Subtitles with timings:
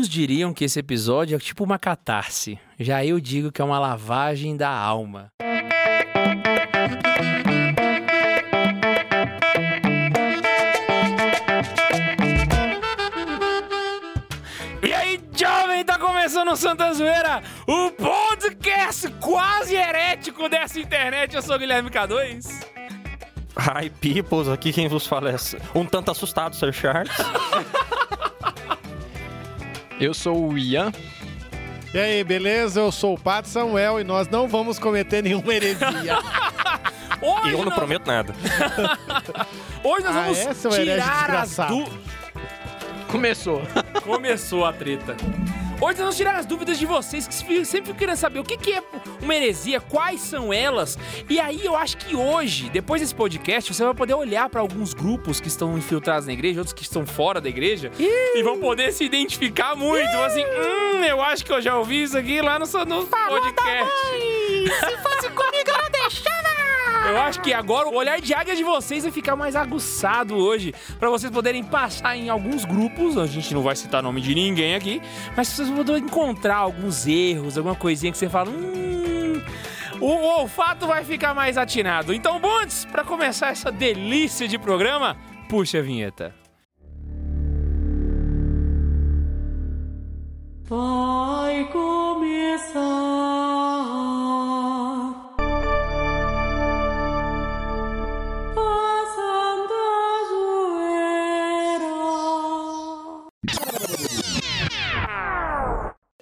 [0.00, 2.58] Alguns diriam que esse episódio é tipo uma catarse.
[2.78, 5.30] Já eu digo que é uma lavagem da alma.
[14.82, 21.36] E aí, jovem, tá começando o Santa Zoeira, o podcast quase herético dessa internet.
[21.36, 22.46] Eu sou o Guilherme K2.
[23.58, 25.36] Hi, peoples, aqui quem vos fala é
[25.74, 27.12] um tanto assustado, Sir Charles.
[30.00, 30.92] Eu sou o Ian.
[31.92, 32.80] E aí, beleza?
[32.80, 36.18] Eu sou o Pato Samuel e nós não vamos cometer nenhuma heresia.
[37.20, 38.34] Hoje Eu não nós- prometo nada.
[39.84, 41.98] Hoje nós Ah, vamos é, tirar as dúvidas.
[43.08, 43.62] Começou.
[44.04, 45.16] Começou a treta.
[45.82, 48.72] Hoje nós vamos tirar as dúvidas de vocês que se- sempre querendo saber o que
[48.72, 48.82] é
[49.22, 50.98] uma heresia, quais são elas.
[51.28, 54.92] E aí eu acho que hoje, depois desse podcast, você vai poder olhar para alguns
[54.92, 58.92] grupos que estão infiltrados na igreja, outros que estão fora da igreja, e vão poder
[58.92, 60.10] se identificar muito.
[60.12, 63.92] Vão Assim, hum, eu acho que eu já ouvi isso aqui lá no, no podcast.
[64.68, 65.89] Se fosse comigo, ela!
[67.08, 70.74] Eu acho que agora o olhar de águia de vocês vai ficar mais aguçado hoje,
[70.98, 73.16] Pra vocês poderem passar em alguns grupos.
[73.16, 75.00] A gente não vai citar nome de ninguém aqui,
[75.36, 79.42] mas vocês vão encontrar alguns erros, alguma coisinha que você fala, hum,
[80.00, 82.14] o, o olfato vai ficar mais atinado.
[82.14, 85.16] Então, Bundes, pra começar essa delícia de programa,
[85.48, 86.34] puxa a vinheta.
[90.68, 92.80] Vai começar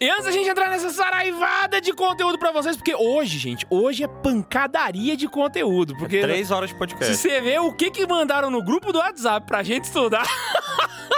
[0.01, 4.05] E antes da gente entrar nessa saraivada de conteúdo pra vocês, porque hoje, gente, hoje
[4.05, 7.17] é pancadaria de conteúdo, porque Três horas de Se podcast.
[7.17, 10.27] você vê o que que mandaram no grupo do WhatsApp pra gente estudar.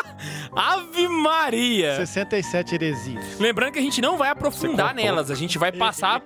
[0.55, 1.97] Ave Maria!
[1.97, 3.39] 67 heresias.
[3.39, 6.23] Lembrando que a gente não vai aprofundar nelas, a gente vai passar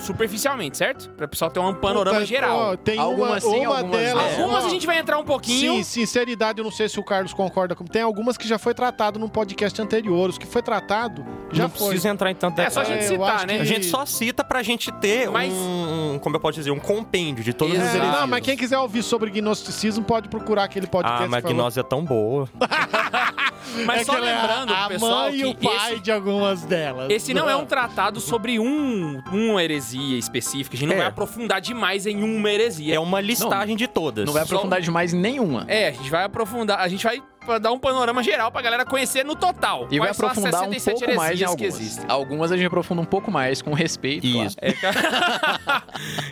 [0.00, 1.08] superficialmente, certo?
[1.10, 2.56] Pra pessoal ter um panorama Puta, geral.
[2.72, 4.32] ó, tem Algumas uma, sim, uma algumas delas.
[4.38, 4.44] não.
[4.44, 5.74] Algumas a gente vai entrar um pouquinho.
[5.76, 7.92] Sim, sinceridade, eu não sei se o Carlos concorda comigo.
[7.92, 10.28] Tem algumas que já foi tratado num podcast anterior.
[10.30, 11.88] Os que foi tratado, já não foi.
[11.88, 13.02] precisa entrar em tanto É só a detalhe.
[13.02, 13.60] gente É, citar, né?
[13.60, 16.78] A gente só cita pra gente ter Mas- um, um- como eu posso dizer, um
[16.78, 17.96] compêndio de todas as Exato.
[17.96, 18.20] É, heresias.
[18.20, 21.24] não, mas quem quiser ouvir sobre gnosticismo pode procurar aquele podcast.
[21.24, 22.48] Ah, mas que falou- gnose é tão boa.
[23.86, 26.62] Mas é só é lembrando, a, a pessoal, mãe e o pai esse, de algumas
[26.62, 27.10] delas.
[27.10, 30.76] esse não é um tratado sobre um, uma heresia específica.
[30.76, 30.98] A gente não É.
[30.98, 32.94] vai aprofundar demais em uma heresia.
[32.94, 34.24] É uma listagem de todas.
[34.26, 35.64] Não vai aprofundar demais em nenhuma.
[35.68, 37.22] É, a gente vai aprofundar, a gente vai
[37.60, 39.86] dar um panorama geral pra galera conhecer no total.
[39.90, 41.74] E vai aprofundar um 67 pouco mais em algumas.
[41.74, 42.04] existem.
[42.08, 44.26] Algumas a gente aprofunda um pouco mais, com respeito.
[44.26, 44.56] Isso.
[44.56, 45.84] claro.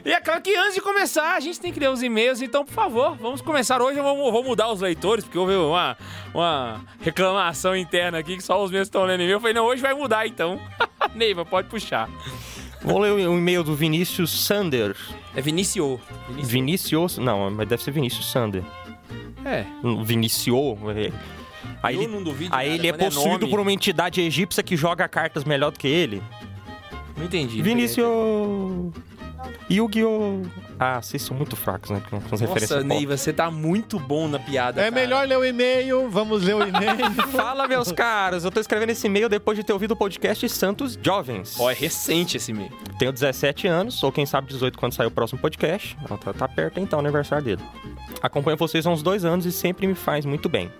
[0.04, 2.41] É, e é claro que antes de começar, a gente tem que ler os e-mails,
[2.43, 3.99] então, por favor, vamos começar hoje.
[3.99, 5.97] Eu vou, vou mudar os leitores, porque houve uma,
[6.34, 9.37] uma reclamação interna aqui que só os meus estão lendo e-mail.
[9.37, 10.60] Eu falei, não, hoje vai mudar então.
[11.15, 12.09] Neiva, pode puxar.
[12.82, 14.97] Vou ler o e-mail do Vinícius Sander.
[15.34, 16.00] É Viniciou.
[16.28, 16.49] Viniciou.
[16.49, 17.19] Vinícius...
[17.19, 18.65] Não, mas deve ser Vinícius Sander.
[19.44, 19.64] É.
[20.04, 20.78] Viniciou.
[20.90, 21.12] é.
[21.82, 23.50] Aí Eu ele, não duvido aí nada, ele é quando é possuído nome.
[23.50, 26.22] por uma entidade egípcia que joga cartas melhor do que ele.
[27.16, 27.60] Não entendi.
[27.62, 28.06] Vinícius...
[29.70, 30.42] Yu-Gi-Oh!
[30.82, 32.00] Ah, vocês são muito fracos, né?
[32.08, 32.88] Com, com as referências Nossa, pop.
[32.88, 34.80] Neiva, você tá muito bom na piada.
[34.80, 34.94] É cara.
[34.94, 37.12] melhor ler o e-mail, vamos ler o e-mail.
[37.36, 38.44] Fala, meus caros.
[38.46, 41.60] Eu tô escrevendo esse e-mail depois de ter ouvido o podcast Santos Jovens.
[41.60, 42.72] Ó, é recente esse e-mail.
[42.98, 45.98] Tenho 17 anos, ou quem sabe 18 quando sair o próximo podcast.
[46.08, 47.62] Ó, Tá, tá perto então o aniversário dele.
[48.22, 50.70] Acompanho vocês há uns dois anos e sempre me faz muito bem.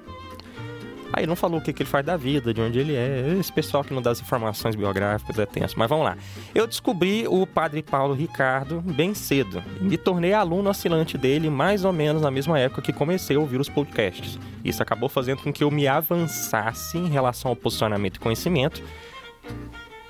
[1.13, 3.37] Aí não falou o que, que ele faz da vida, de onde ele é.
[3.39, 5.77] Esse pessoal que não dá as informações biográficas é tenso.
[5.79, 6.17] Mas vamos lá.
[6.55, 9.63] Eu descobri o Padre Paulo Ricardo bem cedo.
[9.81, 13.61] Me tornei aluno oscilante dele mais ou menos na mesma época que comecei a ouvir
[13.61, 14.39] os podcasts.
[14.65, 18.83] Isso acabou fazendo com que eu me avançasse em relação ao posicionamento e conhecimento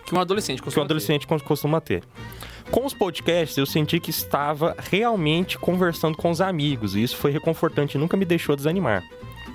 [0.04, 0.86] Que um adolescente que um costuma ter.
[0.86, 2.02] adolescente cos- costuma ter.
[2.70, 7.30] Com os podcasts, eu senti que estava realmente conversando com os amigos, e isso foi
[7.32, 9.02] reconfortante e nunca me deixou desanimar.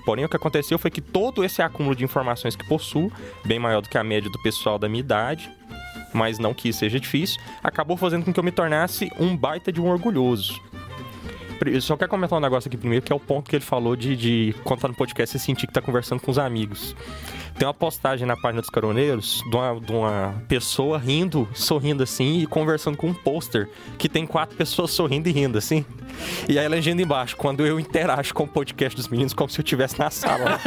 [0.05, 3.11] Porém, o que aconteceu foi que todo esse acúmulo de informações que possuo,
[3.43, 5.51] bem maior do que a média do pessoal da minha idade,
[6.13, 9.71] mas não que isso seja difícil, acabou fazendo com que eu me tornasse um baita
[9.71, 10.61] de um orgulhoso.
[11.65, 13.95] Eu só quero comentar um negócio aqui primeiro, que é o ponto que ele falou
[13.95, 16.95] de, de quando tá no podcast, você sentir que tá conversando com os amigos.
[17.57, 22.39] Tem uma postagem na página dos caroneiros de uma, de uma pessoa rindo, sorrindo assim
[22.39, 25.85] e conversando com um pôster que tem quatro pessoas sorrindo e rindo assim.
[26.49, 29.59] E aí a legenda embaixo, quando eu interajo com o podcast dos meninos como se
[29.59, 30.59] eu estivesse na sala.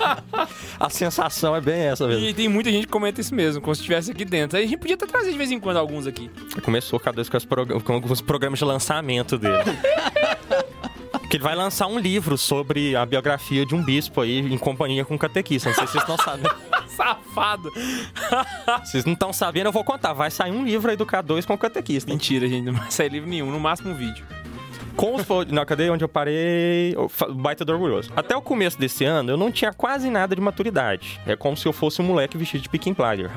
[0.80, 2.24] a sensação é bem essa mesmo.
[2.26, 4.56] E tem muita gente que comenta isso mesmo, como se estivesse aqui dentro.
[4.56, 6.30] Aí a gente podia até trazer de vez em quando alguns aqui.
[6.62, 9.54] Começou cada vez com, prog- com alguns programas de lançamento dele.
[11.34, 15.04] Que ele vai lançar um livro sobre a biografia de um bispo aí, em companhia
[15.04, 15.68] com um catequista.
[15.68, 16.54] Não sei se vocês estão sabendo.
[16.86, 17.72] Safado.
[18.84, 20.12] Vocês não estão sabendo, eu vou contar.
[20.12, 22.08] Vai sair um livro aí do K2 com o catequista.
[22.08, 22.66] Mentira, gente.
[22.66, 23.50] Não vai sair livro nenhum.
[23.50, 24.24] No máximo um vídeo.
[24.96, 25.24] Com os.
[25.50, 26.94] Não, cadê onde eu parei?
[27.34, 28.10] Baita do orgulhoso.
[28.14, 31.20] Até o começo desse ano, eu não tinha quase nada de maturidade.
[31.26, 33.30] É como se eu fosse um moleque vestido de Pink Blinder.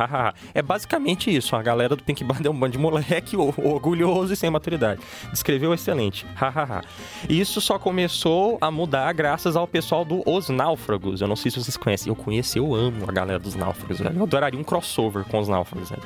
[0.53, 1.55] É basicamente isso.
[1.55, 5.01] A galera do Pink Blinder é um bando de moleque orgulhoso e sem maturidade.
[5.31, 6.25] Descreveu excelente.
[6.35, 6.81] Hahaha.
[7.27, 11.21] Isso só começou a mudar graças ao pessoal do Os Náufragos.
[11.21, 12.09] Eu não sei se vocês conhecem.
[12.09, 13.99] Eu conheço, eu amo a galera dos Náufragos.
[13.99, 15.89] Eu adoraria um crossover com os Náufragos.
[15.89, 16.03] velho.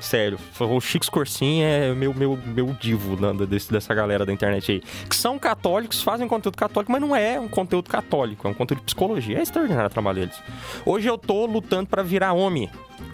[0.00, 4.72] Sério, o Chico Scorsin é meu, meu, meu divo da- desse- dessa galera da internet
[4.72, 4.82] aí.
[5.08, 8.80] Que são católicos, fazem conteúdo católico, mas não é um conteúdo católico, é um conteúdo
[8.80, 9.38] de psicologia.
[9.38, 10.36] É extraordinário o trabalho deles.
[10.84, 12.70] Hoje eu tô lutando pra virar homem.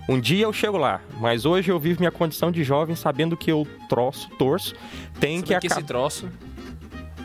[0.09, 3.51] Um dia eu chego lá, mas hoje eu vivo minha condição de jovem sabendo que
[3.51, 4.75] eu troço, torço,
[5.21, 6.29] tem que que esse troço...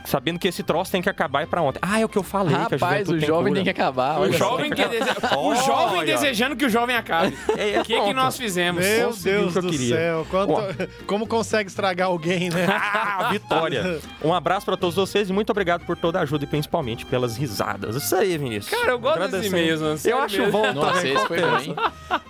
[0.06, 1.80] Sabendo que esse troço tem que acabar e pra ontem.
[1.82, 3.56] Ah, é o que eu falei, que a Rapaz, juventude o jovem cura.
[3.56, 4.20] tem que acabar.
[4.22, 7.38] O jovem, que dese- o jovem desejando que o jovem acabe.
[7.58, 8.84] É, é O que, que nós fizemos?
[8.86, 9.96] Meu Deus que eu do queria.
[9.96, 10.28] céu.
[10.30, 12.66] quanto- como consegue estragar alguém, né?
[13.20, 14.00] Ah, vitória!
[14.24, 17.36] Um abraço pra todos vocês e muito obrigado por toda a ajuda e principalmente pelas
[17.38, 17.96] risadas.
[17.96, 18.70] Isso aí, Vinícius.
[18.80, 20.06] Cara, eu gosto desses e-mails.
[20.06, 20.52] Eu acho mesmo.
[20.52, 21.76] bom Nossa, esse foi bem.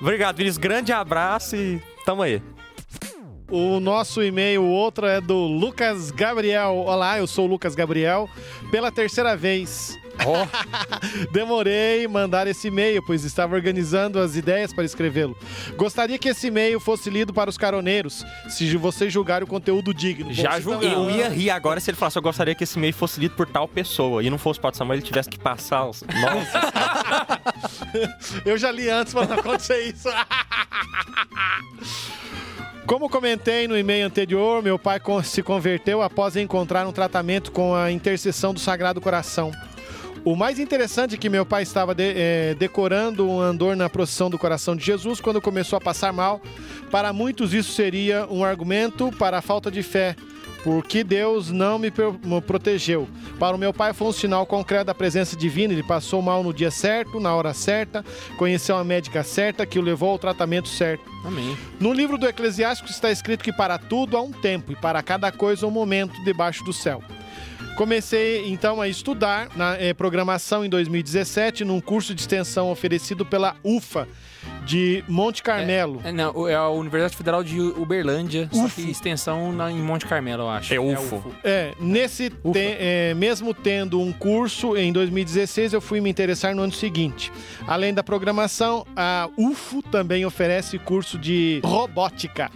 [0.01, 0.57] Obrigado, Vinícius.
[0.57, 2.41] Grande abraço e tamo aí.
[3.49, 6.83] O nosso e-mail, o outro é do Lucas Gabriel.
[6.85, 8.29] Olá, eu sou o Lucas Gabriel.
[8.69, 9.97] Pela terceira vez.
[11.31, 15.37] Demorei em mandar esse e-mail, pois estava organizando as ideias para escrevê-lo.
[15.77, 20.33] Gostaria que esse e-mail fosse lido para os caroneiros, se vocês julgarem o conteúdo digno.
[20.33, 20.89] Já julguei.
[20.89, 23.35] estão- Eu ia rir agora se ele falasse, eu gostaria que esse e-mail fosse lido
[23.35, 26.01] por tal pessoa e não fosse Pato Samuel, ele tivesse que passar os...
[26.19, 27.39] Nossa,
[28.43, 30.09] Eu já li antes para não acontecer isso.
[32.87, 37.91] Como comentei no e-mail anterior, meu pai se converteu após encontrar um tratamento com a
[37.91, 39.51] intercessão do Sagrado Coração.
[40.23, 44.29] O mais interessante é que meu pai estava de- eh, decorando um andor na procissão
[44.29, 46.41] do coração de Jesus quando começou a passar mal.
[46.89, 50.15] Para muitos, isso seria um argumento para a falta de fé,
[50.63, 53.07] porque Deus não me pro- me protegeu.
[53.39, 55.73] Para o meu pai foi um sinal concreto da presença divina.
[55.73, 58.03] Ele passou mal no dia certo, na hora certa,
[58.37, 61.03] conheceu a médica certa que o levou ao tratamento certo.
[61.23, 61.57] Amém.
[61.79, 65.31] No livro do Eclesiástico está escrito que para tudo há um tempo e para cada
[65.31, 67.01] coisa um momento debaixo do céu.
[67.75, 73.55] Comecei então a estudar na eh, programação em 2017 num curso de extensão oferecido pela
[73.63, 74.07] UFA
[74.65, 76.01] de Monte Carmelo.
[76.03, 80.43] É, não, é a Universidade Federal de Uberlândia, só que extensão na- em Monte Carmelo,
[80.43, 80.73] eu acho.
[80.73, 81.33] É UFO.
[81.43, 86.61] É, nesse te- é, mesmo tendo um curso em 2016, eu fui me interessar no
[86.63, 87.31] ano seguinte.
[87.65, 92.51] Além da programação, a UFO também oferece curso de robótica.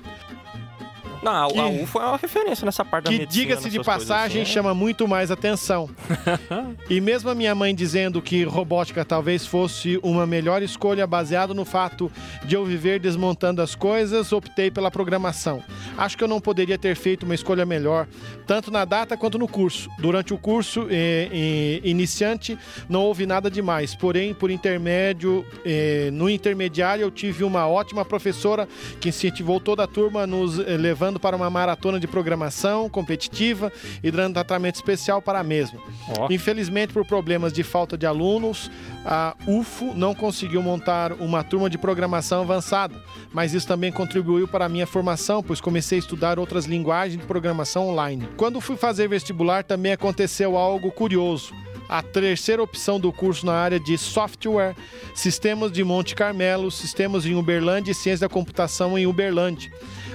[1.24, 3.46] Não, a, a Que- UFO é uma referência nessa parte da que medicina.
[3.46, 4.52] diga-se de passagem assim.
[4.52, 5.90] chama muito mais atenção.
[6.90, 11.66] e mesmo a minha mãe dizendo que robótica talvez fosse uma melhor escolha baseado no
[11.66, 12.12] fato
[12.46, 15.64] de eu viver desmontando as coisas, optei pela programação.
[15.98, 18.08] Acho que eu não poderia ter feito uma escolha melhor,
[18.48, 19.90] tanto na data quanto no curso.
[20.00, 22.58] Durante o curso eh, eh, iniciante
[22.90, 28.68] não houve nada demais, porém por intermédio eh, no intermediário eu tive uma ótima professora
[29.00, 33.72] que incentivou toda a turma nos eh, levando para uma maratona de programação competitiva
[34.04, 35.80] e dando tratamento especial para a mesma.
[36.18, 36.28] Ó.
[36.30, 38.70] Infelizmente, por problemas de falta de alunos,
[39.06, 42.96] a UFO não conseguiu montar uma turma de programação avançada,
[43.34, 47.26] mas isso também contribuiu para a minha formação, pois comecei a estudar outras linguagens de
[47.26, 48.28] programação online.
[48.38, 51.54] Quando fui fazer vestibular, também aconteceu algo curioso.
[51.90, 54.76] A terceira opção do curso na área de software,
[55.14, 59.70] sistemas de Monte Carmelo, sistemas em Uberlândia e ciência da computação em Uberlândia.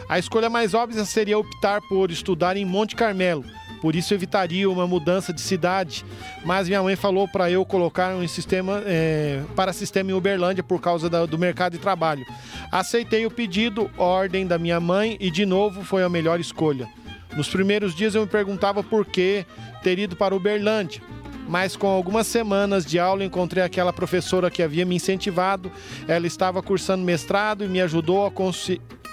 [0.09, 3.45] A escolha mais óbvia seria optar por estudar em Monte Carmelo,
[3.81, 6.05] por isso evitaria uma mudança de cidade.
[6.45, 10.81] Mas minha mãe falou para eu colocar um sistema eh, para sistema em Uberlândia por
[10.81, 12.25] causa da- do mercado de trabalho.
[12.71, 16.89] Aceitei o pedido, ordem da minha mãe e de novo foi a melhor escolha.
[17.37, 19.45] Nos primeiros dias eu me perguntava por que
[19.83, 21.03] ter ido para Uberlândia.
[21.49, 25.71] Mas com algumas semanas de aula encontrei aquela professora que havia me incentivado.
[26.09, 28.31] Ela estava cursando mestrado e me ajudou a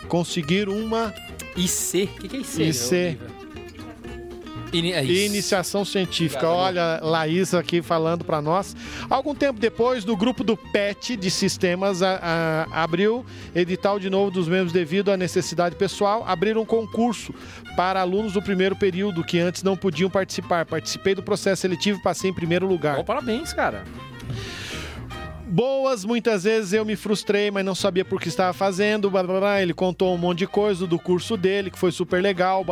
[0.07, 1.13] conseguir uma
[1.55, 2.10] IC?
[2.17, 2.63] O que, que é IC?
[2.63, 3.19] IC.
[4.75, 5.25] É isso.
[5.27, 6.48] Iniciação científica.
[6.50, 8.75] Olha, Laís aqui falando para nós.
[9.07, 12.19] Algum tempo depois, do grupo do PET de sistemas a-
[12.74, 17.31] a- abriu edital de novo dos membros devido à necessidade pessoal, abriram um concurso
[17.75, 20.65] para alunos do primeiro período que antes não podiam participar.
[20.65, 22.98] Participei do processo seletivo e passei em primeiro lugar.
[22.98, 23.83] Ó, parabéns, cara.
[25.53, 29.10] Boas, muitas vezes eu me frustrei, mas não sabia por que estava fazendo.
[29.12, 29.62] blá, blá, blá.
[29.62, 32.65] Ele contou um monte de coisa do curso dele, que foi super legal.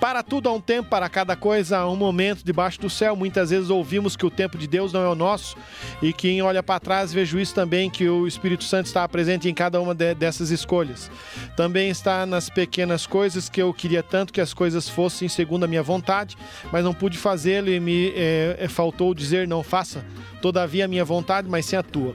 [0.00, 3.14] Para tudo há um tempo, para cada coisa há um momento debaixo do céu.
[3.14, 5.54] Muitas vezes ouvimos que o tempo de Deus não é o nosso
[6.00, 9.54] e quem olha para trás vejo isso também, que o Espírito Santo está presente em
[9.54, 11.10] cada uma de- dessas escolhas.
[11.56, 15.68] Também está nas pequenas coisas que eu queria tanto que as coisas fossem segundo a
[15.68, 16.36] minha vontade,
[16.72, 20.05] mas não pude fazê-lo e me eh, eh, faltou dizer não faça.
[20.40, 22.14] Todavia a minha vontade, mas sem a tua.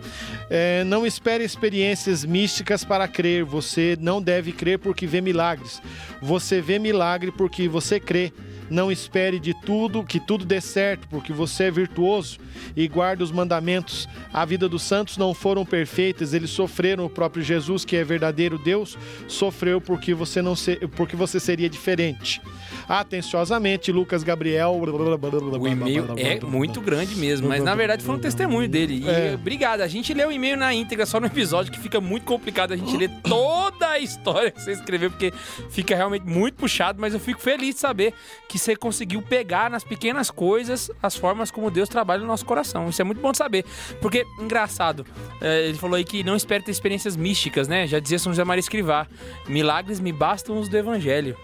[0.49, 3.43] Eh, não espere experiências místicas para crer.
[3.43, 5.81] Você não deve crer porque vê milagres.
[6.21, 8.31] Você vê milagre porque você crê.
[8.71, 12.39] Não espere de tudo que tudo dê certo, porque você é virtuoso
[12.73, 14.07] e guarda os mandamentos.
[14.31, 17.03] A vida dos santos não foram perfeitas, eles sofreram.
[17.03, 21.69] O próprio Jesus, que é verdadeiro Deus, sofreu porque você não se, porque você seria
[21.69, 22.41] diferente.
[22.87, 24.71] Atenciosamente, Lucas Gabriel.
[24.71, 29.03] O e-mail é muito grande mesmo, mas na verdade foi um testemunho dele.
[29.05, 29.33] E É.
[29.35, 29.81] obrigado.
[29.81, 32.77] A gente lê o e-mail na íntegra, só no episódio, que fica muito complicado a
[32.77, 35.31] gente ler toda a história que você escreveu, porque
[35.69, 38.13] fica realmente muito puxado, mas eu fico feliz de saber
[38.47, 42.89] que você conseguiu pegar nas pequenas coisas as formas como Deus trabalha no nosso coração.
[42.89, 43.65] Isso é muito bom de saber.
[44.01, 45.05] Porque, engraçado,
[45.41, 47.87] é, ele falou aí que não espera ter experiências místicas, né?
[47.87, 49.07] Já dizia São José Maria Escrivá.
[49.47, 51.37] Milagres me bastam os do Evangelho.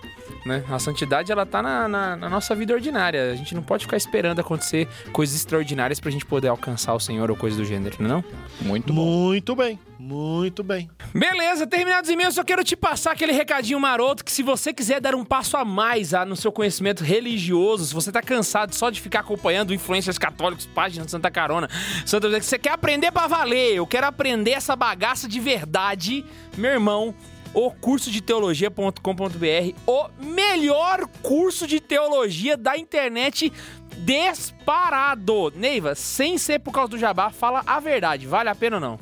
[0.47, 0.63] Né?
[0.69, 3.31] A santidade ela tá na, na- na nossa vida ordinária.
[3.31, 7.29] A gente não pode ficar esperando acontecer coisas extraordinárias pra gente poder alcançar o Senhor
[7.29, 8.23] ou coisa do gênero, não é não?
[8.61, 9.03] Muito bom.
[9.05, 10.89] Muito bem, muito bem.
[11.13, 15.01] Beleza, terminados os e-mails, só quero te passar aquele recadinho maroto que se você quiser
[15.01, 18.89] dar um passo a mais ah, no seu conhecimento religioso, se você tá cansado só
[18.89, 21.69] de ficar acompanhando influências católicos, páginas de Santa Carona,
[22.05, 26.23] Santa você quer aprender pra valer, eu quero aprender essa bagaça de verdade,
[26.57, 27.13] meu irmão,
[27.57, 33.51] o curso de teologia.com.br, o melhor curso de teologia da internet
[33.97, 35.51] disparado.
[35.55, 38.99] Neiva, sem ser por causa do jabá, fala a verdade, vale a pena ou não?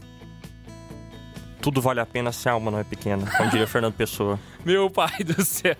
[1.65, 4.39] Tudo vale a pena se a alma não é pequena, como diria Fernando Pessoa.
[4.63, 5.75] Meu pai do céu.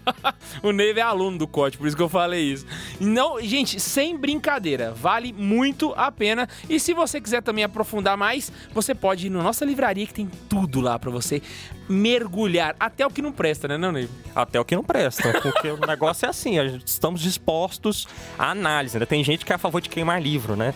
[0.64, 2.66] o Neiva é aluno do Cote, por isso que eu falei isso.
[3.00, 6.50] Não, gente, sem brincadeira, vale muito a pena.
[6.68, 10.28] E se você quiser também aprofundar mais, você pode ir na nossa livraria que tem
[10.50, 11.40] tudo lá pra você
[11.88, 14.12] mergulhar, até o que não presta, né, não, Neiva?
[14.34, 18.08] Até o que não presta, porque o negócio é assim, estamos dispostos
[18.40, 19.06] à análise, né?
[19.06, 20.74] Tem gente que é a favor de queimar livro, né?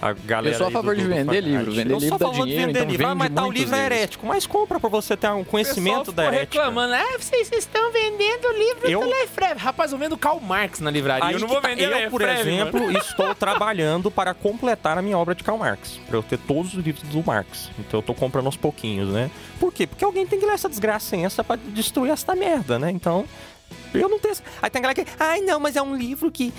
[0.00, 1.72] A galera Eu sou a favor do- de do- vender do- livro.
[1.72, 3.06] Vender eu livro sou a dá favor de dinheiro, vender então livro.
[3.06, 3.96] Ah, vende mas tal muitos livro é deles.
[3.98, 4.26] herético.
[4.26, 6.58] Mas compra pra você ter um conhecimento da ficou ética.
[6.60, 9.58] reclamando, ah, vocês estão vendendo livro Eu- do Lefebvre.
[9.58, 11.68] Rapaz, eu vendo Karl Marx na livraria, Aí eu não vou tá.
[11.68, 12.98] vender Eu, por exemplo, mano.
[12.98, 15.98] estou trabalhando para completar a minha obra de Karl Marx.
[16.06, 17.70] Pra eu ter todos os livros do Marx.
[17.78, 19.30] Então eu tô comprando aos pouquinhos, né?
[19.58, 19.86] Por quê?
[19.86, 22.90] Porque alguém tem que ler essa desgraça sem essa pra destruir essa merda, né?
[22.90, 23.24] Então.
[23.94, 24.32] Eu não tenho.
[24.32, 25.10] essa- Aí tem galera que.
[25.18, 26.52] Ai, não, mas é um livro que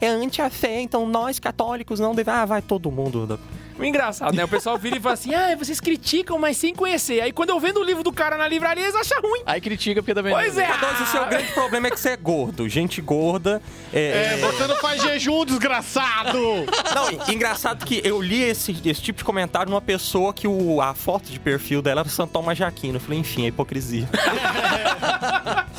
[0.00, 2.40] é, é anti-fé, então nós católicos não devemos.
[2.40, 3.38] Ah, vai todo mundo.
[3.76, 4.44] O engraçado, né?
[4.44, 7.20] O pessoal vira e fala assim, ah, vocês criticam, mas sem conhecer.
[7.20, 9.42] Aí quando eu vendo o livro do cara na livraria, eles acham ruim.
[9.46, 10.32] Aí critica porque também.
[10.32, 10.68] Pois é.
[10.80, 12.68] Mas o seu grande problema é que você é gordo.
[12.68, 13.60] Gente gorda.
[13.92, 16.38] É, É, você não faz jejum, desgraçado!
[16.94, 20.94] Não, engraçado que eu li esse, esse tipo de comentário numa pessoa que o, a
[20.94, 22.96] foto de perfil dela era São Tomás de Aquino.
[22.96, 24.08] Eu falei, enfim, é hipocrisia.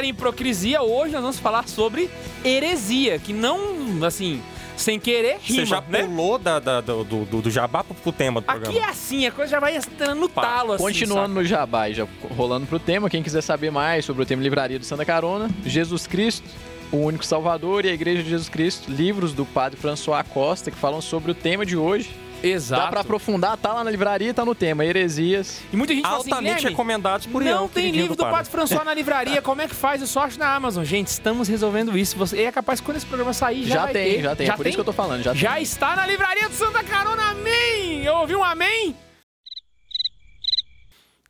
[0.00, 2.08] Falar em hipocrisia, hoje nós vamos falar sobre
[2.42, 4.40] heresia, que não, assim,
[4.74, 6.04] sem querer, rima, Você já né?
[6.04, 8.78] pulou da, da- do, do, do jabá pro, pro tema do programa.
[8.78, 11.90] Aqui é assim, a coisa já vai entrando no Pá, talo, assim, Continuando no Jabá
[11.90, 15.04] e já rolando pro tema, quem quiser saber mais sobre o tema Livraria do Santa
[15.04, 16.48] Carona, Jesus Cristo,
[16.90, 20.78] o único Salvador e a Igreja de Jesus Cristo, livros do Padre François Costa que
[20.78, 22.08] falam sobre o tema de hoje.
[22.42, 22.82] Exato.
[22.84, 25.60] Dá pra aprofundar, tá lá na livraria, tá no tema, heresias.
[25.72, 28.22] E muita gente fala assim, Altamente Guilherme, recomendados por Ian, não tem queridinho livro do
[28.22, 28.36] padre.
[28.38, 30.00] Padre François na livraria, como é que faz?
[30.00, 30.84] Eu só acho na Amazon.
[30.84, 32.16] Gente, estamos resolvendo isso.
[32.16, 34.22] Você é capaz que quando esse programa sair, já, Já, vai tem, ter.
[34.22, 34.48] já tem.
[34.48, 35.62] é por isso que eu tô falando, já, Já tem.
[35.62, 38.04] está na livraria do Santa Carona, amém!
[38.04, 38.96] Eu ouvi um amém?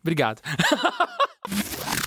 [0.03, 0.41] Obrigado.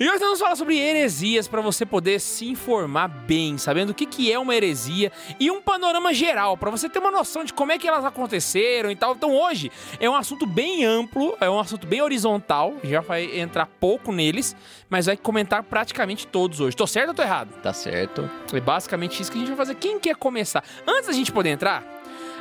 [0.00, 3.94] E hoje nós vamos falar sobre heresias para você poder se informar bem, sabendo o
[3.94, 7.52] que, que é uma heresia e um panorama geral, para você ter uma noção de
[7.52, 9.14] como é que elas aconteceram e tal.
[9.16, 13.66] Então hoje é um assunto bem amplo, é um assunto bem horizontal, já vai entrar
[13.66, 14.54] pouco neles,
[14.88, 16.76] mas vai comentar praticamente todos hoje.
[16.76, 17.50] Tô certo ou tô errado?
[17.60, 18.30] Tá certo.
[18.52, 19.74] É basicamente isso que a gente vai fazer.
[19.74, 20.62] Quem quer começar?
[20.86, 21.82] Antes da gente poder entrar,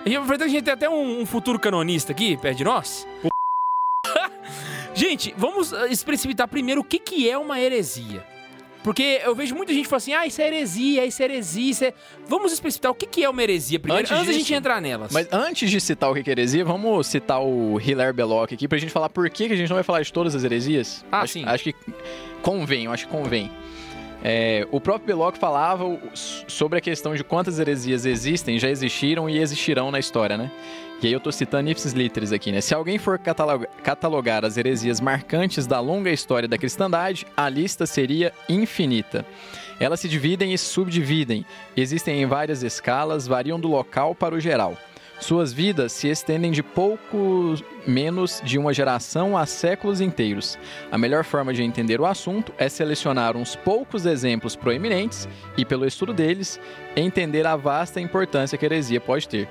[0.06, 3.08] a gente, a gente tem até um, um futuro canonista aqui, perto de nós.
[4.98, 8.24] Gente, vamos explicitar primeiro o que, que é uma heresia.
[8.84, 11.84] Porque eu vejo muita gente falando assim, ah, isso é heresia, isso é heresia, isso
[11.84, 11.94] é...
[12.26, 14.82] Vamos explicitar o que, que é uma heresia primeiro, Antes antes, da disso- gente entrar
[14.82, 15.12] nelas.
[15.12, 18.78] Mas antes de citar o que é heresia, vamos citar o Hilaire Belloc aqui pra
[18.78, 21.04] gente falar por que que a gente não vai falar de todas as heresias.
[21.12, 21.44] Ah, acho, sim.
[21.46, 21.76] Acho que
[22.42, 23.52] convém, eu acho que convém.
[24.24, 29.38] É, o próprio Belloc falava sobre a questão de quantas heresias existem, já existiram e
[29.38, 30.50] existirão na história, né?
[31.02, 32.60] E aí eu tô citando ipsis literis aqui, né?
[32.60, 37.86] Se alguém for cataloga- catalogar as heresias marcantes da longa história da cristandade, a lista
[37.86, 39.24] seria infinita.
[39.80, 44.76] Elas se dividem e subdividem, existem em várias escalas, variam do local para o geral.
[45.20, 47.56] Suas vidas se estendem de pouco
[47.88, 50.58] menos de uma geração a séculos inteiros.
[50.92, 55.28] A melhor forma de entender o assunto é selecionar uns poucos exemplos proeminentes
[55.58, 56.60] e, pelo estudo deles,
[56.96, 59.48] entender a vasta importância que a heresia pode ter.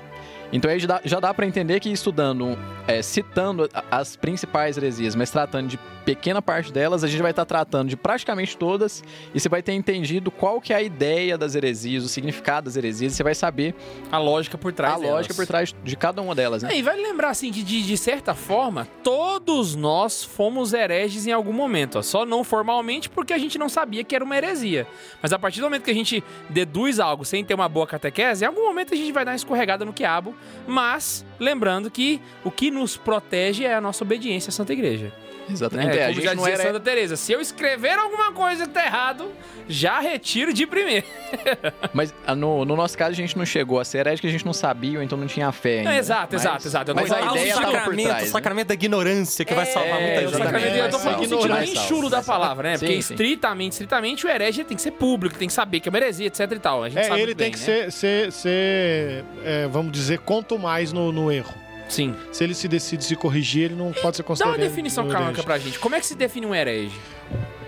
[0.51, 2.57] Então aí já dá, já dá para entender que estudando,
[2.87, 7.43] é, citando as principais heresias, mas tratando de pequena parte delas, a gente vai estar
[7.43, 9.03] tratando de praticamente todas
[9.35, 12.77] e você vai ter entendido qual que é a ideia das heresias, o significado das
[12.77, 13.75] heresias, e você vai saber
[14.09, 16.71] A lógica por trás a lógica por trás de cada uma delas, né?
[16.71, 21.33] É, e vale lembrar assim que de, de certa forma, todos nós fomos hereges em
[21.33, 22.01] algum momento, ó.
[22.01, 24.87] só não formalmente porque a gente não sabia que era uma heresia.
[25.21, 28.45] Mas a partir do momento que a gente deduz algo sem ter uma boa catequese,
[28.45, 32.51] em algum momento a gente vai dar uma escorregada no quiabo, mas lembrando que o
[32.51, 35.13] que nos protege é a nossa obediência à Santa Igreja.
[35.51, 35.89] Exatamente.
[35.95, 35.97] Né?
[35.97, 38.73] É, a gente já não dizia era Santa Teresa, se eu escrever alguma coisa que
[38.73, 39.31] tá errado,
[39.67, 41.05] já retiro de primeiro.
[41.93, 44.45] Mas ah, no, no nosso caso, a gente não chegou a ser que a gente
[44.45, 45.93] não sabia então não tinha fé ainda.
[45.93, 46.95] É, exato, Mas- exato, exato.
[46.95, 48.21] Mas a ideia o tava por sacramento, trás.
[48.21, 48.31] o né?
[48.31, 50.31] sacramento da ignorância que vai salvar É, muita o gente.
[50.31, 50.85] sacramento, Exatamente.
[50.85, 52.77] eu tô falando no sentido chulo da palavra, né?
[52.77, 53.13] Sim, Porque sim.
[53.13, 56.27] estritamente, estritamente, o herege tem que ser público, tem que saber que é uma heresia,
[56.27, 56.83] etc e tal.
[56.83, 57.65] A gente É, sabe ele tem bem, que né?
[57.65, 61.53] ser, ser, ser, é, vamos dizer, quanto mais no, no erro.
[61.89, 62.15] Sim.
[62.31, 64.55] Se ele se decide se corrigir, ele não pode ser Dá considerado.
[64.55, 65.79] uma definição canônica pra gente.
[65.79, 66.95] Como é que se define um herege?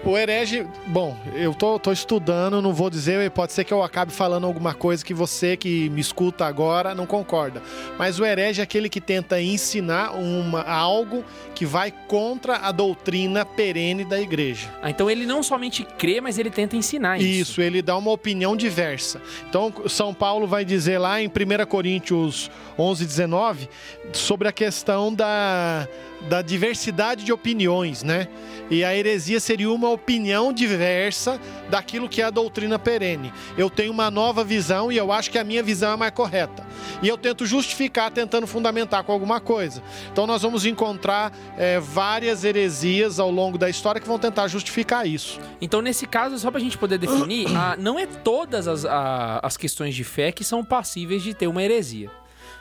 [0.05, 4.13] O herege, bom, eu tô, tô estudando, não vou dizer, pode ser que eu acabe
[4.13, 7.61] falando alguma coisa que você que me escuta agora não concorda.
[7.97, 13.45] Mas o herege é aquele que tenta ensinar uma, algo que vai contra a doutrina
[13.45, 14.69] perene da igreja.
[14.81, 17.51] Ah, então ele não somente crê, mas ele tenta ensinar isso.
[17.51, 19.21] Isso, ele dá uma opinião diversa.
[19.49, 23.69] Então, São Paulo vai dizer lá em 1 Coríntios 11, 19,
[24.13, 25.85] sobre a questão da,
[26.29, 28.27] da diversidade de opiniões, né?
[28.69, 33.33] E a heresia seria uma opinião diversa daquilo que é a doutrina perene.
[33.57, 36.65] Eu tenho uma nova visão e eu acho que a minha visão é mais correta.
[37.01, 39.81] E eu tento justificar, tentando fundamentar com alguma coisa.
[40.11, 45.07] Então, nós vamos encontrar eh, várias heresias ao longo da história que vão tentar justificar
[45.07, 45.39] isso.
[45.61, 49.57] Então, nesse caso, só pra gente poder definir, ah, não é todas as, a- as
[49.57, 52.11] questões de fé que são passíveis de ter uma heresia.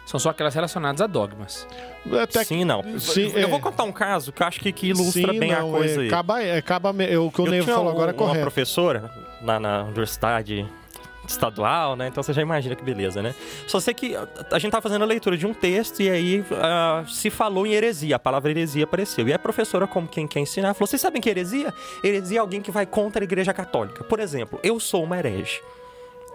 [0.09, 1.69] São só aquelas relacionadas a dogmas.
[2.23, 2.83] Até Sim, não.
[2.99, 3.47] Sim, eu é.
[3.47, 6.01] vou contar um caso que eu acho que, que ilustra Sim, bem não, a coisa
[6.01, 6.07] é, aí.
[6.09, 8.41] Acaba, é, acaba, é, o que o eu tinha falou agora é um- uma correto.
[8.41, 9.11] professora
[9.43, 10.67] na, na universidade
[11.29, 12.09] estadual, né?
[12.09, 13.35] Então você já imagina que beleza, né?
[13.67, 17.05] Só sei que a- gente tava fazendo a leitura de um texto e aí ah,
[17.07, 19.29] se falou em heresia, a palavra heresia apareceu.
[19.29, 21.75] E a professora, como quem quer ensinar, falou: Vocês sabem que é heresia?
[22.03, 24.03] Heresia é alguém que vai contra a igreja católica.
[24.05, 25.61] Por exemplo, eu sou uma herege.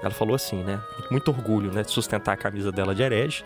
[0.04, 0.82] Ela falou assim, né?
[1.10, 1.82] Muito orgulho, né?
[1.82, 3.46] De sustentar a camisa dela de herege.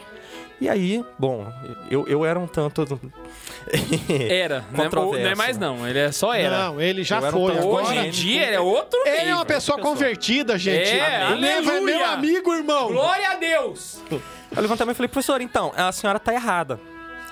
[0.59, 1.45] E aí, bom,
[1.89, 2.83] eu, eu era um tanto.
[4.09, 6.57] Era, não é, não é mais não, ele é só era.
[6.69, 7.57] Não, ele já Eu um foi.
[7.57, 9.93] Agora, Hoje em dia ele é outro ele é uma pessoa pessoa.
[9.93, 10.97] convertida, gente.
[10.97, 12.87] É, o Neivo é meu amigo, irmão.
[12.91, 13.99] Glória a Deus!
[14.09, 16.79] Eu levantei a mão e falei, professor, então, a senhora tá errada.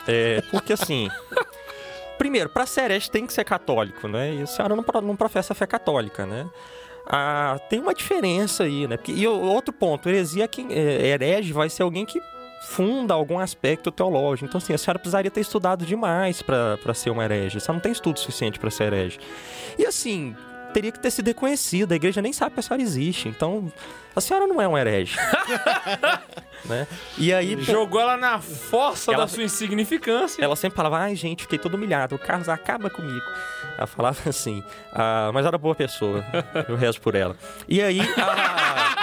[0.07, 1.09] É, porque assim.
[2.17, 4.33] primeiro, pra ser herege tem que ser católico, né?
[4.35, 6.45] E a senhora não, não professa a fé católica, né?
[7.07, 8.97] Ah, tem uma diferença aí, né?
[8.97, 12.19] Porque, e o- outro ponto, heresia, quem, é, herege vai ser alguém que
[12.69, 14.47] funda algum aspecto teológico.
[14.47, 17.59] Então, assim, a senhora precisaria ter estudado demais pra pra ser uma herege.
[17.59, 19.19] Você não tem estudo suficiente pra ser herege.
[19.77, 20.35] E assim,
[20.73, 21.93] teria que ter sido reconhecida.
[21.93, 23.27] A igreja nem sabe que a senhora existe.
[23.29, 23.71] Então,
[24.15, 25.15] a senhora não é um herege.
[26.65, 26.87] né?
[27.17, 30.43] E aí, Jogou ela na força Ela- da sua insignificância.
[30.43, 33.23] ela sempre falava, ai gente, fiquei todo humilhado, o Carlos acaba comigo.
[33.77, 36.25] Ela falava assim, ah, mas era boa pessoa,
[36.67, 37.35] eu rezo por ela.
[37.67, 38.95] E aí, a-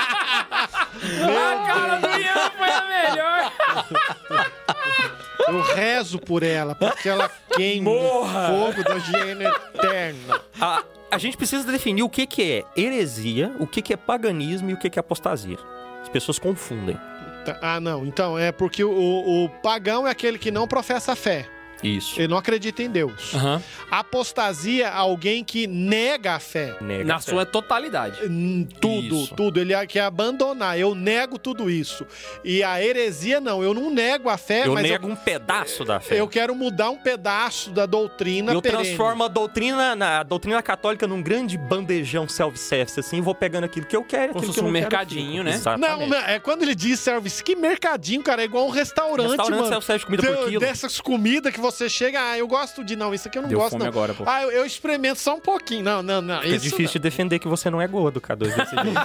[1.02, 3.52] A cara do Ian foi a melhor.
[5.48, 8.50] Eu rezo por ela, porque ela queima Morra.
[8.52, 10.40] o fogo da higiene eterna.
[10.60, 14.70] a, a gente precisa definir o que, que é heresia, o que, que é paganismo
[14.70, 15.58] e o que, que é apostasia.
[16.00, 16.96] As pessoas confundem.
[17.44, 18.06] Tá, Ah, não.
[18.06, 21.46] Então, é porque o, o pagão é aquele que não professa a fé.
[21.82, 22.20] Isso.
[22.20, 23.34] Ele não acredita em Deus.
[23.34, 23.62] Aham.
[23.90, 26.76] Apostasia alguém que nega a fé.
[26.80, 27.30] Nega Na a fé.
[27.32, 28.18] sua totalidade.
[28.26, 29.34] Hum, Tudo, Isso.
[29.34, 29.60] tudo.
[29.60, 30.78] Ele quer abandonar.
[30.78, 32.06] Eu nego tudo isso.
[32.44, 33.62] E a heresia, não.
[33.62, 36.14] Eu não nego a fé, Eu mas nego um pedaço da fé.
[36.14, 38.84] eu, eu quero mudar um pedaço da doutrina Eu perene.
[38.84, 43.64] transformo a doutrina, na, a doutrina católica num grande bandejão self-service, assim, e vou pegando
[43.64, 45.52] aquilo que eu quero, Como aquilo se que eu um mercadinho, né?
[45.52, 46.00] Exatamente.
[46.00, 49.58] Não, não, é quando ele diz service, que mercadinho, cara, é igual um restaurante, Restaurante
[49.58, 49.68] mano.
[49.68, 50.60] self-service, comida por Tem- quilo.
[50.60, 52.94] Dessas comidas que você você chega, ah, eu gosto de.
[52.96, 53.88] Não, isso aqui eu não Deu gosto, fome não.
[53.90, 54.24] agora, pô.
[54.26, 55.82] Ah, eu, eu experimento só um pouquinho.
[55.84, 56.40] Não, não, não.
[56.42, 59.00] É isso difícil de defender que você não é gordo, K2, desse jeito.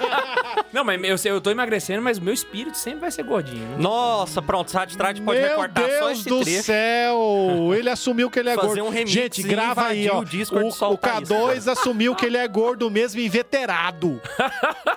[0.73, 3.65] Não, mas eu, eu tô emagrecendo, mas o meu espírito sempre vai ser gordinho.
[3.69, 3.77] né?
[3.79, 6.63] Nossa, pronto, Sadstrade pode Meu recortar só Deus esse do trecho.
[6.63, 7.71] céu!
[7.75, 8.83] Ele assumiu que ele é Fazer gordo.
[8.85, 10.19] um remix Gente, grava aí, ó.
[10.19, 14.21] o Discord o, o K2 assumiu que ele é gordo mesmo e inveterado.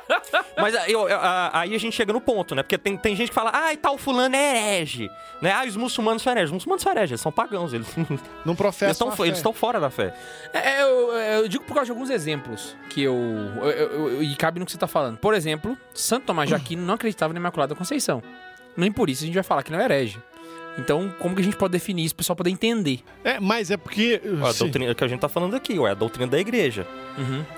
[0.56, 2.62] Mas aí, eu- eu- a- aí a gente chega no ponto, né?
[2.62, 5.10] Porque tem, tem gente que fala, ah, e tal fulano é herege.
[5.40, 5.52] Né?
[5.52, 6.50] Ah, os muçulmanos são hereges.
[6.50, 7.59] Os muçulmanos são hereges, eles são pagãos.
[7.72, 7.86] Eles
[8.44, 9.22] Não professa estão uma fé.
[9.24, 10.14] eles estão fora da fé.
[10.52, 13.14] É, eu, eu digo por causa de alguns exemplos que eu,
[13.62, 15.18] eu- eu- eu- E cabe no que você tá falando.
[15.18, 18.22] Por exemplo, Santo Tomás de Aquino não acreditava na Imaculada Conceição.
[18.76, 20.18] Nem por isso a gente vai falar que não é herege.
[20.80, 23.00] Então, como que a gente pode definir isso pro pessoal poder entender?
[23.22, 24.20] É, mas é porque.
[24.44, 26.86] A sim, doutrina que a gente tá falando aqui, ué, a doutrina da igreja.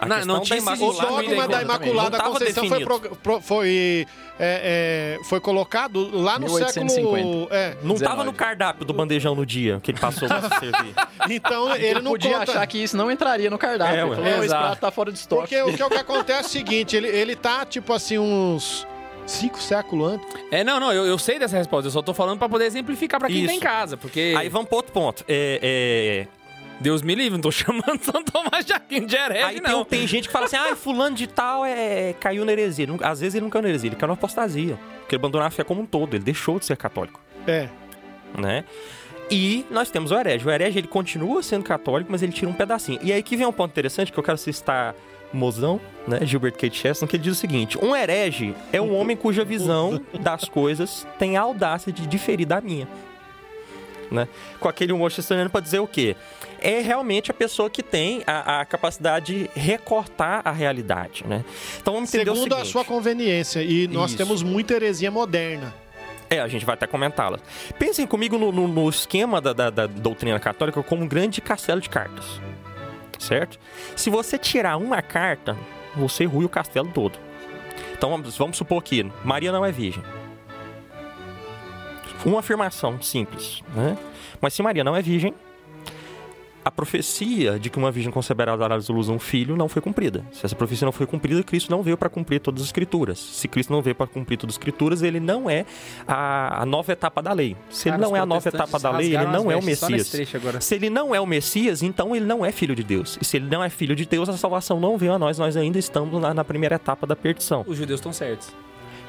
[0.01, 3.01] A não, questão não tinha da esse O Imaculada dogma da Imaculada Conceição foi, pro-
[3.17, 4.07] pro- foi,
[4.41, 6.95] é, é, foi colocado lá no 1850.
[6.95, 7.49] século.
[7.51, 8.05] É, Não 19.
[8.05, 10.95] tava no cardápio do bandejão no dia que ele passou pra se servir.
[11.31, 12.51] então ele não podia conta.
[12.53, 13.95] achar que isso não entraria no cardápio.
[13.95, 14.17] É, Ele ué.
[14.17, 15.43] falou, "Não, esse prato tá fora de estoque.
[15.43, 18.85] Porque o que, o que acontece é o seguinte: ele, ele tá, tipo assim, uns
[19.27, 20.27] cinco séculos antes.
[20.51, 21.87] É, não, não, eu, eu sei dessa resposta.
[21.87, 23.47] Eu só tô falando pra poder exemplificar pra quem Isso.
[23.49, 23.97] tá em casa.
[23.97, 25.25] Porque Aí vamos pro outro ponto.
[25.29, 26.27] É,
[26.81, 29.25] Deus me livre, não tô chamando Santo Tomás de Aquino de é...
[29.25, 29.85] herege, Aí tem, não.
[29.85, 32.13] tem gente que fala assim, ah, fulano de tal é...
[32.19, 32.87] caiu na heresia.
[32.87, 34.79] Não- Às vezes ele não caiu na heresia, ele caiu na apostasia.
[35.01, 37.21] Porque ele abandonou a fé como um todo, ele deixou de ser católico.
[37.47, 37.69] É.
[38.37, 38.65] né?
[39.31, 40.47] E nós temos o herege.
[40.47, 42.99] O herege, ele continua sendo católico, mas ele tira um pedacinho.
[43.03, 44.95] E aí que vem um ponto interessante que eu quero citar
[45.33, 46.21] mozão, né?
[46.27, 46.71] Gilbert K.
[46.71, 51.07] Chesterton, que ele diz o seguinte: um herege é um homem cuja visão das coisas
[51.19, 52.87] tem a audácia de diferir da minha.
[54.11, 54.29] Né?
[54.61, 56.15] Com aquele humor chesteriano para dizer o quê?
[56.61, 61.43] É realmente a pessoa que tem a, a capacidade de recortar a realidade, né?
[61.81, 62.73] Então vamos entender o Segundo a seguinte.
[62.73, 63.63] sua conveniência.
[63.63, 64.19] E nós Isso.
[64.19, 65.75] temos muita heresia moderna.
[66.29, 67.41] É, a gente vai até comentá-las.
[67.79, 71.81] Pensem comigo no, no- no esquema da, da- da doutrina católica como um grande castelo
[71.81, 72.25] de cartas.
[73.23, 73.57] Certo?
[73.95, 75.57] Se você tirar uma carta,
[75.95, 77.17] você rui o castelo todo.
[77.93, 80.03] Então vamos, vamos supor que Maria não é virgem.
[82.27, 83.97] Uma afirmação simples, né?
[84.41, 85.33] Mas se Maria não é virgem,
[86.65, 90.25] a profecia de que uma virgem conceberá dar à luz um filho não foi cumprida.
[90.33, 93.19] Se essa profecia não foi cumprida, Cristo não veio para cumprir todas as escrituras.
[93.19, 95.65] Se Cristo não veio para cumprir todas as escrituras, ele não é
[96.07, 97.57] a, a nova etapa da lei.
[97.69, 99.63] Se ele Cara, não os é a nova etapa da lei, ele não é o
[99.63, 100.13] Messias.
[100.61, 103.19] Se ele não é o Messias, então ele não é filho de Deus.
[103.21, 105.39] E se ele não é filho de Deus, a salvação não veio a nós.
[105.39, 107.65] Nós ainda estamos na, na primeira etapa da perdição.
[107.67, 108.53] Os judeus estão certos.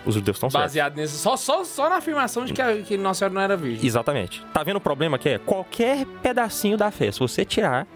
[0.05, 0.65] Os judeus estão certos.
[0.65, 1.17] Baseado nisso.
[1.17, 3.85] Só, só, só na afirmação de que, a, que Nossa Senhora não era virgem.
[3.85, 4.45] Exatamente.
[4.53, 5.37] Tá vendo o problema que é?
[5.37, 7.87] Qualquer pedacinho da fé, se você tirar,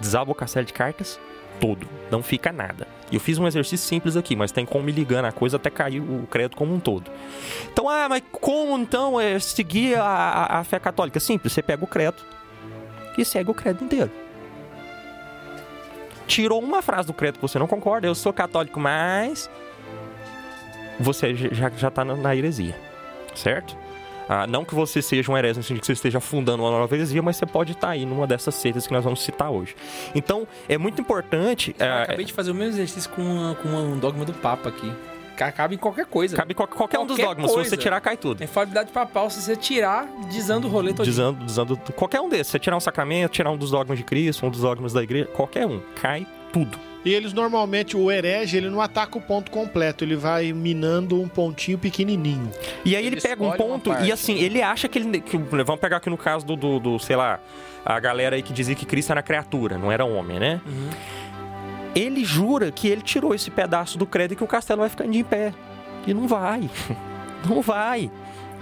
[0.00, 1.20] desaba o castelo de cartas
[1.60, 1.86] todo.
[2.10, 2.86] Não fica nada.
[3.10, 5.70] E eu fiz um exercício simples aqui, mas tem como me ligar na coisa até
[5.70, 7.10] cair o crédito como um todo.
[7.72, 11.20] Então, ah, mas como então é seguir a, a- a fé católica?
[11.20, 12.16] Simples, você pega o credo
[13.16, 14.10] e segue o credo inteiro.
[16.26, 19.48] Tirou uma frase do credo que você não concorda, eu sou católico, mas
[20.98, 22.74] você já, já tá na, na heresia,
[23.34, 23.76] certo?
[24.28, 26.92] Ah, não que você seja um herege no sentido que você esteja fundando uma nova
[26.96, 29.76] heresia, mas você pode estar aí numa dessas seitas que nós vamos citar hoje.
[30.16, 31.76] Então, é muito importante.
[31.78, 34.92] Ah, acabei de fazer o mesmo exercício com, uma- com um dogma do Papa aqui.
[35.36, 36.34] Ca- Cabe em qualquer coisa.
[36.36, 37.70] cabe qual- qualquer, um dos Qualquer dogmas, se coisa.
[37.70, 38.42] você tirar, cai tudo.
[38.42, 41.04] É falsidade papal se você tirar, dizendo o rolê todo.
[41.04, 42.48] Dizendo, dizendo qualquer um desses.
[42.48, 45.26] Você tirar um sacramento, tirar um dos dogmas de Cristo, um dos dogmas da igreja,
[45.26, 46.76] qualquer um, cai tudo.
[47.06, 51.28] E eles normalmente, o herege, ele não ataca o ponto completo, ele vai minando um
[51.28, 52.50] pontinho pequenininho.
[52.84, 54.40] E aí ele, Ele pega um ponto parte, e assim, né?
[54.40, 55.20] ele acha que ele.
[55.20, 57.38] Que, vamos pegar aqui no caso do, do, do, sei lá,
[57.84, 60.60] a galera aí que dizia que Cristo era criatura, não era homem, né?
[60.66, 60.90] Uhum.
[61.94, 65.12] Ele jura que ele tirou esse pedaço do credo e que o castelo vai ficando
[65.12, 65.54] de pé.
[66.08, 66.68] E não vai.
[67.48, 68.10] Não vai.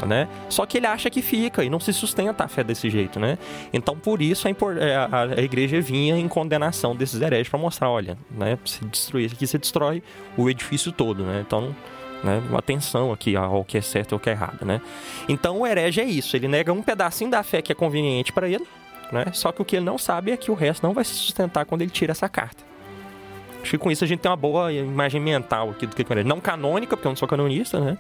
[0.05, 0.29] Né?
[0.49, 3.39] Só que ele acha que fica e não se sustenta a fé desse jeito, né?
[3.73, 7.89] Então, por isso, a, é, a- a igreja vinha em condenação desses hereges para mostrar,
[7.89, 8.59] olha, né?
[8.67, 10.03] Se destruir isso aqui, você destrói
[10.37, 11.45] o edifício todo, né?
[11.47, 11.75] Então,
[12.25, 12.43] né?
[12.57, 14.81] Atenção aqui ao que é certo e ao que é errado, né?
[15.29, 16.37] Então, o herege é isso.
[16.37, 18.67] Ele nega um pedacinho da fé que é conveniente para ele,
[19.13, 19.27] né?
[19.33, 21.65] Só que o que ele não sabe é que o resto não vai se sustentar
[21.65, 22.65] quando ele tira essa carta.
[23.63, 26.07] Acho que com isso a gente tem uma boa imagem mental aqui do que é
[26.11, 26.29] herege.
[26.29, 27.97] Não canônica, porque eu não sou canonista, né?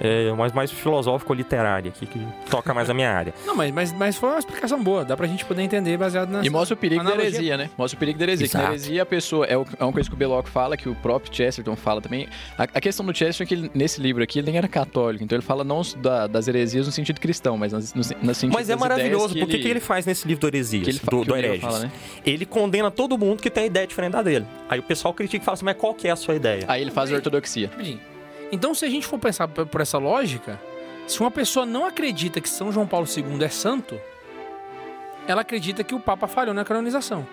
[0.00, 3.34] É, mas mais filosófico-literária aqui, que toca mais a minha área.
[3.44, 5.04] Não, mas, mas, mas foi uma explicação boa.
[5.04, 6.44] Dá pra gente poder entender baseado na.
[6.44, 7.30] E mostra o perigo da analogia.
[7.36, 7.70] heresia, né?
[7.76, 8.48] Mostra o perigo da heresia.
[8.48, 8.74] Que na Exato.
[8.74, 9.46] heresia a pessoa.
[9.46, 12.28] É, o- é uma coisa que o Belloc fala, que o próprio Chesterton fala também.
[12.56, 15.22] A, a questão do Chesterton é que ele- nesse livro aqui ele nem era católico.
[15.22, 18.68] Então ele fala não da- das heresias no sentido cristão, mas no, no, sentido Mas
[18.68, 21.10] é das maravilhoso, porque o que ele faz nesse livro do Heresias, que ele fa-
[21.10, 21.60] do, que do Hereges?
[21.60, 21.90] fala, né?
[22.24, 24.46] Ele condena todo mundo que tem ideia diferente da dele.
[24.68, 26.64] Aí o pessoal critica e fala assim, mas qual que é a sua ideia?
[26.68, 27.68] Aí ele faz a ortodoxia.
[27.68, 28.00] Rapidinho.
[28.52, 30.60] Então, se a gente for pensar por essa lógica,
[31.06, 34.00] se uma pessoa não acredita que São João Paulo II é santo,
[35.26, 37.26] ela acredita que o Papa falhou na canonização.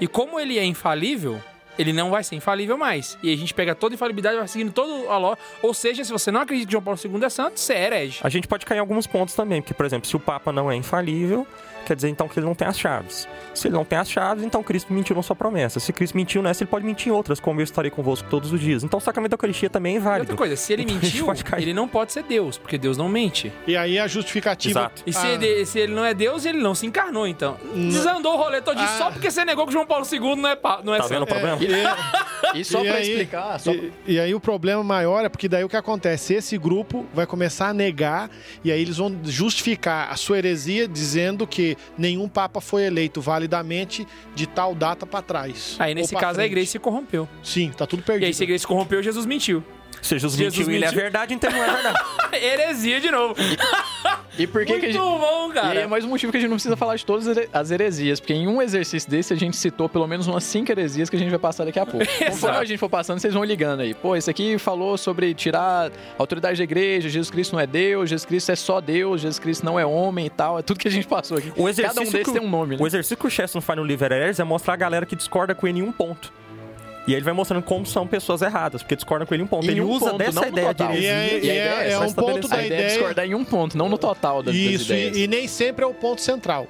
[0.00, 1.40] E como ele é infalível,
[1.78, 3.16] ele não vai ser infalível mais.
[3.22, 5.36] E a gente pega toda a infalibilidade e vai seguindo todo a ló.
[5.62, 8.20] Ou seja, se você não acredita que João Paulo II é santo, você é herege.
[8.22, 10.70] A gente pode cair em alguns pontos também, porque, por exemplo, se o Papa não
[10.70, 11.46] é infalível,
[11.86, 13.28] quer dizer então que ele não tem as chaves.
[13.54, 15.80] Se ele não tem as chaves, então Cristo mentiu na sua promessa.
[15.80, 18.60] Se Cristo mentiu nessa, ele pode mentir em outras, como eu estarei convosco todos os
[18.60, 18.84] dias.
[18.84, 20.22] Então o sacramento da Eucaristia também é E válido.
[20.22, 21.62] outra coisa, se ele Então, mentiu, pode cair.
[21.62, 23.52] ele não pode ser Deus, porque Deus não mente.
[23.66, 24.80] E aí a justificativa.
[24.80, 25.02] Exato.
[25.06, 27.56] E se, Ah, ele, se ele não é Deus, ele não se encarnou, então.
[27.74, 28.86] Desandou o rolê todo Ah.
[28.98, 31.22] só porque você negou que João Paulo II não é, pa- não é Tá vendo
[31.22, 31.58] o problema?
[32.54, 35.48] E só E pra aí- explicar, só E, e aí o problema maior é porque
[35.48, 36.34] daí o que acontece?
[36.34, 38.30] Esse grupo vai começar a negar
[38.64, 44.06] e aí eles vão justificar a sua heresia dizendo que nenhum papa foi eleito validamente
[44.34, 45.76] de tal data pra trás.
[45.78, 46.46] Aí, nesse caso, a frente.
[46.52, 47.28] igreja se corrompeu.
[47.42, 48.26] Sim, tá tudo E perdido.
[48.26, 49.62] aí, se a igreja se corrompeu, Jesus mentiu.
[50.02, 51.02] Se Jesus, Jesus mentiu e ele é mentiu.
[51.02, 51.98] verdade, então não é verdade.
[52.44, 53.34] Heresia de novo.
[54.38, 54.98] E por que, Muito que a gente.
[55.00, 55.88] bom, E aí é cara.
[55.88, 58.46] mais um motivo que a gente não precisa falar de todas as heresias, porque em
[58.48, 61.38] um exercício desse a gente citou pelo menos umas cinco heresias que a gente vai
[61.38, 62.06] passar daqui a pouco.
[62.26, 63.92] Conforme a gente for passando, vocês vão ligando aí.
[63.92, 68.08] Pô, esse aqui falou sobre tirar a autoridade da igreja, Jesus Cristo não é Deus,
[68.08, 70.58] Jesus Cristo é só Deus, Jesus Cristo não é homem e tal.
[70.58, 71.52] É tudo que a gente passou aqui.
[71.56, 72.82] O exercício Cada um desses que tem um nome, né?
[72.82, 75.54] O exercício que o Chesson faz no livro Hereres é mostrar a galera que discorda
[75.54, 76.32] com ele em um ponto.
[77.10, 79.48] E aí ele vai mostrando como são pessoas erradas, porque discordam com ele em um
[79.48, 79.66] ponto.
[79.66, 81.02] Em ele um usa ponto, dessa não no ideia de heresia.
[81.02, 82.80] E é- E a e ideia é- é é um ponto estabelecer- da a ideia
[82.82, 85.16] é discordar em um ponto, não no total das, das Isso, ideias.
[85.16, 86.68] e, e nem sempre é o ponto central.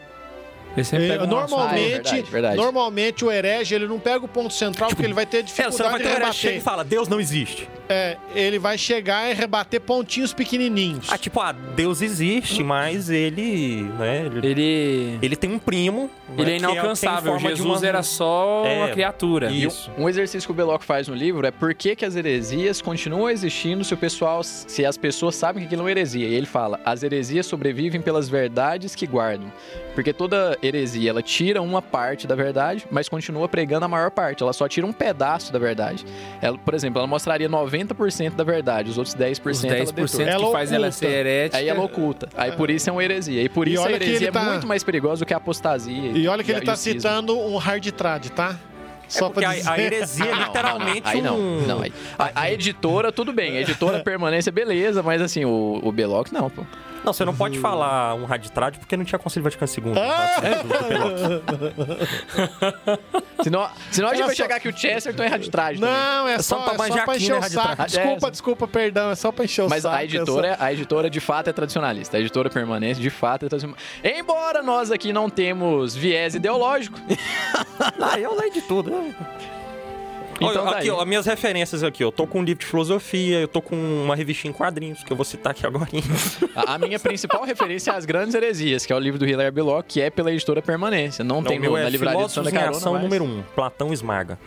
[0.76, 1.60] Ele sempre É, pega um assunto.
[1.60, 2.56] Ah, é normalmente, verdade, verdade.
[2.56, 5.82] normalmente o herege ele não pega o ponto central porque ele vai ter É, dificuldade
[5.90, 6.62] vai de ter herege que chega e rebater.
[6.72, 7.68] fala, Deus não existe.
[7.88, 11.08] É, ele vai chegar e rebater pontinhos pequenininhos.
[11.10, 15.18] Ah, tipo, ah, Deus existe, mas ele, né, ele, Ele...
[15.20, 16.08] ele tem um primo.
[16.28, 17.36] Ele né, é tem inalcançável.
[17.36, 19.50] de Jesus uma- era só É, uma criatura.
[19.50, 19.90] Isso.
[19.98, 22.80] Um, um exercício que o Beloc faz no livro é por que, que as heresias
[22.80, 26.28] continuam existindo se o pessoal, se as pessoas sabem que aquilo é uma heresia.
[26.28, 29.52] E ele fala: as heresias sobrevivem pelas verdades que guardam.
[29.96, 34.42] Porque toda heresia ela tira uma parte da verdade, mas continua pregando a maior parte.
[34.42, 36.04] Ela só tira um pedaço da verdade.
[36.40, 40.24] Ela, por exemplo, ela mostraria 90% da verdade, os outros 10% Os ela 10% detona.
[40.24, 41.58] que Ela faz ela ser herética.
[41.58, 42.28] Aí ela oculta.
[42.36, 43.42] Aí por isso é uma heresia.
[43.42, 45.26] E por E isso a olha que heresia ele tá- é muito mais perigosa do
[45.26, 46.10] que a apostasia.
[46.14, 47.00] E olha que e ele a- tá e cisma.
[47.00, 48.56] citando um hard trad, tá?
[49.12, 51.10] É porque a, a heresia é Ah, não, literalmente não, não.
[51.12, 51.66] Aí não, um...
[51.66, 51.82] não.
[51.82, 53.56] aí- A, a editora, tudo bem.
[53.56, 56.64] A editora permanência, beleza, mas assim, o, o Beloc não, pô.
[57.04, 60.00] Não, você não pode falar um raditrade porque não tinha Concílio Vaticano II.
[60.00, 60.40] Ah!
[63.42, 64.42] Senão, senão a gente Olha vai só.
[64.42, 65.94] chegar que o Chesterton é raditrade também.
[65.94, 67.84] Não, é só só, pra é só manjar pra aqui, encher né, o saco.
[67.86, 68.30] Desculpa, É.
[68.30, 69.10] desculpa, perdão.
[69.10, 69.96] É só pra encher o Mas saco.
[69.96, 72.18] a editora, a editora de fato é tradicionalista.
[72.18, 73.82] A editora permanente de fato é tradicionalista.
[74.04, 76.98] Embora nós aqui não temos viés ideológico.
[77.98, 78.92] Ah, eu leio de tudo.
[80.40, 82.02] Então Olha, tá aqui, ó, minhas referências aqui.
[82.02, 85.12] Eu tô com um livro de filosofia, eu tô com uma revistinha em quadrinhos, que
[85.12, 85.88] eu vou citar aqui agora.
[86.56, 89.52] A, a minha principal referência é As Grandes Heresias, que é o livro do Hilaire
[89.52, 91.22] Beloc, que é pela editora Permanência.
[91.22, 93.02] Não tem o meu no, é na livraria Filósofos Santa Carona, mas...
[93.02, 94.38] número 1, um, Platão esmaga.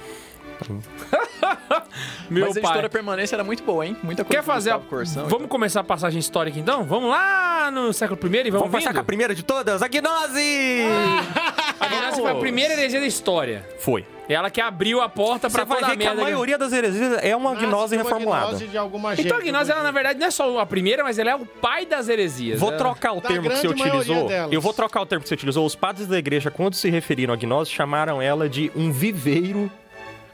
[2.29, 2.69] Meu mas a pai.
[2.71, 3.95] editora Permanência era muito boa, hein?
[4.03, 4.77] Muita coisa Quer fazer a...
[4.77, 6.83] E Vamos começar a passagem histórica então?
[6.83, 8.95] Vamos lá no século I e vamos, Vamos começar vindo?
[8.95, 10.83] com a primeira de todas, a gnose!
[11.79, 13.67] A gnose foi a primeira heresia da história.
[13.77, 14.05] Foi.
[14.29, 16.21] Ela que abriu a porta pra Você vai toda a ver que a merda.
[16.23, 18.47] maioria das heresias é uma gnose reformulada.
[18.47, 21.19] gnose de alguma Então a gnose, ela na verdade não é só a primeira, mas
[21.19, 22.57] ela é o pai das heresias.
[22.57, 24.27] Vou Ela- trocar o Da termo que você grande maioria utilizou.
[24.29, 24.53] delas.
[24.53, 25.65] Eu vou trocar o termo que você utilizou.
[25.65, 29.69] Os padres da igreja, quando se referiram à gnose, chamaram ela de um viveiro.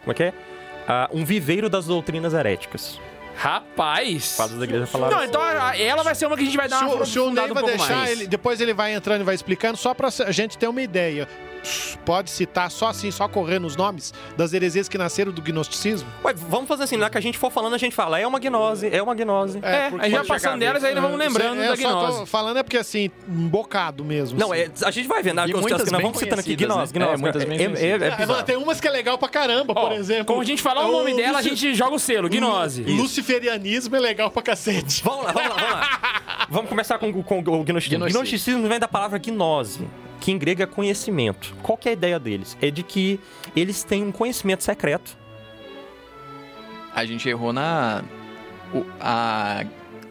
[0.02, 0.34] Como é que é?
[0.92, 3.00] Ah, um viveiro das doutrinas heréticas.
[3.36, 4.34] Rapaz!
[4.36, 6.68] Padres da igreja falaram Não, então a- ela vai ser uma que a gente vai
[6.68, 9.22] dar Se uma o, se o Ney um vai deixar, ele, depois ele vai entrando
[9.22, 11.28] e vai explicando, só pra a gente ter uma ideia.
[12.06, 16.08] Pode citar só assim, só correndo os nomes das heresias que nasceram do gnosticismo?
[16.24, 18.40] Ué, vamos fazer assim, na que a gente for falando, a gente fala, é uma
[18.40, 19.60] gnose, é uma gnose.
[19.62, 21.76] É, porque a gente vai pode chegar passando delas, aí nós vamos lembrando É, da
[21.76, 22.26] gnose.
[22.26, 24.40] falando é porque assim, um bocado mesmo.
[24.40, 24.62] Não, assim.
[24.62, 25.40] é, a gente vai vendo.
[25.40, 27.00] E as muitas que nós vamos citando aqui, conhecidas, gnose, né?
[27.00, 27.14] gnose.
[27.14, 29.88] É, muitas bem é, é, é Ah, tem umas que é legal pra caramba, Ó,
[29.88, 30.26] por exemplo.
[30.26, 32.84] Como a gente falar o nome dela, a gente joga o selo, gnose.
[32.84, 35.04] O Luciferianismo é legal pra cacete.
[35.04, 36.48] Vamos lá, vamos lá, vamos lá.
[36.50, 38.00] vamos começar com, com o gnosticismo.
[38.00, 38.10] Gnosticismo.
[38.20, 39.88] Gnosticismo vem da palavra gnose,
[40.20, 41.56] que em grego é conhecimento.
[41.64, 42.58] Qual que é a ideia deles?
[42.62, 43.20] É de que
[43.56, 45.18] eles têm um conhecimento secreto.
[46.94, 48.04] A gente errou na.
[48.74, 49.64] o- a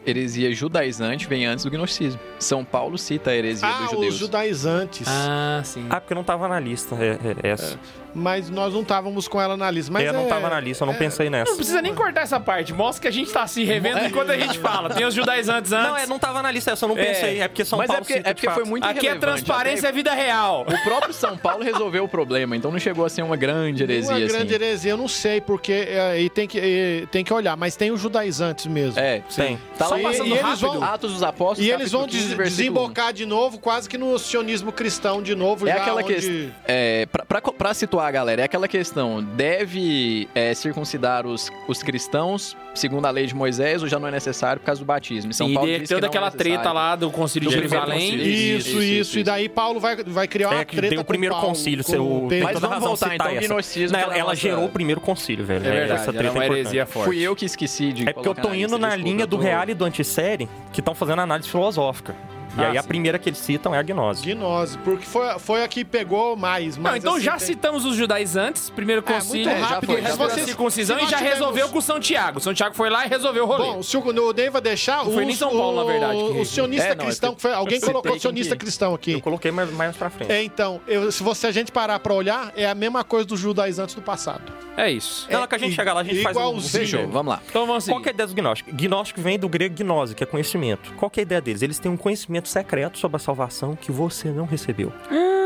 [0.07, 2.19] heresia judaizante vem antes do gnosticismo.
[2.39, 4.15] São Paulo cita a heresia Ah, dos os judeus.
[4.17, 5.07] judaizantes.
[5.07, 5.87] Ah, sim.
[5.91, 6.95] Ah, porque não tava na lista.
[6.95, 7.79] É, é, essa.
[8.15, 9.93] Mas nós não estávamos com ela na lista.
[9.93, 11.51] Mas é, não é- tava na lista, eu não pensei nessa.
[11.51, 12.73] Não precisa nem cortar essa parte.
[12.73, 14.91] Mostra que a gente tá se revendo enquanto a gente fala.
[14.91, 15.89] Tem os judaizantes antes.
[15.89, 17.41] Não, é, não tava na lista, essa eu não pensei.
[17.41, 19.89] É, porque São Mas é Paulo porque, cita, é porque foi muito Aqui é transparência,
[19.89, 20.67] é vida real.
[20.69, 24.11] O próprio São Paulo resolveu o problema, então não chegou a ser uma grande heresia,
[24.13, 24.27] Uma assim.
[24.35, 27.77] grande heresia, eu não sei, porque é, aí tem que, é, tem que olhar, mas
[27.77, 28.99] tem os judaizantes mesmo.
[28.99, 29.59] É, Tem.
[29.79, 30.73] Tá lá e, passando e eles rápido.
[30.73, 32.57] vão, Atos dos Apóstolos, e eles vão capítulo 15, des- versículo 1.
[32.89, 35.69] desembocar de novo, quase que no sionismo cristão de novo.
[35.69, 36.15] É já aquela onde...
[36.15, 36.51] questão.
[36.67, 41.83] É, pra, pra, pra situar a galera, é aquela questão: deve é, circuncidar os, os
[41.83, 45.33] cristãos segundo a lei de Moisés ou já não é necessário por causa do batismo?
[45.33, 46.75] E São Sim, Paulo diz toda é aquela treta necessário.
[46.79, 48.15] lá do Concílio de Jerusalém.
[48.15, 51.01] Isso, isso, Isso, isso, E daí Paulo vai, vai criar uma É que treta deu
[51.01, 52.45] o com primeiro Paulo, concílio, com seu Pedro.
[52.45, 54.65] Mas toda vamos razão voltar, citar então, gnosticismo, Não, ela, é a ela nossa- gerou
[54.65, 55.67] o primeiro concílio, velho.
[55.67, 56.93] É verdade, essa era treta uma é heresia importante.
[56.93, 57.07] forte.
[57.07, 59.65] Fui eu que esqueci de É porque eu tô na indo na linha do real
[59.69, 62.15] e do antissérie, que estão fazendo análise filosófica.
[62.59, 62.89] E Ah, aí a sim.
[62.89, 64.23] primeira que eles citam é a gnose.
[64.25, 66.77] Gnose, porque foi, foi a que pegou mais.
[66.77, 70.09] Não, então assim, já tem- citamos os judaizantes, primeiro É, muito concílio, rápido, foi, já
[70.11, 70.29] já foi.
[70.31, 72.41] foi a circuncisão se e já tivermos- resolveu com São Tiago.
[72.41, 73.65] São Tiago foi lá e resolveu o rolê.
[73.65, 75.05] Bom, se o, o Ney vai deixar.
[75.05, 77.07] Não foi o- nem São Paulo, na verdade, O, que- o sionista É, não, é
[77.07, 79.21] cristão, que foi, alguém colocou quem sionista que- cristão Eu aqui.
[79.21, 80.31] coloquei mais, mais pra frente.
[80.33, 83.39] É, então, eu- se você a gente parar pra olhar, é a mesma coisa dos
[83.39, 84.53] judaizantes do passado.
[84.77, 85.27] É isso.
[85.31, 86.71] Não, que a gente i- chega lá, a gente faz um igualzinho.
[86.71, 87.41] Fechou, vamos lá.
[87.49, 87.95] Então vamos seguir.
[87.95, 88.71] Qual que é a ideia do gnóstico?
[88.73, 90.93] Gnóstico vem do grego gnose, que é conhecimento.
[90.95, 91.63] Qual que é a ideia deles?
[91.63, 94.93] Eles têm um conhecimento secreto sobre a salvação que você não recebeu.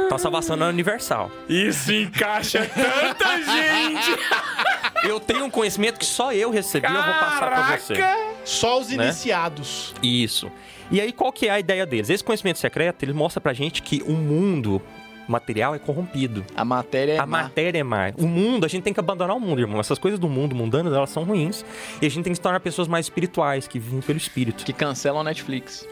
[0.06, 1.30] Então a salvação não é universal.
[1.48, 4.18] Isso encaixa tanta gente!
[5.04, 7.94] Eu tenho um conhecimento que só eu recebi, eu vou passar pra você.
[8.44, 9.02] Só os Né?
[9.06, 9.92] iniciados.
[10.00, 10.48] Isso.
[10.92, 12.08] E aí, qual que é a ideia deles?
[12.08, 14.80] Esse conhecimento secreto, ele mostra pra gente que o mundo
[15.26, 16.44] material é corrompido.
[16.54, 17.42] A matéria é a má.
[17.44, 18.12] matéria é má.
[18.16, 19.80] O mundo, a gente tem que abandonar o mundo, irmão.
[19.80, 21.64] Essas coisas do mundo mundanas, elas são ruins.
[22.00, 24.64] E a gente tem que se tornar pessoas mais espirituais, que vivem pelo espírito.
[24.64, 25.84] que cancelam a Netflix.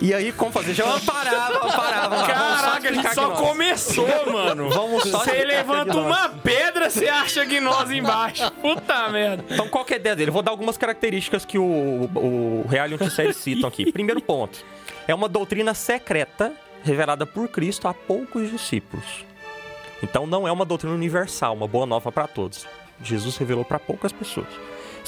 [0.00, 0.74] E aí, como fazer?
[0.74, 0.98] Já lá.
[0.98, 3.42] Vamos Caraca, a gente só gnose.
[3.42, 4.70] começou, mano.
[4.70, 8.48] Vamos só Você levanta uma pedra, você acha gnose embaixo.
[8.52, 9.44] Puta merda.
[9.50, 10.28] Então, qual que é a ideia dele?
[10.28, 13.90] Eu vou dar algumas características que o, o Real e o Antissérie citam aqui.
[13.92, 14.64] Primeiro ponto.
[15.08, 16.52] É uma doutrina secreta
[16.84, 19.24] revelada por Cristo a poucos discípulos.
[20.00, 22.66] Então, não é uma doutrina universal, uma boa nova para todos.
[23.02, 24.46] Jesus revelou para poucas pessoas.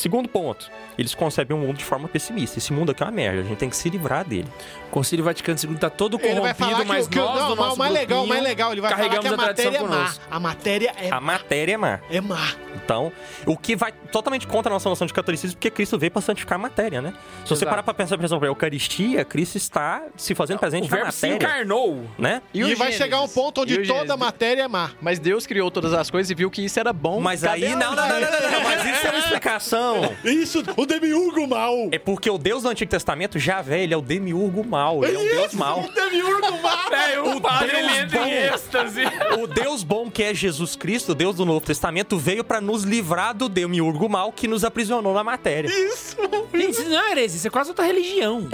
[0.01, 2.59] Segundo ponto, eles concebem o mundo de forma pessimista.
[2.59, 4.49] Esse mundo aqui é uma merda, a gente tem que se livrar dele.
[4.89, 7.77] O Concílio Vaticano II tá todo falar corrompido, mas o- que o- nós não, o
[7.79, 9.89] mais legal, o mais legal, ele vai falar que carregamos a a tradição matéria é
[9.89, 9.97] má.
[10.05, 10.25] conosco.
[10.31, 12.01] A matéria é, A matéria é má.
[12.11, 12.53] é má.
[12.83, 13.13] Então,
[13.47, 16.57] o que vai totalmente contra a nossa noção de catolicismo, porque Cristo veio para santificar
[16.57, 17.13] a matéria, né?
[17.45, 20.91] Se você parar para pensar, por exemplo, a Eucaristia, Cristo está se fazendo presente O
[20.91, 22.05] na verbo se matéria, encarnou.
[22.19, 22.43] né?
[22.55, 22.97] E, vai Gênesis?
[22.97, 24.17] chegar um ponto onde toda Gênesis?
[24.17, 24.91] matéria é má.
[25.01, 27.21] Mas Deus criou todas as coisas e viu que isso era bom.
[27.21, 29.90] Mas aí, a- não, não, não, não, não, não, mas isso é uma explicação.
[30.25, 31.89] Isso, o demiurgo mal.
[31.93, 35.19] É porque o Deus do Antigo Testamento, Javé, ele é o demiurgo mal, ele é
[35.19, 35.81] um Deus mau.
[35.81, 36.81] O demiurgo mal.
[36.91, 38.55] É, o padre Deus ele entra em bom.
[38.55, 39.03] êxtase.
[39.41, 42.83] O Deus bom, que é Jesus Cristo, o Deus do Novo Testamento, veio para nos
[42.83, 45.69] livrar do demiurgo mal que nos aprisionou na matéria.
[45.69, 46.17] Isso.
[46.53, 48.49] Gente, isso não é heresia, isso é quase outra religião.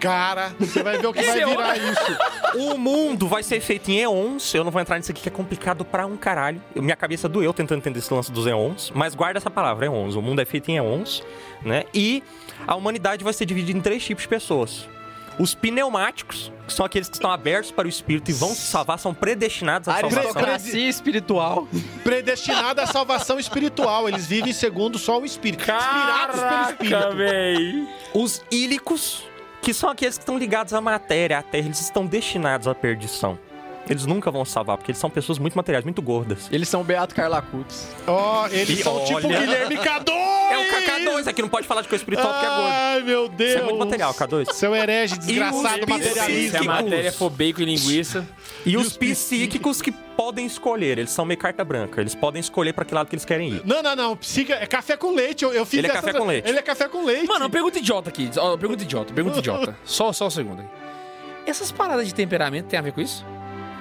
[0.00, 2.16] Cara, você vai ver o que vai é virar isso.
[2.72, 4.54] O mundo vai ser feito em eons.
[4.54, 6.62] Eu não vou entrar nisso aqui que é complicado pra um caralho.
[6.74, 8.92] Eu- Minha cabeça doeu tentando entender esse lance dos eons.
[8.94, 10.14] Mas guarda essa palavra, eons.
[10.14, 11.22] O mundo é feito em eons,
[11.62, 11.84] né?
[11.94, 12.22] E
[12.66, 14.88] a humanidade vai ser dividida em três tipos de pessoas.
[15.38, 18.98] Os pneumáticos, que são aqueles que estão abertos para o espírito e vão se salvar,
[18.98, 20.18] são predestinados à salvação.
[20.22, 21.68] Aristocracia espiritual.
[22.02, 24.08] Predestinado à salvação espiritual.
[24.08, 25.60] Eles vivem segundo só o espírito.
[25.60, 27.16] Inspirados pelo Caraca, espírito.
[27.16, 27.88] véi.
[28.14, 29.24] Os ílicos,
[29.62, 33.38] que são aqueles que estão ligados à matéria, à terra, eles estão destinados à perdição.
[33.88, 36.48] Eles nunca vão salvar, porque eles são pessoas muito materiais, muito gordas.
[36.50, 37.88] Eles são Beato Carla Cutts.
[38.04, 40.10] Ó, eles E são tipo olha- Guilherme K2.
[40.50, 42.68] É o KK2, aqui não pode falar de coisa espiritual porque é gordo.
[42.68, 43.50] Ai, meu Deus.
[43.50, 44.52] Isso é muito material, K2.
[44.54, 46.64] Seu herege, desgraçado, E os Se a materialista.
[46.64, 48.26] matéria for bacon e linguiça.
[48.66, 52.84] E os psíquicos que podem escolher, eles são meio carta branca, eles podem escolher pra
[52.84, 53.62] que lado que eles querem ir.
[53.64, 54.16] Não, não, não.
[54.16, 55.44] Psica é café com leite.
[55.44, 56.48] Eu, eu fiz Ele é café com leite.
[56.48, 57.26] Ele é café com leite.
[57.28, 58.28] Mano, uma pergunta idiota aqui.
[58.58, 59.76] Pergunta idiota, pergunta idiota.
[59.84, 60.66] Só, só um segundo aí.
[61.46, 63.24] Essas paradas de temperamento tem a ver com isso?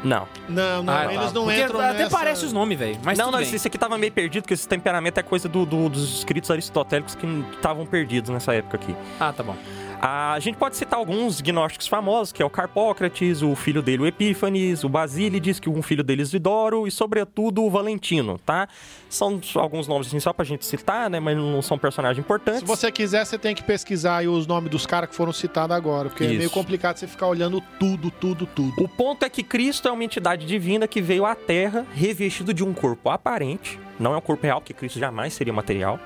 [0.03, 0.27] Não.
[0.47, 1.13] Não, não, Ah, tá.
[1.15, 2.09] eles não Porque entram Até nessa...
[2.15, 2.99] parece os nomes, velho.
[3.03, 3.41] Mas não, não, bem.
[3.47, 6.51] esse, esse aqui tava meio perdido, porque esse temperamento é coisa do- do- dos escritos
[6.51, 8.95] aristotélicos que estavam perdidos nessa época aqui.
[9.19, 9.55] Ah, tá bom.
[10.01, 14.07] A gente pode citar alguns gnósticos famosos, que é o Carpócrates, o filho dele, o
[14.07, 18.67] Epífanes, o Basílides, que um filho deles, Vidoro, e sobretudo o Valentino, tá?
[19.09, 21.19] São alguns nomes assim, só pra gente citar, né?
[21.19, 22.61] Mas não são personagens importantes.
[22.61, 25.75] Se você quiser, você tem que pesquisar aí os nomes dos caras que foram citados
[25.75, 26.37] agora, porque é Isso.
[26.37, 28.83] meio complicado você ficar olhando tudo, tudo, tudo.
[28.83, 32.63] O ponto é que Cristo é uma entidade divina que veio à Terra revestido de
[32.63, 33.79] um corpo aparente.
[33.99, 35.99] Não é um corpo real, porque Cristo jamais seria material.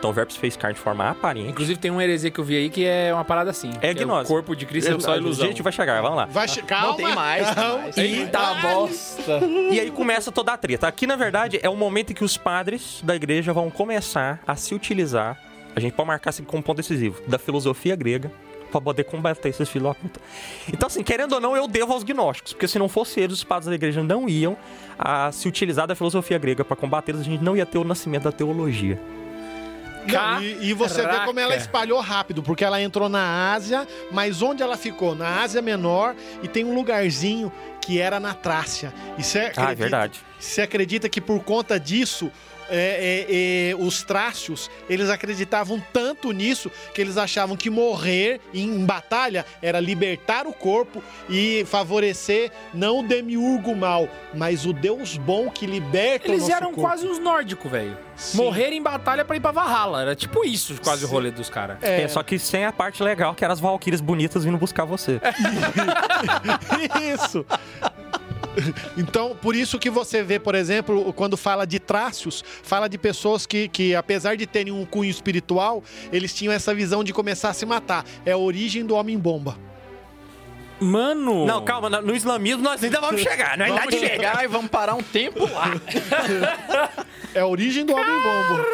[0.00, 1.50] Então o verbo se fez carne de forma aparente.
[1.50, 3.70] Inclusive tem uma heresia que eu vi aí que é uma parada assim.
[3.82, 4.24] É que gnose.
[4.24, 5.44] O corpo de Cristo é só ilusão.
[5.44, 6.24] A gente vai chegar, vamos lá.
[6.24, 6.62] Vai che...
[6.62, 6.86] Calma.
[6.88, 7.78] Não, tem mais, tem calma.
[7.82, 7.98] mais.
[7.98, 9.40] Eita bosta.
[9.70, 10.88] E aí começa toda a treta.
[10.88, 14.56] Aqui, na verdade, é o momento em que os padres da igreja vão começar a
[14.56, 15.38] se utilizar,
[15.76, 18.32] a gente pode marcar assim como ponto decisivo, da filosofia grega
[18.72, 20.18] pra poder combater esses filhos da puta.
[20.72, 23.44] Então, assim, querendo ou não, eu devo aos gnósticos, porque se não fosse eles, os
[23.44, 24.56] padres da igreja não iam
[24.98, 28.22] a se utilizar da filosofia grega pra combatê-los, a gente não ia ter o nascimento
[28.22, 28.98] da teologia.
[30.12, 34.42] Não, e, e você vê como ela espalhou rápido, porque ela entrou na Ásia, mas
[34.42, 35.14] onde ela ficou?
[35.14, 38.92] Na Ásia Menor e tem um lugarzinho que era na Trácia.
[39.18, 40.20] E você Ah, é acredita, verdade.
[40.38, 42.30] Você acredita que por conta disso,
[42.70, 48.84] é, é, é, os trácios, eles acreditavam tanto nisso que eles achavam que morrer em
[48.84, 55.50] batalha era libertar o corpo e favorecer não o demiurgo mal, mas o Deus bom
[55.50, 56.80] que liberta o Eles nosso eram corpo.
[56.82, 57.96] quase uns nórdicos, velho.
[58.34, 60.02] Morrer em batalha pra ir pra Valhalla.
[60.02, 61.14] Era tipo isso, quase o Sim.
[61.14, 61.78] rolê dos caras.
[61.82, 64.84] É, É, só que sem a parte legal, que eram as valquírias bonitas vindo buscar
[64.84, 65.20] você.
[67.14, 67.44] Isso.
[68.96, 73.46] Então, por isso que você vê, por exemplo, quando fala de trácios, fala de pessoas
[73.46, 75.82] que, que, apesar de terem um cunho espiritual,
[76.12, 78.04] eles tinham essa visão de começar a se matar.
[78.24, 79.56] É a origem do homem-bomba.
[80.80, 81.44] Mano.
[81.46, 84.94] Não, calma, no islamismo nós ainda vamos chegar, não é Vamos chegar e vamos parar
[84.94, 85.74] um tempo lá.
[87.32, 88.64] É a origem do homem-bomba.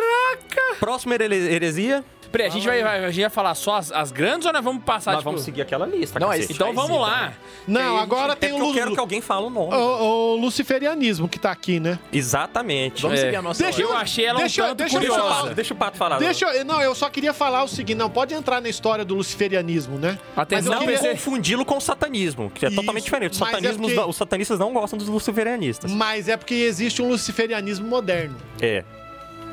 [0.80, 2.02] Próxima here- heresia,
[2.32, 4.62] Peraí, a gente vai, vai- a gente vai falar só as, as grandes ou nós
[4.64, 5.30] vamos passar, nós tipo...
[5.30, 6.18] vamos seguir aquela lista.
[6.18, 6.52] Não, cacete.
[6.52, 7.32] Então vamos lá.
[7.66, 9.74] Não, agora É tem porque o, eu quero Lu- que alguém fale o nome.
[9.74, 11.98] o, o luciferianismo que tá aqui, né?
[12.12, 13.02] Exatamente.
[13.02, 13.22] Vamos É.
[13.24, 14.02] seguir a nossa Deixa Eu ordem.
[14.02, 15.42] achei ela Deixa- um tanto deixa eu Deixa, o curiosa.
[15.42, 16.18] Pato- deixa o Pato falar.
[16.18, 19.14] Deixa eu, não, eu só queria falar o seguinte, não pode entrar na história do
[19.14, 20.18] luciferianismo, né?
[20.36, 21.08] Atenção, Não PC.
[21.10, 23.32] confundi-lo com o satanismo, que é Isso, totalmente diferente.
[23.32, 25.90] Os, mas é satanismos porque- não- os satanistas não gostam dos luciferianistas.
[25.92, 28.36] Mas é porque existe um luciferianismo moderno.
[28.60, 28.84] É.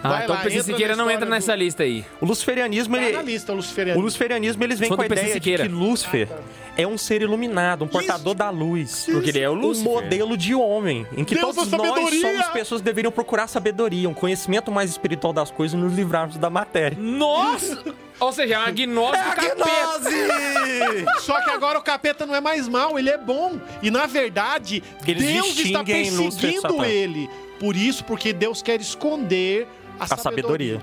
[0.04, 1.84] Ah, Vai então lá, o PC entra Siqueira na não história entra do- nessa lista
[1.84, 2.06] aí.
[2.20, 4.04] O luciferianismo, Tá ele, na lista o o luciferianismo.
[4.04, 5.64] luciferianismo eles vêm com a do PC ideia de Siqueira.
[5.66, 6.28] que Lúcifer
[6.76, 9.08] é um ser iluminado, um portador da luz.
[9.10, 9.90] Porque ele é o Um Lúcifer.
[9.92, 12.22] modelo de homem, em que Deus todos da nós sabedoria!
[12.22, 16.36] somos pessoas que deveriam procurar sabedoria, um conhecimento mais espiritual das coisas e nos livrarmos
[16.38, 16.98] da matéria.
[17.00, 17.82] Nossa!
[18.20, 19.64] Ou seja, é uma gnose do capeta.
[21.22, 23.58] Só que agora o capeta não é mais mal, ele é bom.
[23.82, 26.86] E na verdade, Eles Deus está distinguem Lúcifer de perseguindo Satã.
[26.88, 27.30] ele.
[27.60, 29.68] Por isso, porque Deus quer esconder
[30.00, 30.80] a, A sabedoria.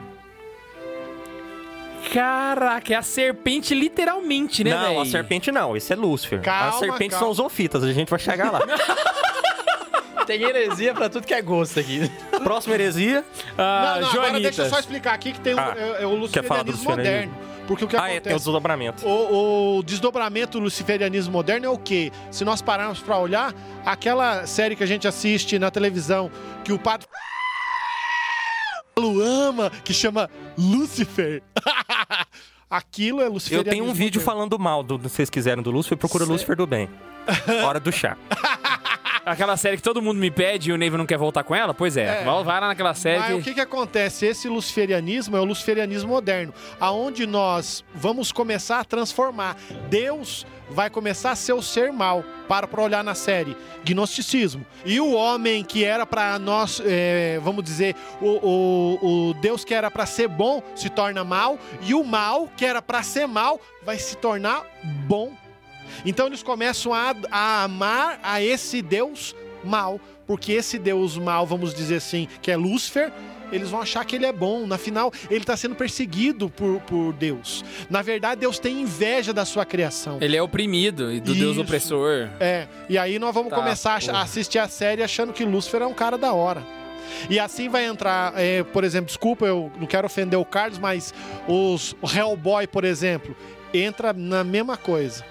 [2.13, 5.01] Caraca, é a serpente literalmente, né, não, velho?
[5.03, 6.41] a serpente não, esse é Lúcifer.
[6.41, 7.19] Calma, As serpentes calma.
[7.19, 8.61] são os ofitas, a gente vai chegar lá.
[10.27, 12.09] Tem heresia pra tudo que é gosto aqui.
[12.45, 13.25] Próxima heresia.
[13.59, 16.07] Ah, não, não, agora deixa eu só explicar aqui que tem um, Ah, é, é
[16.07, 17.35] o luciferianismo moderno.
[17.67, 18.35] Porque o que Ah, é, tem o acontece...
[18.37, 19.07] desdobramento.
[19.09, 22.13] O, o desdobramento do luciferianismo moderno é o quê?
[22.31, 23.53] Se nós pararmos pra olhar,
[23.85, 26.31] aquela série que a gente assiste na televisão,
[26.65, 27.09] que o padre
[29.21, 30.29] ama, que chama
[30.59, 31.43] Lúcifer.
[32.69, 35.99] Aquilo é Eu luciferianismo tenho um vídeo falando mal, do, se vocês quiserem, do Lúcifer,
[35.99, 36.89] procura Cê- Lúcifer do bem.
[37.67, 38.17] Hora do chá.
[39.31, 41.73] Aquela série que todo mundo me pede e o Neiva não quer voltar com ela?
[41.73, 42.23] Pois é.
[42.23, 42.25] É.
[42.25, 43.21] Vai lá naquela série.
[43.21, 44.27] Mas o que, que acontece?
[44.27, 49.57] Esse luciferianismo é o luciferianismo moderno, aonde nós vamos começar a transformar.
[49.89, 52.25] Deus vai começar a ser o ser mal.
[52.49, 53.57] Para pra olhar na série.
[53.85, 54.67] Gnosticismo.
[54.85, 59.73] E o homem que era para nós, é, vamos dizer, o, o, o Deus que
[59.73, 61.57] era para ser bom se torna mal.
[61.83, 64.67] E o mal que era para ser mal vai se tornar
[65.07, 65.33] bom.
[66.05, 69.35] Então eles começam a, a amar a esse Deus
[69.65, 73.13] mal, porque esse Deus mal, vamos dizer assim, que é Lúcifer,
[73.53, 74.65] eles vão achar que ele é bom.
[74.67, 77.65] Na final, ele está sendo perseguido por, por Deus.
[77.91, 80.19] Na verdade, Deus tem inveja da sua criação.
[80.21, 81.61] Ele é oprimido e do Deus Isso.
[81.63, 82.29] opressor.
[82.39, 84.19] É, e aí nós vamos Tá, começar a ach- porra.
[84.19, 86.63] a assistir a série achando que Lúcifer é um cara da hora.
[87.29, 91.13] E assim vai entrar, é, por exemplo, desculpa, eu não quero ofender o Carlos, mas
[91.49, 93.37] os Hellboy, por exemplo,
[93.75, 95.25] entra na mesma coisa.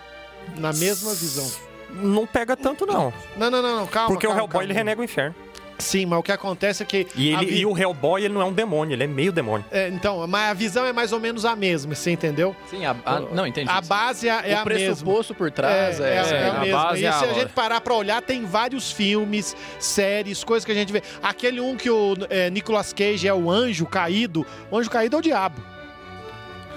[0.57, 1.49] Na mesma visão.
[1.91, 3.11] Não pega tanto, não.
[3.35, 4.09] Não, não, não, não calma.
[4.09, 4.63] Porque o calma, Hellboy, calma.
[4.65, 5.35] ele renega o inferno.
[5.79, 7.07] Sim, mas o que acontece é que.
[7.15, 9.65] E, ele, vi- e o Hellboy, ele não é um demônio, ele é meio demônio.
[9.71, 12.53] é, então, mas a visão é mais ou menos a mesma, você entendeu?
[12.69, 13.69] Sim, a, a- não, entendi.
[13.71, 14.63] A base é, é o a mesma.
[14.65, 16.83] pressuposto por trás é, é, é, é a a mesma.
[16.83, 20.65] base E é se a a- gente parar pra olhar, tem vários filmes, séries, coisas
[20.65, 21.01] que a gente vê.
[21.23, 24.45] Aquele um que o é, Nicolas Cage é o anjo caído.
[24.69, 25.61] O anjo caído é o diabo.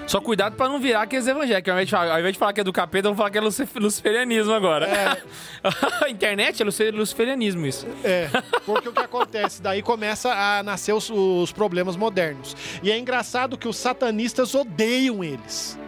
[0.07, 1.69] Só cuidado pra não virar aqueles evangélicos.
[1.71, 3.41] Ao invés, de ao invés de falar que é do capeta, vou falar que é
[3.41, 4.89] lucif- luciferianismo agora.
[6.05, 7.87] a internet é luci- luciferianismo, isso.
[8.05, 8.29] É,
[8.67, 9.63] porque o que acontece?
[9.63, 12.55] Daí começa a nascer os, os problemas modernos.
[12.83, 15.79] E é engraçado que os satanistas odeiam eles.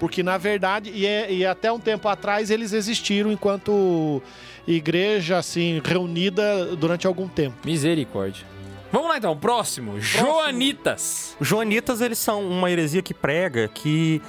[0.00, 4.20] Porque, na verdade, e, é- e até um tempo atrás, eles existiram enquanto
[4.66, 7.56] igreja, assim, reunida durante algum tempo.
[7.64, 8.44] Misericórdia.
[8.92, 10.00] Vamos lá então, próximo.
[10.00, 11.36] Joanitas.
[11.38, 14.20] Os joanitas, eles são uma heresia que prega que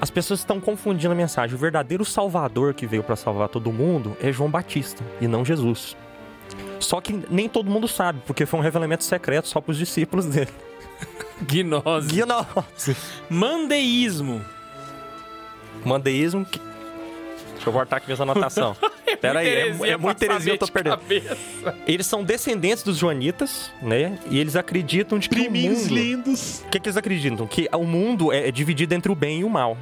[0.00, 1.54] as pessoas estão confundindo a mensagem.
[1.54, 5.96] O verdadeiro salvador que veio para salvar todo mundo é João Batista e não Jesus.
[6.80, 10.26] Só que nem todo mundo sabe, porque foi um revelamento secreto só para os discípulos
[10.26, 10.50] dele.
[11.46, 12.24] Gnose.
[12.26, 12.46] Não.
[13.30, 14.44] Mandeísmo.
[15.84, 16.44] Mandeísmo.
[16.44, 16.60] que-
[17.54, 18.76] Deixa eu voltar aqui minhas anotações.
[19.12, 20.96] Eu Pera aí, é- é pra heresia, eu tô perdendo.
[20.98, 21.36] cabeça.
[21.86, 24.18] Eles são descendentes dos joanitas, né?
[24.30, 25.94] E eles acreditam de que Priminhos o mundo...
[25.94, 26.60] lindos.
[26.66, 27.46] O que, que eles acreditam?
[27.46, 29.76] Que o mundo é dividido entre o bem e o mal.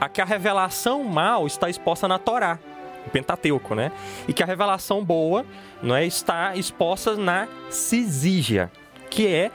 [0.00, 2.58] Aqui a revelação mal está exposta na Torá,
[3.06, 3.92] o Pentateuco, né?
[4.26, 5.44] E que a revelação boa
[5.82, 8.70] não é, está exposta na Cisígia,
[9.08, 9.50] que é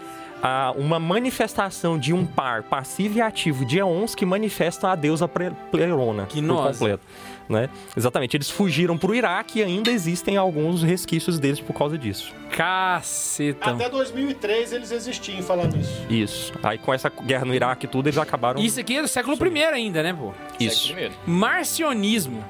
[0.78, 6.26] uma manifestação de um par passivo e ativo de éons que manifestam a deusa Plerona
[6.28, 7.04] Que por completo.
[7.50, 7.68] Né?
[7.98, 12.32] Exatamente, eles fugiram para o Iraque e ainda existem alguns resquícios deles por causa disso.
[12.52, 13.72] Caceta.
[13.72, 16.06] Até 2003 eles existiam falando isso.
[16.08, 16.54] Isso.
[16.62, 18.62] Aí com essa guerra no Iraque e tudo, eles acabaram.
[18.62, 20.32] Isso aqui é do século I ainda, né, pô?
[20.60, 20.94] Isso.
[21.26, 22.46] Marcionismo.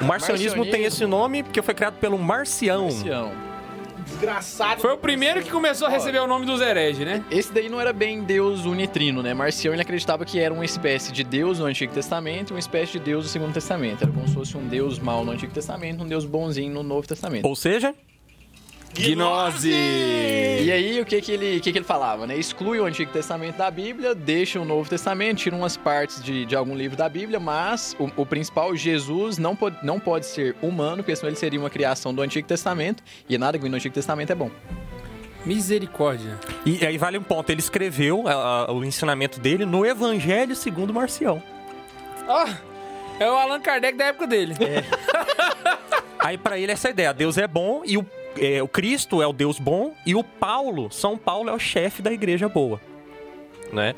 [0.00, 0.86] O marcionismo tem Marcionismo.
[0.88, 2.84] esse nome porque foi criado pelo Marcião.
[2.84, 3.51] Marcião.
[4.22, 4.80] Desgraçado.
[4.80, 7.24] Foi o primeiro que começou a receber o nome dos hereges, né?
[7.28, 9.34] Esse daí não era bem Deus unitrino, né?
[9.34, 12.92] Marcião ele acreditava que era uma espécie de Deus no Antigo Testamento e uma espécie
[12.92, 14.04] de Deus no Segundo Testamento.
[14.04, 17.04] Era como se fosse um Deus mau no Antigo Testamento, um Deus bonzinho no Novo
[17.04, 17.44] Testamento.
[17.48, 17.92] Ou seja,
[18.94, 19.70] Gnose.
[19.70, 22.36] E aí, o que que ele, o que que ele falava, né?
[22.36, 26.54] Exclui o Antigo Testamento da Bíblia, deixa o Novo Testamento, tira umas partes de, de
[26.54, 30.98] algum livro da Bíblia, mas o, o principal, Jesus, não pode, não pode ser humano,
[31.02, 33.94] porque senão ele seria uma criação do Antigo Testamento, e nada que vem no Antigo
[33.94, 34.50] Testamento é bom.
[35.44, 36.38] Misericórdia.
[36.64, 40.94] e aí vale um ponto, ele escreveu ah, ah, o ensinamento dele no Evangelho segundo
[40.94, 41.42] Marcião.
[42.28, 42.46] Ó,
[43.18, 44.54] é o Allan Kardec da época dele.
[46.18, 48.06] Aí pra ele essa ideia, Deus é bom e o,
[48.38, 52.00] é, o Cristo é o Deus bom e o Paulo, São Paulo é o chefe
[52.02, 52.80] da igreja boa,
[53.72, 53.94] né?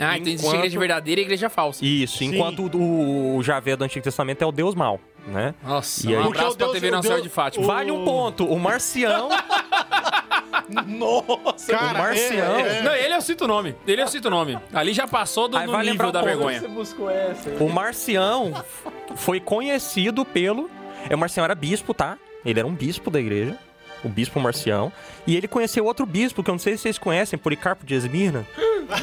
[0.00, 1.84] Ah, então existe Enquanto- igreja verdadeira e igreja falsa.
[1.84, 2.34] Isso, Sim.
[2.34, 5.54] enquanto o, o Javé do Antigo Testamento é o Deus mau, né?
[5.62, 6.22] Nossa, E aí?
[6.22, 7.64] um abraço o pra Deus- TV Nossa Senhora Deus- de Fátima.
[7.64, 9.28] o- Vale um ponto, o Marcião,
[10.86, 11.72] Nossa!
[11.72, 13.74] Cara, o Marcião, é- é- Não, ele eu cito o nome.
[13.86, 14.58] Ele eu cito o nome.
[14.72, 16.60] Ali já passou do lembrar nível da vergonha.
[16.68, 17.50] buscou essa?
[17.62, 18.52] O Marcião
[19.16, 20.70] foi conhecido pelo.
[21.10, 22.16] É, o Marcião era bispo, tá?
[22.44, 23.56] Ele era um bispo da igreja.
[24.04, 24.92] O bispo Marcião.
[25.26, 28.44] E ele conheceu outro bispo, que eu não sei se vocês conhecem, Policarpo de Esmirna.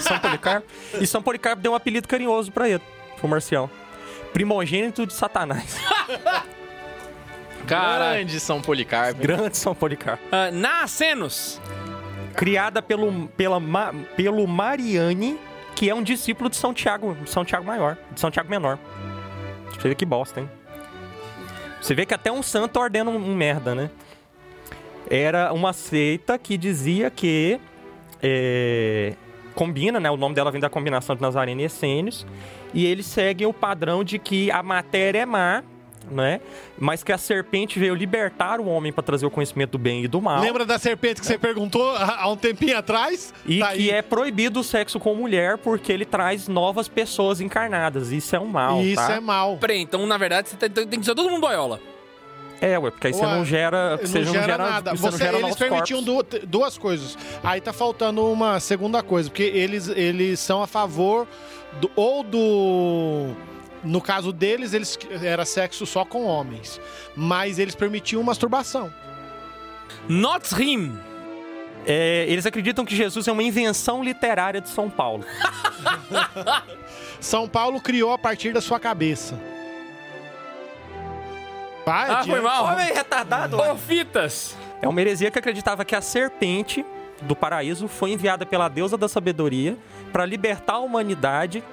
[0.02, 0.68] São Policarpo.
[1.00, 2.82] E São Policarpo deu um apelido carinhoso pra ele,
[3.18, 3.70] pro Marcião.
[4.34, 5.78] Primogênito de Satanás.
[7.66, 9.22] Cara, Grande São Policarpo.
[9.22, 10.24] Grande São Policarpo.
[10.28, 11.62] uh, Nascenos.
[12.36, 13.62] Criada pelo, pela,
[14.16, 15.40] pelo Mariane,
[15.76, 18.78] que é um discípulo de São Tiago, São Tiago Maior, de São Tiago Menor.
[19.72, 20.50] Você vê que bosta, hein?
[21.82, 23.90] Você vê que até um santo ordena um, merda, né?
[25.10, 27.60] Era uma seita que dizia que
[28.22, 29.14] é,
[29.56, 30.12] combina, né?
[30.12, 32.26] O nome dela vem da combinação de Nazareno e Essênios.
[32.74, 35.64] E eles seguem o padrão de que a matéria é má,
[36.12, 36.42] né?
[36.78, 40.08] Mas que a serpente veio libertar o homem para trazer o conhecimento do bem e
[40.08, 40.42] do mal.
[40.42, 43.34] Lembra da serpente que você perguntou há um tempinho atrás?
[43.46, 43.90] E Tá que aí.
[43.92, 48.12] é proibido o sexo com mulher porque ele traz novas pessoas encarnadas.
[48.12, 49.14] Isso é um mal, Isso tá?
[49.14, 49.58] é mal.
[49.58, 51.80] Peraí, então na verdade você tem, tem que ser todo mundo boiola.
[52.62, 53.92] É, ué, porque aí você Ué, não gera...
[53.92, 54.92] Não Você gera, nada.
[54.94, 56.40] Você, não Você- gera eles permitiam corpos.
[56.42, 57.18] du- duas coisas.
[57.42, 61.26] Aí tá faltando uma segunda coisa, porque eles, eles são a favor
[61.80, 63.28] do, ou do.
[63.84, 66.80] No caso deles, eles era sexo só com homens.
[67.16, 68.94] Mas eles permitiam masturbação.
[70.08, 70.98] Notsrim.
[71.86, 75.24] É, eles acreditam que Jesus é uma invenção literária de São Paulo.
[77.20, 79.40] São Paulo criou a partir da sua cabeça.
[81.86, 82.66] Vai, Ah, foi mal.
[82.66, 83.58] Homem retardado.
[83.58, 84.56] Ô, fitas.
[84.82, 86.86] É uma heresia que acreditava que a serpente
[87.22, 89.78] do paraíso foi enviada pela deusa da sabedoria
[90.12, 91.64] para libertar a humanidade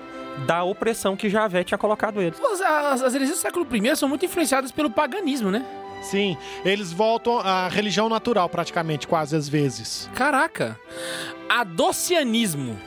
[0.45, 2.39] da opressão que Javé tinha colocado eles.
[2.41, 5.65] As, as, as heresias do século I são muito influenciadas pelo paganismo, né?
[6.03, 10.09] Sim, eles voltam à religião natural, praticamente, quase às vezes.
[10.15, 10.79] Caraca.
[11.49, 12.79] Adocianismo.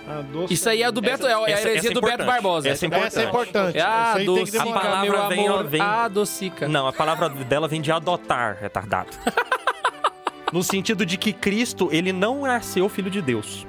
[0.50, 2.28] Isso aí é do Beto, é a essa- heresia essa é do Beto importante.
[2.28, 2.70] Barbosa.
[2.70, 3.78] Essa é Essa é importante.
[3.78, 6.68] É Essa aí tem que adocica, A palavra meu vem- amor, vem- adocica.
[6.68, 9.10] Não, a palavra dela vem de adotar, retardado.
[10.54, 13.66] no sentido de que Cristo, ele não nasceu filho de Deus.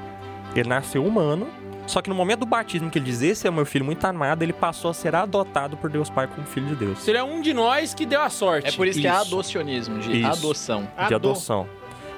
[0.55, 1.49] Ele nasceu humano,
[1.91, 4.05] só que no momento do batismo que ele diz, esse é o meu filho muito
[4.05, 7.01] amado, ele passou a ser adotado por Deus Pai como filho de Deus.
[7.01, 8.69] Seria um de nós que deu a sorte.
[8.69, 9.21] É por isso, que é Isso.
[9.23, 10.27] adocionismo, de Isso.
[10.31, 11.69] adoção, De Ado- adoção.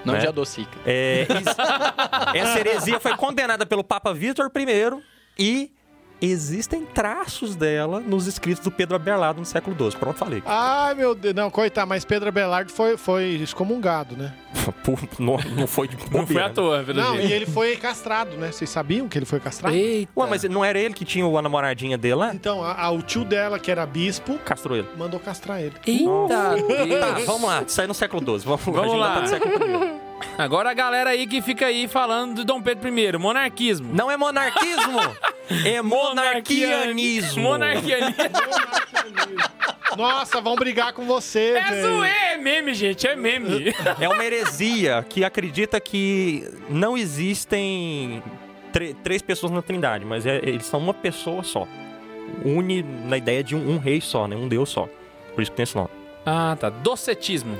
[0.04, 0.20] não Né?
[0.20, 0.78] de adocica.
[0.86, 1.26] É,
[2.34, 5.02] essa heresia foi condenada pelo Papa Vítor I
[5.38, 5.72] e
[6.22, 9.98] existem traços dela nos escritos do Pedro Aberlado no século XII.
[9.98, 10.42] Pronto, falei.
[10.46, 11.34] Ai, meu Deus.
[11.34, 14.32] Não, coitado, mas Pedro Abelardo foi, foi excomungado, né?
[15.18, 16.50] Não, não foi de Não foi à bobeira.
[16.50, 17.28] toa, pelo Não, jeito.
[17.28, 18.52] e ele foi castrado, né?
[18.52, 19.74] Vocês sabiam que ele foi castrado?
[19.74, 20.10] Eita.
[20.16, 22.34] Ué, mas não era ele que tinha a namoradinha dele lá?
[22.34, 24.86] Então, a- a- o tio dela, que era bispo, Castrou ele.
[24.96, 25.72] mandou castrar ele.
[25.86, 27.62] Eita, Tá, vamos lá.
[27.66, 28.46] Isso aí no século XII.
[28.48, 29.06] Vamos, Vamos a gente lá.
[29.08, 30.01] volta no século I.
[30.38, 33.92] Agora a galera aí que fica aí falando do Dom Pedro I, monarquismo.
[33.94, 34.98] Não é monarquismo,
[35.66, 37.42] é monarquianismo.
[37.42, 38.14] Monarquianismo.
[39.96, 41.82] Nossa, vão brigar com você, É velho.
[41.98, 43.72] zoe, é meme, gente, é meme.
[44.00, 48.22] É uma heresia que acredita que não existem
[48.72, 51.68] tre- três pessoas na Trindade, mas é- eles são uma pessoa só.
[52.44, 54.34] Une na ideia de um, um rei só, né?
[54.34, 54.88] Um Deus só.
[55.34, 55.90] Por isso que tem esse nome.
[56.24, 56.70] ah, tá.
[56.70, 57.58] Docetismo.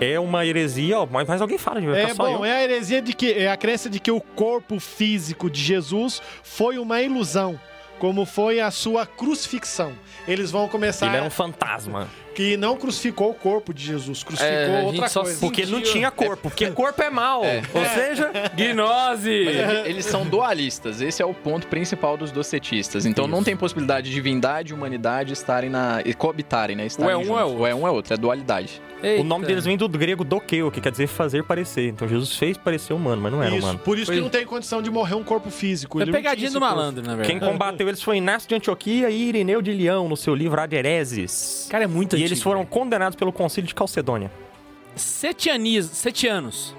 [0.00, 2.44] É uma heresia, ó, mas, mas alguém fala, vai É bom, eu.
[2.44, 6.22] é a heresia de que é a crença de que o corpo físico de Jesus
[6.42, 7.60] foi uma ilusão,
[7.98, 9.92] como foi a sua crucifixão.
[10.26, 12.08] Eles vão começar Ele era um fantasma.
[12.34, 15.40] Que não crucificou o corpo de Jesus, crucificou É, outra coisa.
[15.40, 15.92] Porque ele não Sentiu.
[15.92, 17.42] tinha corpo, porque corpo é mal.
[17.42, 19.42] Ou seja, Gnose.
[19.44, 21.00] Mas ele- eles são dualistas.
[21.00, 23.04] Esse é o ponto principal dos docetistas.
[23.06, 26.02] Então não tem possibilidade de divindade e humanidade estarem na.
[26.04, 26.86] e coabitarem, né?
[26.86, 27.58] Estarem Ou é um ou é outro.
[27.60, 28.80] Ou é um é outro, é dualidade.
[29.18, 31.88] o nome deles vem do grego dokeo, que quer dizer fazer parecer.
[31.88, 33.78] Então Jesus fez parecer humano, mas não era Isso, humano.
[33.78, 35.98] por isso Foi- que não tem condição de morrer um corpo físico.
[35.98, 37.28] Não pegadinha do malandro, na verdade.
[37.30, 40.74] Quem combateu eles foi Inácio de Antioquia e Irineu de Leão, no seu livro Ad
[40.76, 41.66] Hereses.
[41.70, 44.30] Cara, é muito E eles foram condenados pelo concílio de Calcedônia.
[44.94, 46.74] Setianis, setianos.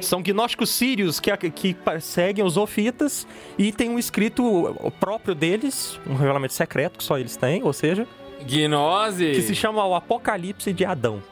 [0.00, 3.26] São gnósticos sírios que, que seguem os ofitas
[3.58, 8.08] e tem um escrito próprio deles, um revelamento secreto que só eles têm, ou seja,
[8.46, 9.32] Gnose.
[9.32, 11.22] que se chama o Apocalipse de Adão.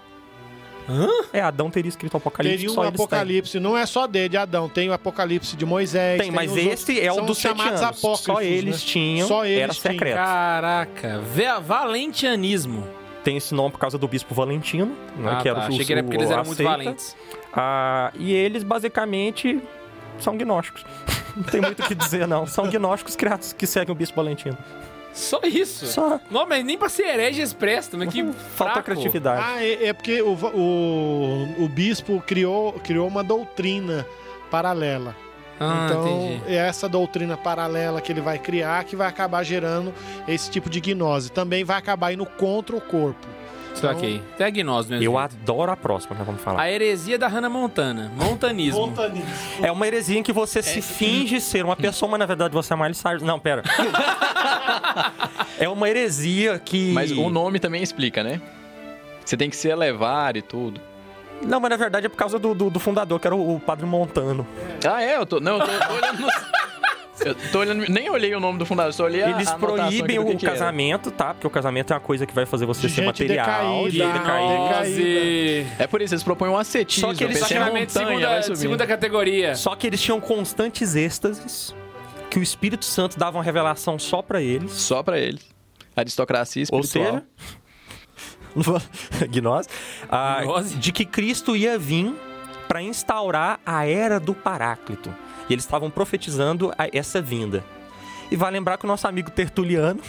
[0.91, 1.09] Hã?
[1.33, 3.05] É, Adão teria escrito o Apocalipse Teria um só eles têm.
[3.05, 6.21] apocalipse, não é só de, de Adão, tem o apocalipse de Moisés.
[6.21, 7.99] Tem, mas os esse outros- é o são dos os sete chamados anos.
[7.99, 8.87] apócrifos, Só eles né?
[8.87, 9.93] tinham, Só eles era tinham.
[9.93, 10.17] secreto.
[10.17, 11.21] Caraca.
[11.61, 12.87] Valentianismo.
[13.23, 15.67] Tem esse nome por causa do bispo Valentino, né, Ah, que era tá.
[15.67, 17.15] o, Achei que era porque eles eram a muito valentes.
[17.53, 19.61] Ah, e eles basicamente
[20.19, 20.85] são gnósticos.
[21.37, 22.45] Não tem muito o que dizer, não.
[22.45, 24.59] São gnósticos criados que seguem o bispo Valentino.
[25.13, 25.87] Só isso.
[25.87, 26.21] Só.
[26.31, 28.07] Não, mas nem pra ser hereges presta, né?
[28.07, 28.83] Que Falta fraco.
[28.83, 29.43] criatividade.
[29.45, 34.07] Ah, é, é porque o, o, o bispo criou, criou uma doutrina
[34.51, 35.15] paralela.
[35.59, 36.43] Ah, então, entendi.
[36.47, 39.93] é essa doutrina paralela que ele vai criar que vai acabar gerando
[40.27, 41.31] esse tipo de gnose.
[41.31, 43.27] Também vai acabar indo contra o corpo.
[43.75, 44.23] Só ok.
[44.35, 45.05] Até gnose mesmo.
[45.05, 45.35] Eu jeito.
[45.43, 46.61] adoro a próxima que nós vamos falar.
[46.61, 48.11] A heresia da Hannah Montana.
[48.15, 48.93] Montanismo.
[49.63, 52.73] É uma heresia em que você se finge ser uma pessoa, mas na verdade você
[52.73, 53.23] é Miley Cyrus.
[53.23, 53.63] Não, pera.
[55.59, 56.93] é uma heresia que...
[56.93, 58.41] Mas o nome também explica, né?
[59.25, 60.81] Você tem que se elevar e tudo.
[61.43, 63.61] Não, mas na verdade é por causa do, do, do fundador, que era o, o
[63.61, 64.47] Padre Montano.
[64.87, 65.17] Ah, é?
[65.17, 65.41] Eu tô.
[65.41, 66.21] Não, eu tô, tô olhando.
[66.21, 66.29] no-
[67.25, 67.85] Eu tô olhando.
[67.89, 70.39] Nem olhei o nome do fundador, só olhei a Eles a proíbem do que o
[70.39, 70.55] que era.
[70.55, 71.35] casamento, tá?
[71.35, 74.21] Porque o casamento é uma coisa que vai fazer você De ser material, de decaída.
[74.79, 75.67] Gnose.
[75.79, 77.09] É por isso, eles propõem um ascetismo.
[77.11, 79.55] Só que eles vai segunda, segunda categoria.
[79.55, 81.75] Só que eles tinham constantes êxtases,
[82.31, 84.73] que o Espírito Santo dava uma revelação só pra eles.
[84.73, 85.45] Só pra eles.
[85.97, 87.15] Aristocracia Ou espiritual.
[87.21, 87.25] seja,
[88.57, 88.81] não vou-
[89.29, 89.69] gnose,
[90.11, 90.77] ah, Gnose?
[90.77, 92.15] de que Cristo ia vir
[92.69, 95.13] pra instaurar a era do Paráclito.
[95.49, 97.65] E eles estavam profetizando a- essa vinda.
[98.31, 100.01] E vai lembrar que o nosso amigo Tertuliano,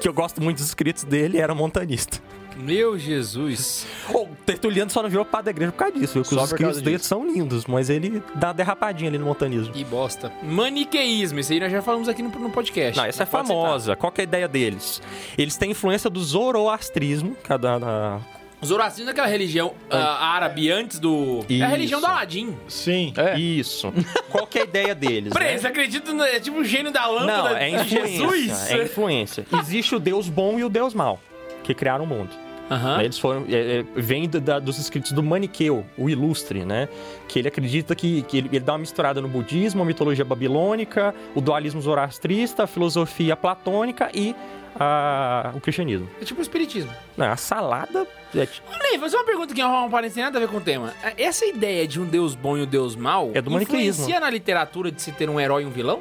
[0.00, 2.18] que eu gosto muito dos escritos dele, era montanista.
[2.56, 3.86] Meu Jesus.
[4.12, 6.24] O Tertuliano só não virou padre da igreja por causa disso, viu?
[6.24, 9.72] Só os escritos dele são lindos, mas ele dá uma derrapadinha ali no montanismo.
[9.72, 10.32] Que bosta.
[10.42, 11.38] Maniqueísmo.
[11.38, 12.96] Isso aí nós já falamos aqui no, no podcast.
[12.98, 13.62] Não, essa é Mas pode citar.
[13.62, 13.94] famosa.
[13.96, 15.00] Qual que é a ideia deles?
[15.36, 18.20] Eles têm influência do zoroastrismo, que é da, da-
[18.64, 21.44] Zoroastrismo é aquela religião ah, árabe antes do...
[21.48, 21.66] É a Isso.
[21.66, 22.56] religião do Aladim.
[22.66, 23.12] Sim.
[23.16, 23.38] É.
[23.38, 23.92] Isso.
[24.30, 25.32] Qual que é a ideia deles?
[25.32, 25.58] Peraí, né?
[25.58, 28.06] você acredita no é tipo o gênio da lâmpada Não, é influência.
[28.06, 28.70] Jesus?
[28.70, 29.46] É influência.
[29.60, 31.20] Existe o Deus bom e o Deus mau,
[31.62, 32.30] que criaram o mundo.
[32.70, 33.04] Né?
[33.04, 33.46] Eles foram.
[33.48, 36.88] É, é, vem da- dos escritos do Maniqueu, o ilustre, né?
[37.26, 41.14] Que ele acredita que, que ele, ele dá uma misturada no budismo, a mitologia babilônica,
[41.34, 44.34] o dualismo zoroastrista, a filosofia platônica e
[44.78, 46.08] a- o cristianismo.
[46.20, 46.90] É tipo o espiritismo.
[47.16, 48.06] Não, a salada.
[48.34, 50.58] É, t- Ney, vou fazer uma pergunta que não parece ter nada a ver com
[50.58, 50.92] o tema.
[51.16, 53.90] Essa ideia de um deus bom e um deus mau É do maniqueísmo.
[54.04, 56.00] influencia na literatura de se ter um herói e um vilão?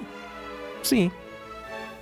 [0.83, 1.11] sim,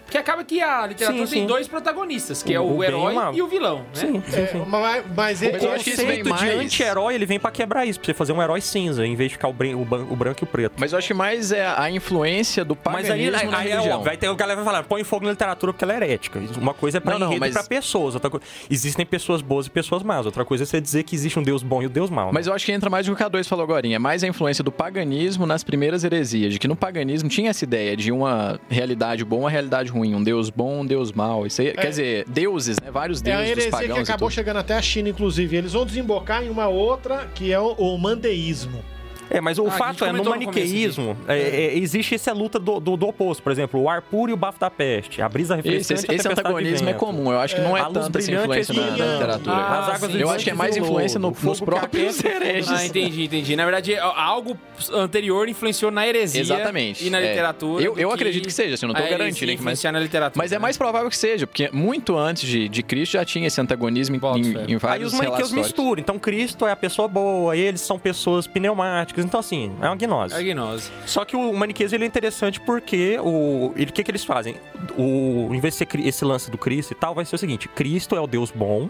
[0.06, 1.48] Porque acaba que a literatura Sim, tem sim.
[1.48, 3.34] dois protagonistas, que O- é o, o e herói mal.
[3.34, 3.86] e o vilão, né?
[3.94, 4.64] sim, sim, É, sim.
[4.68, 7.40] mas, mas ele, O eu acho que isso vem conceito de mais- anti-herói ele vem
[7.40, 10.40] pra quebrar isso, pra você fazer um herói cinza, em vez de ficar o, branco
[10.42, 10.74] e o preto.
[10.78, 13.72] Mas eu acho que mais é a influência do Mas aí, paganismo na aí é
[13.72, 13.94] religião.
[13.96, 16.40] óbvio, vai ter o galera vai falar, põe fogo na literatura porque ela é herética.
[16.60, 18.14] Uma coisa é pra Não, não, enredo e mas- pra pessoas.
[18.14, 20.26] Outra coisa, existem pessoas boas e pessoas más.
[20.26, 22.28] Outra coisa é você dizer que existe um Deus bom e o Deus mau.
[22.28, 22.32] né?
[22.34, 23.86] Mas eu acho que entra mais do que o K2 falou agora.
[23.88, 26.54] É mais a influência do paganismo nas primeiras heresias.
[26.54, 29.95] De que no paganismo tinha essa ideia de uma realidade boa, uma realidade ruim.
[30.04, 31.46] Um Deus bom, um Deus mau.
[31.46, 32.92] Isso aí, Quer dizer, deuses, né?
[32.92, 35.56] Vários É a deuses dos heresia que acabou chegando até a China, inclusive.
[35.56, 38.84] Eles vão desembocar em uma outra, que é o, o mandeísmo.
[39.30, 42.60] É, mas o Ah, fato é, no comentou no maniqueísmo, é, é, existe essa luta
[42.60, 43.42] do, do, do oposto.
[43.44, 45.22] Por exemplo, o ar puro e o bafo da peste.
[45.22, 47.32] A brisa Esse, refrescante esse, esse de antagonismo é comum.
[47.32, 49.56] Eu acho que não é a luz tanta essa brilhante influência é na, na literatura.
[49.56, 50.18] Ah, As águas sim.
[50.20, 52.70] Eu acho que é mais influência no- nos próprios hereges.
[52.72, 53.56] Ah, entendi, entendi.
[53.56, 54.58] Na verdade, algo
[54.94, 57.06] anterior influenciou na heresia Exatamente.
[57.06, 57.30] e na É.
[57.30, 57.84] literatura.
[57.84, 60.44] Eu- eu acredito que seja, assim, eu não heresia garantindo mas- na literatura.
[60.44, 63.60] Mas é mais provável que seja, porque muito antes de, de Cristo já tinha esse
[63.60, 64.66] antagonismo Boto em, fé.
[64.68, 66.00] em Aí vários os maniqueus misturam.
[66.00, 69.15] Então Cristo é a pessoa boa, eles são pessoas pneumáticas.
[69.18, 70.34] Então, assim, é uma gnose.
[70.36, 70.92] É gnose.
[71.06, 74.56] Só que o maniqueísmo ele é interessante porque o ele- o que, que eles fazem?
[74.98, 77.68] O, em vez de ser esse lance do Cristo e tal, vai ser o seguinte:
[77.70, 78.90] Cristo é o Deus bom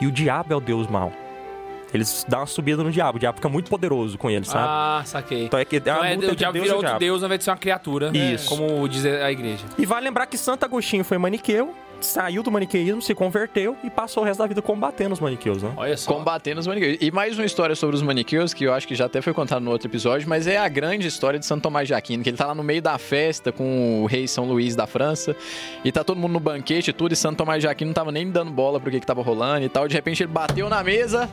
[0.00, 1.12] e o diabo é o Deus mau.
[1.92, 4.66] Eles dão uma subida no diabo, o diabo fica muito poderoso com ele, sabe?
[4.68, 5.46] Ah, saquei.
[5.46, 6.98] Então é que é Então é, o diabo Deus vira o outro diabo.
[7.00, 8.10] deus ao invés de ser uma criatura.
[8.14, 8.46] Isso.
[8.46, 9.64] Como diz a igreja.
[9.78, 14.22] E vale lembrar que Santo Agostinho foi maniqueu, saiu do maniqueísmo, se converteu e passou
[14.22, 15.72] o resto da vida combatendo os maniqueus, né?
[15.76, 16.12] Olha só.
[16.12, 16.98] Combatendo os maniqueus.
[17.00, 19.62] E mais uma história sobre os maniqueus, que eu acho que já até foi contado
[19.62, 22.36] no outro episódio, mas é a grande história de Santo Tomás de Aquino, que ele
[22.36, 25.34] tá lá no meio da festa com o rei São Luís da França,
[25.84, 28.12] e tá todo mundo no banquete e tudo, e Santo Tomás de Aquino não tava
[28.12, 29.86] nem dando bola pro que que tava rolando e tal.
[29.88, 31.28] De repente ele bateu na mesa,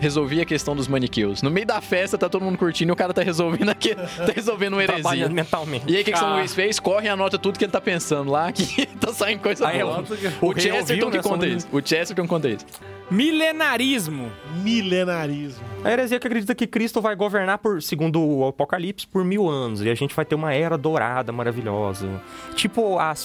[0.00, 1.42] resolvia a questão dos maniqueus.
[1.42, 4.32] No meio da festa, tá todo mundo curtindo e o cara tá resolvendo aqui, tá
[4.34, 5.02] resolvendo uma heresia.
[5.02, 5.84] Trabalhando mentalmente.
[5.86, 6.36] E aí, o que, que São Ah.
[6.38, 6.80] Luís fez?
[6.80, 10.02] Corre e anota tudo que ele tá pensando lá, que tá saindo coisa Aí, boa.
[10.40, 11.68] o O rei Chesterton ouviu, que né, conta isso.
[11.70, 12.66] O Chesterton conta isso.
[13.10, 14.30] Milenarismo.
[14.62, 15.64] Milenarismo.
[15.84, 19.82] A heresia que acredita que Cristo vai governar por, segundo o Apocalipse, por mil anos.
[19.82, 22.08] E a gente vai ter uma era dourada, maravilhosa.
[22.54, 23.24] Tipo as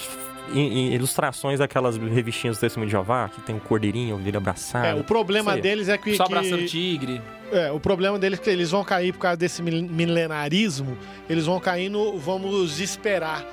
[0.53, 4.85] i- i- ilustrações daquelas revistinhas do Testemunho de Jeová, que tem o cordeirinho, ele abraçado.
[4.85, 6.15] É, o problema deles é que.
[6.15, 7.21] Só que- abraçando tigre.
[7.51, 10.97] É, o problema deles é que eles vão cair por causa desse mil- milenarismo,
[11.29, 13.45] eles vão cair no vamos esperar,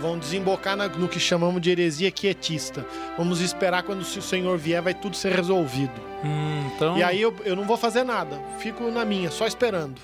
[0.00, 2.86] vão desembocar na- no que chamamos de heresia quietista.
[3.18, 5.92] Vamos esperar quando se o Senhor vier, vai tudo ser resolvido.
[6.24, 6.96] Hum, então.
[6.96, 10.00] E aí eu, eu não vou fazer nada, fico na minha, só esperando.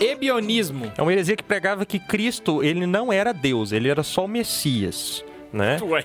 [0.00, 0.92] Ebionismo.
[0.96, 4.28] É uma heresia que pregava que Cristo, ele não era Deus, ele era só o
[4.28, 5.78] Messias, né?
[5.82, 6.04] Ué.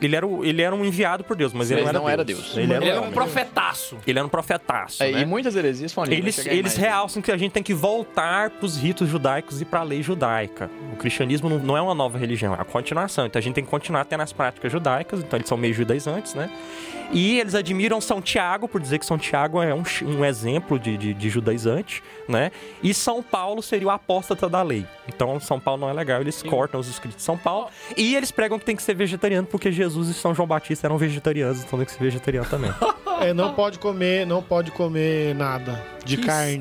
[0.00, 2.22] Ele era, o- ele era um enviado por Deus, mas ele Mas não, não era,
[2.22, 2.40] era Deus.
[2.40, 2.56] Deus.
[2.56, 3.14] Ele era, Ele era um um homem.
[3.14, 3.98] profetaço.
[4.06, 5.20] Ele era um profetaço, É, né?
[5.22, 9.08] E muitas heresias falam Eles, eles realçam que a gente tem que voltar pros ritos
[9.08, 10.70] judaicos e pra lei judaica.
[10.92, 13.26] O cristianismo não, não é uma nova religião, é a continuação.
[13.26, 16.34] Então a gente tem que continuar tendo as práticas judaicas, então eles são meio judaizantes,
[16.34, 16.50] né?
[17.12, 20.96] E eles admiram São Tiago, por dizer que São Tiago é um, um exemplo de,
[20.96, 22.52] de, de judaizante, né?
[22.82, 24.86] E São Paulo seria o apóstata da lei.
[25.08, 27.66] Então São Paulo não é legal, eles cortam os escritos de São Paulo.
[27.96, 30.98] E eles pregam que tem que ser vegetariano, porque Jesus e São João Batista eram
[30.98, 32.72] vegetarianos, então tem que ser vegetariano também.
[33.20, 36.58] É, não pode comer, não pode comer nada de Que carne.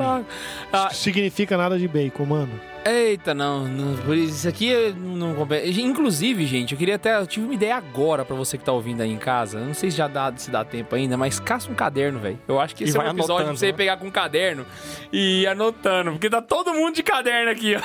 [0.73, 2.51] Ah, Significa nada de bacon, mano.
[2.83, 5.79] Eita, não, não, por isso aqui não compensa.
[5.79, 7.15] Inclusive, gente, eu queria até.
[7.17, 9.59] Eu tive uma ideia agora pra você que tá ouvindo aí em casa.
[9.59, 12.37] Eu não sei se já dá, se dá tempo ainda, mas caça um caderno, velho.
[12.45, 13.73] Eu acho que esse E é um vai episódio anotando, pra você né?
[13.77, 14.65] pegar com um caderno
[15.13, 17.79] e ir anotando, porque tá todo mundo de caderno aqui, ó.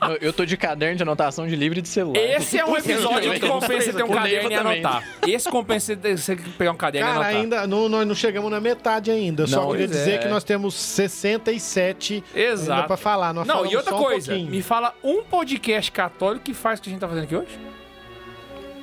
[0.00, 2.18] Eu, eu tô de caderno de anotação de livro e de celular.
[2.20, 5.04] Esse é um episódio que compensa você ter um caderno e anotar.
[5.26, 7.40] Esse compensa você pegar um caderno e Cara, anotar.
[7.42, 9.42] ainda não, nós não chegamos na metade ainda.
[9.42, 10.18] Eu Só Não, queria pois dizer é.
[10.18, 12.86] que nós temos 67 ainda Exato.
[12.86, 13.32] pra falar.
[13.32, 14.50] Nós Não, e outra só um coisa, pouquinho.
[14.50, 17.58] me fala um podcast católico que faz o que a gente tá fazendo aqui hoje?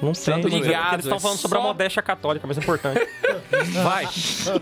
[0.01, 2.61] Não sei, Santo Ligado, eles estão é falando sobre a só- modéstia católica, mas é
[2.61, 2.99] importante.
[3.83, 4.05] Vai.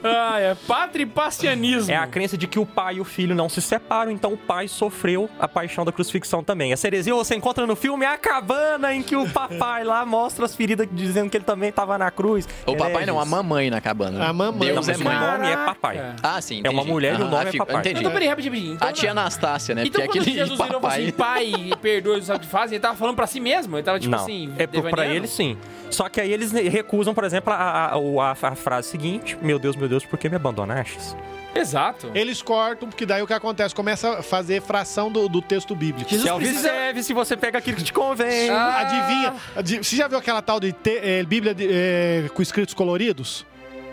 [0.03, 1.91] Ah, é patripastianismo.
[1.91, 4.37] É a crença de que o pai e o filho não se separam, então o
[4.37, 6.71] pai sofreu a paixão da crucifixão também.
[6.71, 10.55] Essa heresia você encontra no filme A Cabana, em que o papai lá mostra as
[10.55, 12.47] feridas dizendo que ele também estava na cruz.
[12.65, 14.25] O papai não, a mamãe na cabana.
[14.27, 14.73] A mamãe.
[14.73, 15.15] Deus Não, é mãe.
[15.17, 16.15] o nome é papai.
[16.21, 16.91] Ah, sim, É uma entendi.
[16.91, 17.81] mulher e o Ah, nome é fica- papai.
[17.81, 17.99] Entendi.
[17.99, 18.73] Então, peraí, rapidinho.
[18.73, 19.83] Então, A tia Anastácia, né?
[19.85, 21.51] Então, Porque quando aquele Jesus virou e falou assim, papai...
[21.51, 23.75] pai, perdoe os que fazem, ele tava falando pra si mesmo?
[23.77, 25.22] Ele tava, tipo não, assim, é pra devaneando?
[25.23, 25.57] Eles sim.
[25.89, 29.75] Só que aí eles recusam, por exemplo, a, a- a- a frase seguinte: Meu Deus,
[29.75, 31.15] meu Deus, por que me abandonastes?
[31.55, 32.09] Exato.
[32.15, 33.75] Eles cortam, porque daí o que acontece?
[33.75, 36.09] Começa a fazer fração do, do texto bíblico.
[36.09, 38.49] Jesus precisa- serve se você pega aquilo que te convém.
[38.49, 38.79] Ah.
[38.79, 39.33] Adivinha?
[39.55, 43.45] Adi- Você já viu aquela tal de te- eh, Bíblia de- eh, com escritos coloridos?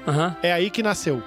[0.09, 0.35] Aham.
[0.43, 1.22] É aí que nasceu.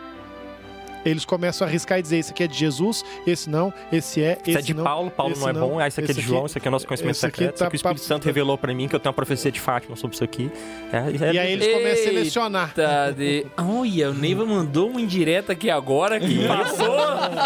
[1.06, 4.38] Eles começam a arriscar e dizer: esse aqui é de Jesus, esse não, esse é,
[4.41, 4.84] esse Esse é de não.
[4.84, 5.80] Paulo, Paulo não é não, bom.
[5.80, 7.49] Ah, esse aqui é de João, aqui- esse aqui é nosso conhecimento secreto.
[7.56, 9.51] Isso tá aqui o Espírito pa- Santo revelou pra mim que eu tenho uma profecia
[9.51, 10.51] de Fátima sobre isso aqui.
[10.91, 10.97] É,
[11.30, 12.74] é- E aí eles começam a selecionar.
[13.16, 13.45] De...
[13.58, 16.97] Olha, o Neiva mandou uma indireta aqui agora que passou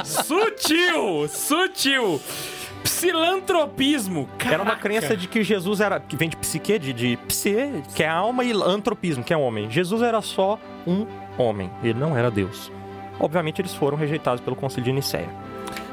[0.05, 2.21] sutil, sutil.
[2.83, 4.29] Psilantropismo.
[4.45, 4.81] Era uma Caraca.
[4.81, 5.99] crença de que Jesus era.
[5.99, 9.69] que vem de psique, de, de psi, que é alma, e antropismo, que é homem.
[9.69, 11.05] Jesus era só um
[11.37, 11.69] homem.
[11.83, 12.71] Ele não era Deus.
[13.19, 15.29] Obviamente, eles foram rejeitados pelo Concílio de Nicéia.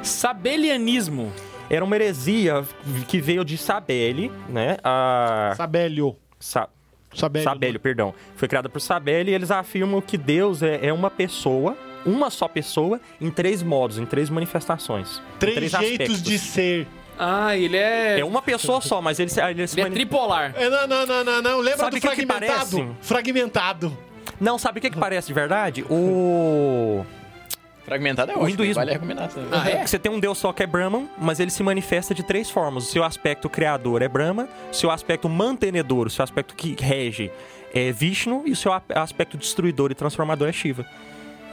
[0.03, 1.33] Sabelianismo.
[1.71, 2.65] Era uma heresia
[3.09, 4.77] que veio de Sabele, né?
[4.85, 5.53] A...
[5.57, 6.17] Sabélio.
[6.39, 6.69] Sa...
[7.15, 7.45] Sabélio.
[7.49, 8.15] Sabélio, perdão.
[8.37, 12.47] Foi criada por Sabele e eles afirmam que Deus é, é uma pessoa uma só
[12.47, 15.23] pessoa em três modos, em três manifestações.
[15.37, 16.23] em Três, jeitos aspectos.
[16.23, 16.87] de ser.
[17.19, 18.21] Ah, ele é.
[18.21, 20.53] É uma pessoa só, mas ele, se- ele se Ele é mani- tripolar.
[20.55, 21.59] É, não, não, não, não, não.
[21.61, 22.77] Lembra Sabe do que que fragmentado?
[22.77, 22.89] parece?
[23.01, 23.99] Fragmentado.
[24.41, 25.85] Não, sabe o que, que parece de verdade?
[25.91, 27.05] O.
[27.85, 28.75] Fragmentado é O ótimo, hinduísmo.
[28.77, 29.43] vale a recomendação.
[29.53, 29.87] Ah, é?
[29.87, 32.85] Você tem um deus só que é Brahman, mas ele se manifesta de três formas.
[32.89, 37.31] O seu aspecto criador é Brahma, o seu aspecto mantenedor, o seu aspecto que rege
[37.75, 40.87] é Vishnu e o seu aspecto destruidor e transformador é Shiva.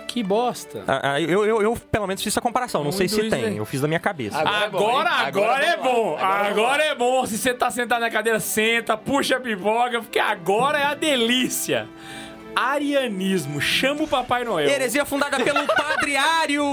[0.07, 0.83] Que bosta.
[0.87, 3.41] Ah, ah, Eu, eu, eu, pelo menos fiz essa comparação, não Um sei se tem,
[3.51, 3.53] né?
[3.59, 4.37] eu fiz da minha cabeça.
[4.39, 6.17] Agora é bom, Agora, agora, Agora é bom.
[6.17, 7.25] Agora Agora, é bom.
[7.25, 11.87] Se você tá sentado na cadeira, senta, puxa a pipoca, porque agora é a delícia.
[12.55, 13.61] Arianismo.
[13.61, 14.69] Chama o Papai Noel.
[14.69, 16.63] Heresia fundada pelo Padre Ário!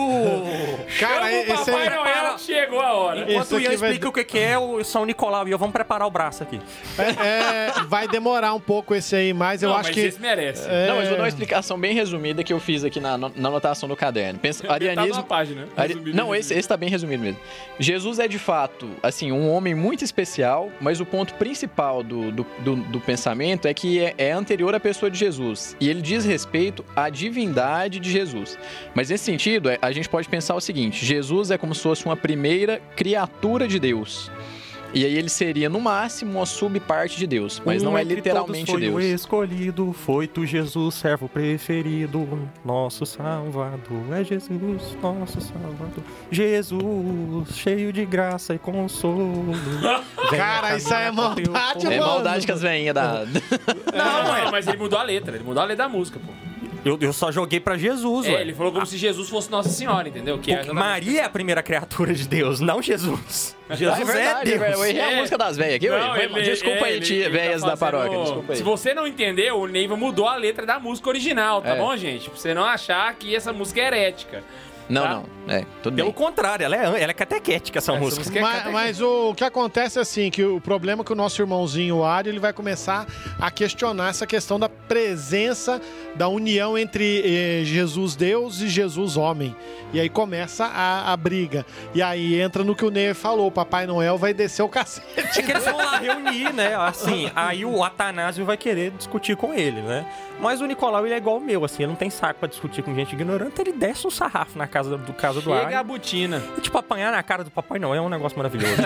[0.99, 1.95] Cara, Chama o esse Papai aí...
[1.97, 3.21] Noel, chegou a hora.
[3.33, 5.59] Enquanto o Ian aqui vai- explica o que que é o São Nicolau e eu
[5.59, 6.61] vamos preparar o braço aqui.
[6.99, 10.01] É, é, vai demorar um pouco esse aí, mas eu Não, acho mas que...
[10.01, 10.67] esse merece.
[10.69, 13.27] é, Não, mas vou dar uma explicação bem resumida que eu fiz aqui na, na
[13.37, 14.39] anotação do caderno.
[14.39, 15.23] Pensa, da arianismo...
[15.25, 15.69] página.
[15.77, 16.41] Ari- Resumido, Não, resumido.
[16.41, 17.41] esse, esse tá bem resumido mesmo.
[17.79, 22.47] Jesus é de fato, assim, um homem muito especial, mas o ponto principal do, do,
[22.61, 25.68] do- do pensamento é que é, é anterior à pessoa de Jesus.
[25.81, 28.59] E ele diz respeito à divindade de Jesus.
[28.95, 32.05] Mas nesse sentido, é- a gente pode pensar o seguinte: Jesus é como se fosse
[32.05, 34.31] uma primeira criatura de Deus.
[34.99, 37.63] E aí ele seria, no máximo, uma subparte de Deus.
[37.65, 38.95] Mas não Um é entre literalmente todos foi Deus.
[38.97, 44.03] o escolhido, foi tu Jesus, servo preferido, nosso salvador.
[44.13, 46.03] É Jesus, nosso salvador.
[46.33, 49.53] Jesus, cheio de graça e consolo.
[50.37, 51.93] Cara, isso aí é teu maldade, povo.
[51.93, 52.13] É mano.
[52.13, 53.25] maldade que as veinhas da.
[53.95, 55.37] Não, é, mas ele mudou a letra.
[55.37, 56.48] Ele mudou a letra da música, pô.
[56.85, 58.41] Eu, eu só joguei pra Jesus, É, ué.
[58.41, 60.39] ele falou como se Jesus fosse Nossa Senhora, entendeu?
[60.39, 63.57] Que é Porque Maria é a primeira criatura de Deus, não Jesus.
[63.73, 64.61] Jesus Ah, é, verdade, Deus.
[64.61, 64.75] velho.
[64.75, 65.17] Eu errei a É.
[65.17, 65.99] música das velhas aqui, ué.
[65.99, 68.19] Não, ele- Desculpa é, aí, tia, ele tá velhas da paróquia.
[68.23, 68.57] Desculpa aí.
[68.57, 71.77] Se você não entendeu, o Neiva mudou a letra da música original, tá É.
[71.79, 72.31] bom, gente?
[72.31, 74.43] Pra você não achar que essa música é herética.
[74.89, 75.09] Não, tá?
[75.15, 75.39] não.
[75.55, 76.15] É, tudo Pelo bem.
[76.27, 78.21] contrário, ela é, ela é catequética, essa Essa música.
[78.21, 78.75] música é Mas, catequese.
[78.75, 82.05] mas o que acontece é assim, que o problema é que o nosso irmãozinho o
[82.05, 83.07] Ari, ele vai começar
[83.41, 85.81] a questionar essa questão da presença
[86.15, 89.55] da união entre eh, Jesus Deus e Jesus homem.
[89.93, 91.65] E aí começa a, a briga.
[91.95, 95.07] E aí entra no que o Ney falou, o Papai Noel vai descer o cacete.
[95.17, 96.75] É que eles vão lá reunir, né?
[96.77, 100.05] Assim, aí o Atanásio vai querer discutir com ele, né?
[100.41, 102.81] Mas o Nicolau, ele é igual o meu, assim, ele não tem saco pra discutir
[102.83, 106.41] com gente ignorante, ele desce um sarrafo na casa do, casa do Chega a butina.
[106.57, 108.77] E, tipo, apanhar na cara do Papai Noel é um negócio maravilhoso.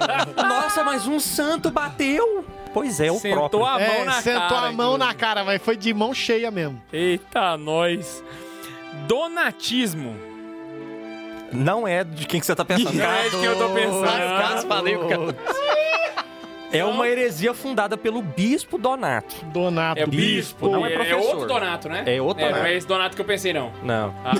[0.36, 2.44] Nossa, mas um santo bateu!
[2.72, 3.66] Pois é, o Sentou próprio.
[3.66, 4.68] a mão É, na sentou cara.
[4.68, 6.80] a mão na cara, mas foi de mão cheia mesmo.
[6.90, 8.24] Eita, nós.
[9.06, 10.16] Donatismo.
[11.52, 12.94] Não é de quem que você tá pensando.
[12.94, 14.06] Não é de quem eu tô pensando.
[14.06, 15.36] Quase falei o cara.
[16.72, 19.44] É uma heresia fundada pelo bispo Donato.
[19.46, 20.00] Donato.
[20.00, 20.68] É bispo.
[20.68, 21.20] não é é, professor.
[21.34, 22.04] outro Donato, né?
[22.06, 22.62] É outro É, Donato.
[22.62, 23.72] não é esse Donato que eu pensei, não.
[23.82, 24.14] Não.
[24.24, 24.32] Ah.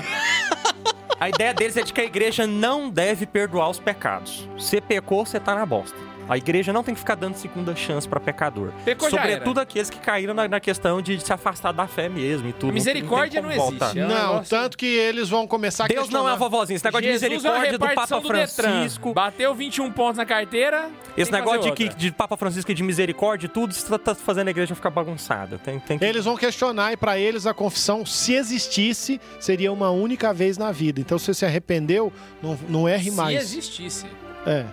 [1.19, 4.47] A ideia deles é de que a igreja não deve perdoar os pecados.
[4.57, 5.97] Você pecou, você tá na bosta.
[6.27, 8.71] A igreja não tem que ficar dando segunda chance pra pecador.
[8.85, 12.53] Pecou Sobretudo aqueles que caíram na, na questão de se afastar da fé mesmo e
[12.53, 12.69] tudo.
[12.69, 13.85] A misericórdia não como voltar.
[13.87, 13.99] existe.
[13.99, 16.49] É um Não, tanto que eles vão começar a Deus não é a questionar.
[16.49, 16.75] vovozinha.
[16.75, 18.69] Esse negócio de Jesus é uma misericórdia do repartição Papa do Detran.
[18.71, 19.13] Francisco.
[19.13, 20.89] Bateu 21 pontos na carteira.
[21.17, 24.47] Esse negócio de, que, de Papa Francisco e de misericórdia, tudo isso tá, tá fazendo
[24.47, 25.57] a igreja ficar bagunçada.
[25.59, 26.05] Tem, tem que...
[26.05, 30.71] Eles vão questionar e pra eles a confissão, se existisse, seria uma única vez na
[30.71, 30.99] vida.
[30.99, 32.11] Então se você se arrependeu,
[32.41, 33.41] não, não erre Se mais.
[33.41, 34.05] existisse.
[34.45, 34.65] É.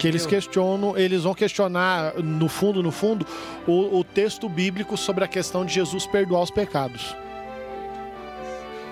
[0.00, 3.26] Que eles questionam, eles vão questionar, no fundo, no fundo,
[3.66, 7.14] o, o texto bíblico sobre a questão de Jesus perdoar os pecados.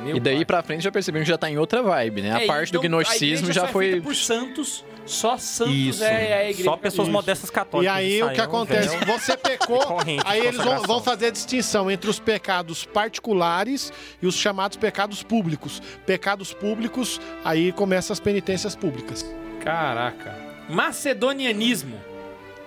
[0.04, 0.44] Meu E daí pai.
[0.44, 2.32] pra frente já percebemos que já tá em outra vibe, né?
[2.32, 3.90] A É, parte do então, a gnosticismo já é foi.
[3.90, 4.84] feita por santos.
[5.04, 6.04] Só santos Isso.
[6.04, 6.64] é a igreja.
[6.64, 7.12] Só pessoas católica.
[7.12, 7.96] modestas E católicas.
[7.96, 8.96] aí o que acontece?
[8.96, 9.18] véu.
[9.18, 9.82] Você pecou,
[10.26, 13.90] aí eles vão, vão fazer a distinção entre os pecados particulares
[14.20, 15.80] e os chamados pecados públicos.
[16.06, 19.24] Pecados públicos, aí começam as penitências públicas.
[19.64, 20.47] Caraca.
[20.68, 21.98] Macedonianismo.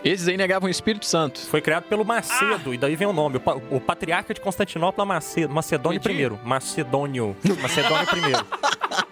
[0.03, 1.39] Esses aí negavam o Espírito Santo.
[1.41, 3.37] Foi criado pelo Macedo, e daí vem o nome.
[3.37, 6.31] O, pa- o patriarca de Constantinopla Macedo, Macedônio Edir?
[6.33, 6.39] I.
[6.47, 7.35] Macedônio.
[7.61, 9.11] Macedônio I.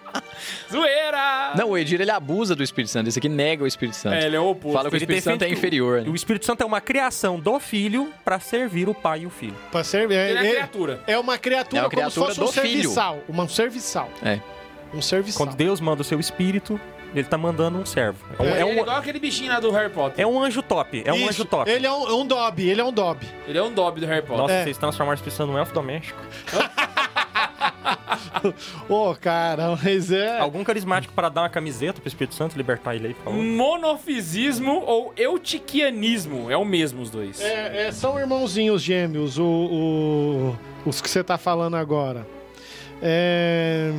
[0.70, 1.52] Zoeira!
[1.56, 3.08] Não, o Edir ele abusa do Espírito Santo.
[3.08, 4.14] Esse aqui nega o Espírito Santo.
[4.14, 4.76] É, ele é o oposto.
[4.76, 6.02] Fala que o Ele Espírito Santo é que o- inferior.
[6.08, 9.54] O Espírito Santo é uma criação do filho para servir o pai e o filho.
[9.70, 11.00] Pra ser, é, Ele é é- criatura.
[11.06, 12.80] é uma criatura, É uma como criatura se fosse um do filho.
[12.82, 13.18] serviçal.
[13.28, 14.10] Uma, um serviçal.
[14.24, 14.40] É.
[14.94, 15.46] Um serviçal.
[15.46, 16.80] Quando Deus manda o seu espírito,
[17.14, 18.18] ele tá mandando um servo.
[18.38, 20.22] É um, é é um- igual aquele bichinho lá do Harry Potter.
[20.22, 21.02] é um anjo top.
[21.04, 21.28] É um Isso.
[21.28, 21.70] anjo top.
[21.70, 23.26] Ele é um, um Dobby, ele é um Dobby.
[23.46, 24.38] Ele é um Dobby do Harry Potter.
[24.38, 24.64] Nossa, É.
[24.64, 26.18] vocês transformaram o Espírito Santo num elfo doméstico.
[28.88, 30.38] Ô, cara, mas é.
[30.38, 33.42] Algum carismático para dar uma camiseta pro Espírito Santo, libertar ele aí, por favor.
[33.42, 36.50] Monofisismo ou eutiquianismo.
[36.50, 37.40] É o mesmo os dois.
[37.40, 42.26] É, é, são irmãozinhos gêmeos, o, o- os que você tá falando agora.
[43.02, 43.90] É...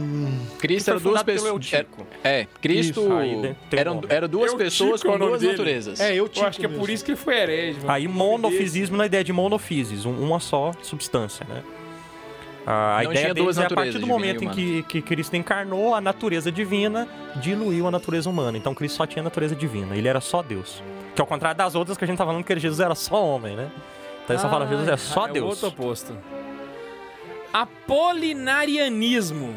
[0.60, 1.50] Cristo era duas pessoas.
[1.50, 2.06] Eutico.
[2.24, 4.08] É, Cristo Isso, aí, né, eram, nome.
[4.10, 5.52] eram duas Eutico pessoas é o com nome duas dele.
[5.54, 6.00] naturezas.
[6.00, 7.80] É, eu, Eu acho que é por isso que ele foi herege.
[7.80, 7.92] mano.
[7.92, 11.64] Aí monofisismo na ideia de monofisis, um- uma só substância, né?
[12.64, 15.36] A Não ideia tinha deles duas é a partir do momento em que, que Cristo
[15.36, 18.56] encarnou, a natureza divina diluiu a natureza humana.
[18.56, 20.84] Então Cristo só tinha natureza divina, ele era só Deus.
[21.16, 23.56] Que ao contrário das outras que a gente tá falando que Jesus era só homem,
[23.56, 23.72] né?
[24.24, 25.64] Então eles só falam Jesus é só Ah, o Deus.
[25.64, 26.16] outro oposto.
[27.54, 29.54] Apolinarianismo.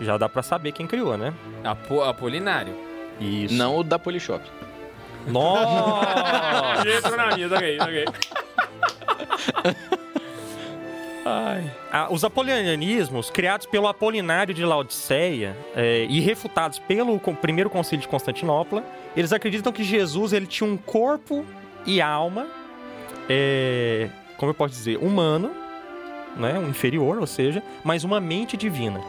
[0.00, 1.34] Já dá pra saber quem criou, né?
[1.64, 2.74] Apo, apolinário.
[3.20, 3.54] Isso.
[3.54, 4.44] Não o da Polishop.
[5.26, 6.88] Nossa!
[6.88, 8.04] Entrou na minha, ok, ok.
[11.24, 11.70] Ai.
[11.92, 18.08] Ah, os apolinanismos, criados pelo Apolinário de Laodiceia é, e refutados pelo primeiro concílio de
[18.08, 18.82] Constantinopla,
[19.14, 21.44] eles acreditam que Jesus ele tinha um corpo
[21.84, 22.46] e alma,
[23.28, 25.50] é, como eu posso dizer, humano,
[26.38, 29.00] né, um inferior, ou seja, mas uma mente divina.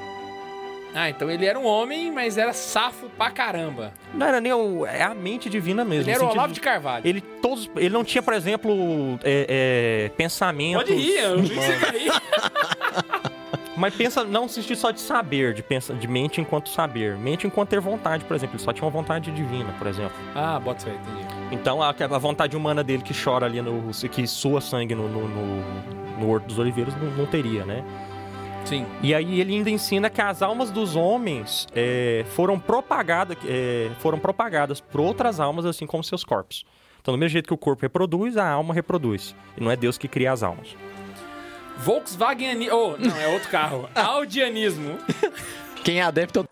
[0.93, 3.93] Ah, então ele era um homem, mas era safo pra caramba.
[4.13, 6.09] Não era nem o, é a mente divina mesmo.
[6.09, 7.07] Ele era o Olavo de Carvalho.
[7.07, 10.84] Ele, todos, ele não tinha, por exemplo, é, é, pensamentos.
[10.84, 12.11] Pode rir, eu vi que você rir.
[13.80, 17.17] Mas pensa, não no sentido só de saber, de, pensa, de mente enquanto saber.
[17.17, 18.57] Mente enquanto ter vontade, por exemplo.
[18.57, 20.11] Ele só tinha uma vontade divina, por exemplo.
[20.36, 21.25] Ah, bota aí, entendi.
[21.49, 25.30] Então a, a vontade humana dele que chora ali, no, que sua sangue no, no,
[25.30, 27.82] no, no Horto dos Oliveiros, não, não teria, né?
[28.65, 28.86] Sim.
[29.01, 34.19] E aí ele ainda ensina que as almas dos homens é, foram, propagadas, é, foram
[34.19, 36.65] propagadas por outras almas, assim como seus corpos.
[37.01, 39.34] Então, do mesmo jeito que o corpo reproduz, a alma reproduz.
[39.55, 40.75] E não é Deus que cria as almas.
[41.80, 42.69] Volkswagen...
[42.71, 43.89] Oh, não, é outro carro.
[43.95, 44.97] Audianismo.
[45.84, 46.47] Quem é adepto.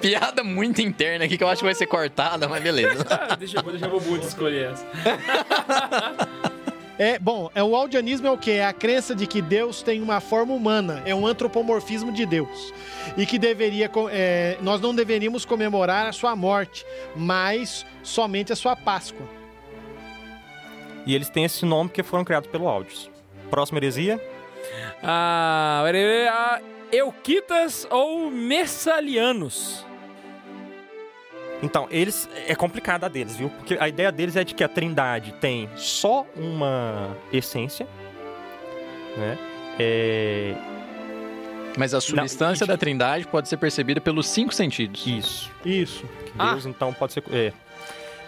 [0.00, 3.06] Piada muito interna aqui que eu acho que vai ser cortada, mas beleza.
[3.10, 4.86] Ah, deixa eu vou deixar o Bubu escolher essa.
[6.98, 8.50] É, bom, é, o audianismo é o quê?
[8.50, 12.74] É a crença de que Deus tem uma forma humana, é um antropomorfismo de Deus.
[13.16, 16.84] E que deveria, é, nós não deveríamos comemorar a sua morte,
[17.16, 19.26] mas somente a sua Páscoa.
[21.06, 23.10] E eles têm esse nome porque foram criados pelo Áudios.
[23.50, 24.20] Próxima heresia?
[25.02, 26.60] Ah, peraí, ah,
[26.92, 29.84] Euquitas ou Messalianos?
[31.62, 33.50] Então, eles é complicada a deles, viu?
[33.50, 37.86] Porque a ideia deles é de que a Trindade tem só uma essência,
[39.16, 39.38] né?
[39.78, 40.54] É...
[41.76, 45.06] Mas a substância da trindade pode ser percebida pelos cinco sentidos.
[45.06, 45.50] Isso.
[45.64, 46.04] Isso.
[46.26, 47.22] Que Deus, então, pode ser.
[47.30, 47.52] É.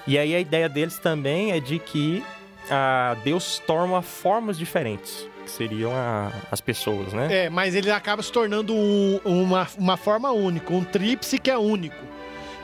[0.07, 2.25] E aí a ideia deles também é de que
[2.71, 7.45] ah, Deus torna formas diferentes, que seriam a- as pessoas, né?
[7.47, 11.59] É, mas ele acaba se tornando um- uma, uma forma única, um tríplice que é
[11.59, 12.13] único.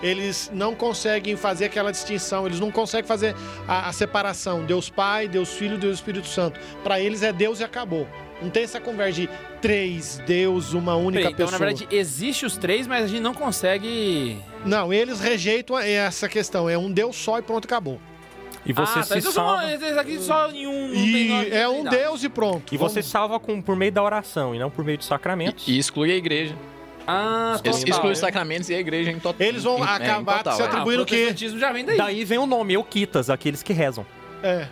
[0.00, 3.34] Eles não conseguem fazer aquela distinção, eles não conseguem fazer
[3.66, 4.64] a, a separação.
[4.64, 6.60] Deus Pai, Deus Filho, Deus Espírito Santo.
[6.84, 8.06] Para eles é Deus e acabou.
[8.40, 9.28] Não tem essa conversa de
[9.60, 11.58] três Deus, uma única Peraí, então, pessoa.
[11.58, 14.38] na verdade, existe os três, mas a gente não consegue...
[14.64, 16.70] Não, eles rejeitam essa questão.
[16.70, 18.00] É um Deus só e pronto, acabou.
[18.68, 19.62] E você ah, se tá, então salva.
[19.62, 20.94] só, esse aqui só em um...
[20.94, 21.84] E é um.
[21.84, 22.74] Deus e pronto.
[22.74, 25.66] E você Vamos- salva com, por meio da oração e não por meio de sacramentos.
[25.66, 26.54] E, e exclui a igreja.
[27.06, 29.46] Ah, Eles exclui os sacramentos e a igreja em total.
[29.46, 30.64] Eles vão em- é, acabar total, se é.
[30.64, 31.96] Ah, o atribuindo protestantismo já vem daí.
[31.96, 34.04] Daí vem o nome Euquitas, aqueles que rezam.
[34.42, 34.68] É.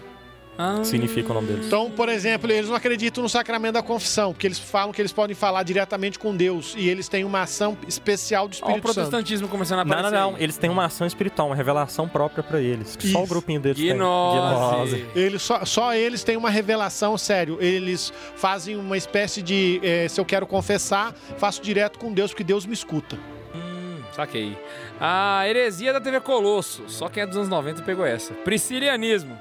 [0.58, 0.82] Ah.
[0.82, 1.66] Significa o nome deles.
[1.66, 5.12] Então, por exemplo, eles não acreditam no sacramento da confissão, porque eles falam que eles
[5.12, 8.94] podem falar diretamente com Deus e eles têm uma ação especial do o Espírito Santo.
[8.94, 10.16] protestantismo começando a Não, aparecer.
[10.16, 10.36] não, não.
[10.38, 10.42] aí.
[10.42, 12.96] Eles têm uma ação espiritual, uma revelação própria pra eles.
[12.96, 13.94] Que só o grupinho deles tem.
[13.94, 15.06] Gnose.
[15.14, 17.58] Eles só, só eles têm uma revelação, sério.
[17.60, 19.80] Eles fazem uma espécie de.
[19.82, 23.18] eh, se eu quero confessar, faço direto com Deus, porque Deus me escuta.
[23.54, 24.56] Hum, saquei.
[24.98, 26.84] A heresia da TV Colosso.
[26.88, 28.32] Só quem é dos anos 90 pegou essa.
[28.34, 29.36] Priscilianismo.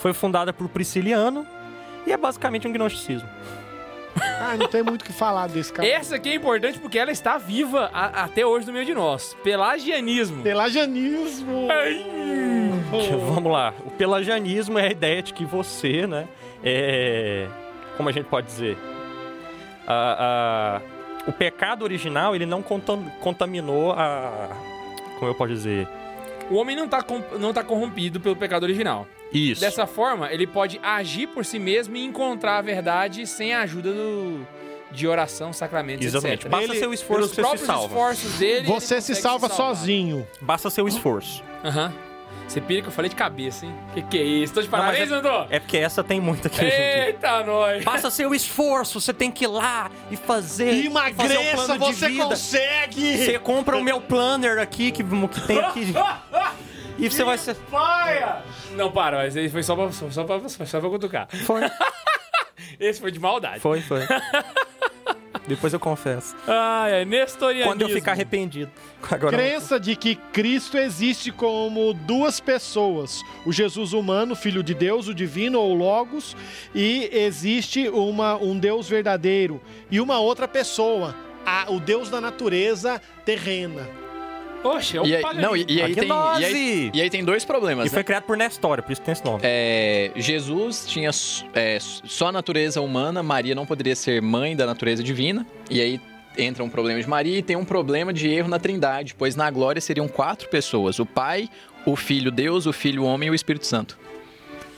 [0.00, 1.46] Foi fundada por Prisciliano
[2.06, 3.28] e é basicamente um gnosticismo.
[4.40, 5.86] Ah, não tem muito o que falar desse cara.
[5.86, 9.36] Essa aqui é importante porque ela está viva a- até hoje no meio de nós.
[9.44, 10.42] Pelagianismo.
[10.42, 11.68] Pelagianismo.
[12.90, 13.72] Que- Vamos lá.
[13.86, 16.26] O pelagianismo é a ideia de que você, né?
[16.64, 17.46] É.
[17.96, 18.76] Como a gente pode dizer?
[19.86, 20.80] A- a-
[21.28, 24.48] o pecado original, ele não contam- contaminou a.
[25.18, 25.86] Como eu posso dizer?
[26.50, 27.04] O homem não está
[27.38, 29.06] não tá corrompido pelo pecado original.
[29.32, 29.60] Isso.
[29.60, 33.92] Dessa forma, ele pode agir por si mesmo e encontrar a verdade sem a ajuda
[33.92, 34.46] do,
[34.90, 36.40] de oração, sacramentos, Exatamente.
[36.46, 36.50] etc.
[36.50, 37.86] Basta Ele- seu esforço que você se próprios salva.
[37.86, 39.76] esforços dele, Você se salva salvar.
[39.76, 40.26] sozinho.
[40.40, 41.42] Basta seu esforço.
[41.64, 41.92] Aham.
[42.48, 43.72] Você pira que eu falei de cabeça, hein?
[43.94, 44.52] Que que é isso?
[44.52, 45.46] Tô de Não, parabéns, Andô?
[45.50, 46.74] É porque essa tem muita que a gente.
[46.74, 47.84] Eita, nós!
[47.84, 50.64] Basta seu esforço, você tem que ir lá e fazer.
[50.66, 52.24] fazer um Emagreça, plano de você vida.
[52.24, 53.18] consegue!
[53.24, 55.94] Você compra o meu planner aqui que, que tem aqui.
[56.98, 57.54] E você vai ser.
[57.70, 58.42] Paia!
[58.76, 61.28] Não, para, mas aí foi só pra, só pra, só pra cutucar.
[61.44, 61.62] Foi.
[62.78, 63.60] Esse foi de maldade.
[63.60, 64.00] Foi, foi.
[65.46, 66.36] Depois eu confesso.
[66.46, 67.70] Ah, é nestorianismo.
[67.72, 68.70] Quando eu ficar arrependido.
[69.10, 75.08] Agora, Crença de que Cristo existe como duas pessoas: o Jesus humano, filho de Deus,
[75.08, 76.36] o divino ou Logos,
[76.74, 79.60] e existe uma, um Deus verdadeiro
[79.90, 83.88] e uma outra pessoa, a- o Deus da natureza terrena.
[84.62, 85.48] Oxe, é o E aí, paganismo.
[85.48, 87.86] não, e, e aí tem, e, aí, e aí tem dois problemas.
[87.86, 87.94] E né?
[87.94, 89.40] foi criado por Nestório, por isso tem esse nome.
[89.42, 91.10] É, Jesus tinha
[91.54, 95.46] é, só a natureza humana, Maria não poderia ser mãe da natureza divina.
[95.70, 96.00] E aí
[96.36, 99.50] entra um problema de Maria e tem um problema de erro na Trindade, pois na
[99.50, 101.48] glória seriam quatro pessoas: o Pai,
[101.86, 103.98] o Filho Deus, o Filho Homem e o Espírito Santo.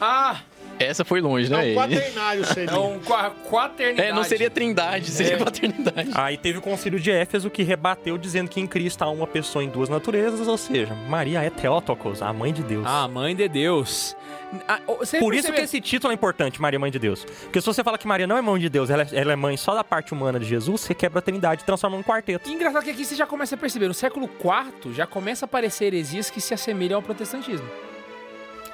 [0.00, 0.40] Ah,
[0.78, 1.72] Essa foi longe, É né?
[1.72, 2.70] um quaternário seria.
[2.70, 4.08] é um qua- quaternidade.
[4.08, 5.36] É, não seria Trindade, seria É.
[5.38, 6.10] paternidade.
[6.14, 9.62] Aí teve o concílio de Éfeso que rebateu dizendo que em Cristo há uma pessoa
[9.64, 12.84] em duas naturezas, ou seja, Maria é Theotokos, a mãe de Deus.
[12.86, 14.16] Ah, mãe de Deus.
[14.68, 17.24] Ah, Por isso percebe- que esse título é importante, Maria Mãe de Deus.
[17.24, 19.36] Porque se você fala que Maria não é mãe de Deus, ela é, ela é
[19.36, 22.48] mãe só da parte humana de Jesus, você quebra a trindade e transforma num quarteto.
[22.48, 25.46] E engraçado que aqui você já começa a perceber, no século IV já começa a
[25.46, 27.66] aparecer heresias que se assemelham ao protestantismo.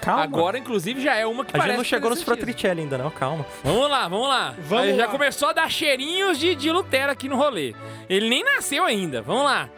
[0.01, 0.22] Calma.
[0.22, 2.22] Agora, inclusive, já é uma que a gente parece não chegou nos.
[2.22, 3.44] Fratricelli ainda, não, calma.
[3.64, 4.55] Vamos lá, vamos lá.
[4.61, 5.12] Vamos Aí já lá.
[5.12, 7.74] começou a dar cheirinhos de, de Lutero aqui no rolê.
[8.09, 9.20] Ele nem nasceu ainda.
[9.22, 9.68] Vamos lá.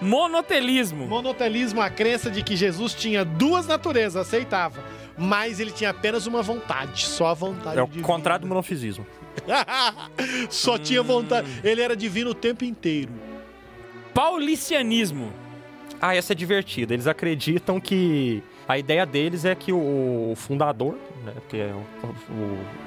[0.00, 1.06] Monotelismo.
[1.06, 4.84] Monotelismo, a crença de que Jesus tinha duas naturezas, aceitava.
[5.16, 8.06] Mas ele tinha apenas uma vontade, só a vontade É o divina.
[8.06, 9.06] contrário do monofisismo.
[10.50, 11.48] só tinha vontade.
[11.64, 13.12] Ele era divino o tempo inteiro.
[14.12, 15.32] Paulicianismo.
[16.00, 16.92] Ah, essa é divertida.
[16.94, 22.06] Eles acreditam que a ideia deles é que o fundador, né, que é o,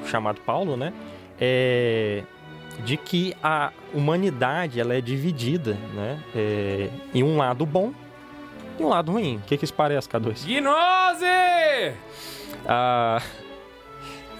[0.04, 0.94] o chamado Paulo, né,
[1.40, 2.24] é
[2.84, 7.94] de que a humanidade ela é dividida, né, é, em um lado bom
[8.80, 9.38] e um lado ruim.
[9.38, 10.46] O que que isso parece, K2?
[10.46, 11.94] Gnose!
[12.68, 13.22] Ah,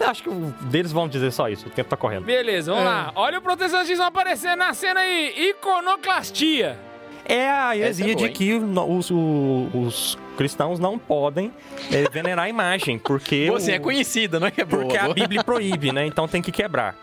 [0.00, 0.30] acho que
[0.66, 1.66] deles vão dizer só isso.
[1.66, 2.24] O tempo tá correndo.
[2.24, 2.90] Beleza, vamos É.
[2.90, 3.12] lá.
[3.14, 5.50] Olha o protestantismo aparecendo na cena aí.
[5.50, 6.78] Iconoclastia.
[7.24, 11.50] É a Essa heresia é de que os, o- os cristãos não podem
[11.90, 14.82] é, venerar a imagem, porque Boa, assim, o- é conhecida, não é que é boa.
[14.82, 15.14] Porque a boa.
[15.14, 16.06] Bíblia proíbe, né?
[16.06, 16.94] Então tem que quebrar.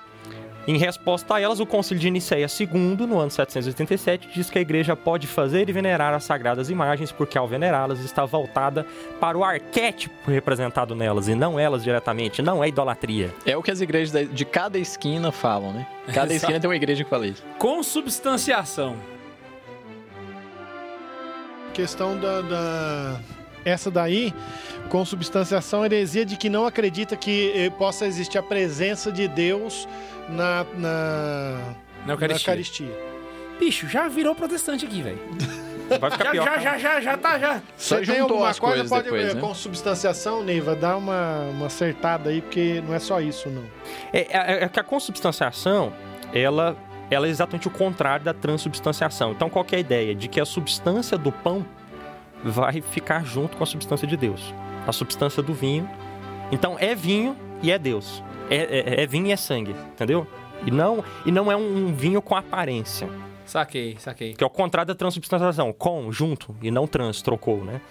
[0.66, 4.62] Em resposta a elas, o Concílio de Nicéia II, no ano 787, diz que a
[4.62, 8.86] igreja pode fazer e venerar as sagradas imagens, porque ao venerá-las está voltada
[9.20, 13.30] para o arquétipo representado nelas, e não elas diretamente, não é idolatria.
[13.46, 15.86] É o que as igrejas de cada esquina falam, né?
[16.14, 17.44] Cada esquina tem uma igreja que fala isso.
[17.60, 18.96] Consubstanciação.
[21.74, 23.20] Questão da, da-
[23.66, 24.34] Essa daí,
[24.90, 29.88] consubstanciação, heresia de que não acredita que eh, possa existir a presença de Deus
[30.30, 31.58] na, na,
[32.02, 32.52] Na na Eucaristia.
[32.52, 33.00] Eucaristia.
[33.60, 35.20] Bicho, já virou protestante aqui, velho.
[36.00, 36.46] Vai ficar Já, pior.
[36.46, 37.62] já, já, já, já tá, já.
[37.78, 39.40] Só Você tem alguma coisa, pode depois, né?
[39.42, 43.64] consubstanciação, Neiva, dá uma, uma acertada aí, porque não é só isso, não.
[44.12, 45.94] É, é- é que a consubstanciação,
[46.34, 46.76] ela,
[47.14, 49.32] ela é exatamente o contrário da transubstanciação.
[49.32, 50.14] Então, qual que é a ideia?
[50.16, 51.66] De que a substância do pão
[52.44, 54.54] vai ficar junto com a substância de Deus.
[54.86, 55.90] A substância do vinho.
[56.52, 58.22] Então, é vinho e é Deus.
[58.50, 58.56] É,
[59.00, 60.28] é- é vinho e é sangue, entendeu?
[60.66, 63.08] E não, e não é um vinho com aparência.
[63.46, 64.34] Saquei, saquei.
[64.34, 65.74] Que é o contrário da transubstanciação.
[65.74, 67.82] Com, junto, e não trans, trocou, né?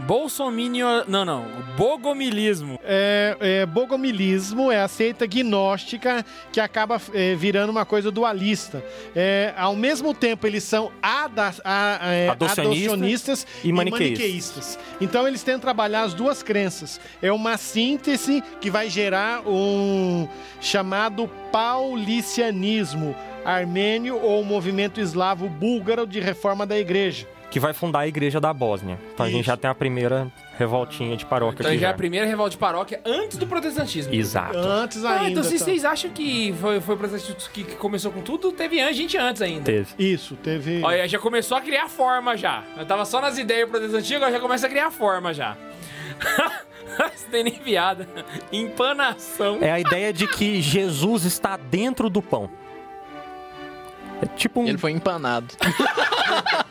[0.00, 1.04] Bolsominion...
[1.08, 1.44] Não, não.
[1.76, 2.78] Bogomilismo.
[2.84, 8.84] É, é, bogomilismo é a seita gnóstica que acaba é, virando uma coisa dualista.
[9.14, 14.18] É, ao mesmo tempo, eles são ada, a- é, Adocionistas adocionistas e maniqueístas.
[14.18, 14.78] maniqueístas.
[15.00, 17.00] Então, eles tentam trabalhar as duas crenças.
[17.22, 20.28] É uma síntese que vai gerar um
[20.60, 23.14] chamado paulicianismo
[23.44, 27.26] armênio ou movimento eslavo búlgaro de reforma da igreja.
[27.54, 28.98] Que vai fundar a igreja da Bósnia.
[29.14, 29.46] Então, a gente Isso.
[29.46, 30.26] já tem a primeira
[30.58, 31.94] revoltinha de paróquia Então aqui já é já.
[31.94, 34.12] a primeira revolta de paróquia antes do protestantismo.
[34.12, 34.58] Exato.
[34.58, 35.30] Antes Ah, ainda.
[35.30, 35.64] então se tá.
[35.64, 39.40] vocês acham que foi, foi o protestantismo que, que começou com tudo, teve gente antes
[39.40, 39.62] ainda.
[39.66, 39.86] Teve.
[39.96, 40.82] Isso, teve.
[40.82, 42.64] Olha, já começou a criar forma já.
[42.76, 45.56] Eu tava só nas ideias protestantistas, agora já começa a criar forma já.
[47.14, 48.08] Você tem nem piada.
[48.50, 49.58] Empanação.
[49.60, 52.50] É a ideia de que Jesus está dentro do pão.
[54.20, 54.66] É tipo um.
[54.66, 55.54] Ele foi empanado.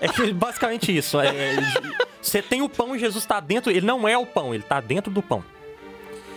[0.00, 1.20] É que basicamente isso.
[1.20, 1.56] é- é-
[2.20, 3.70] Você tem o pão e Jesus está dentro.
[3.70, 5.42] Ele não é o pão, ele está dentro do pão.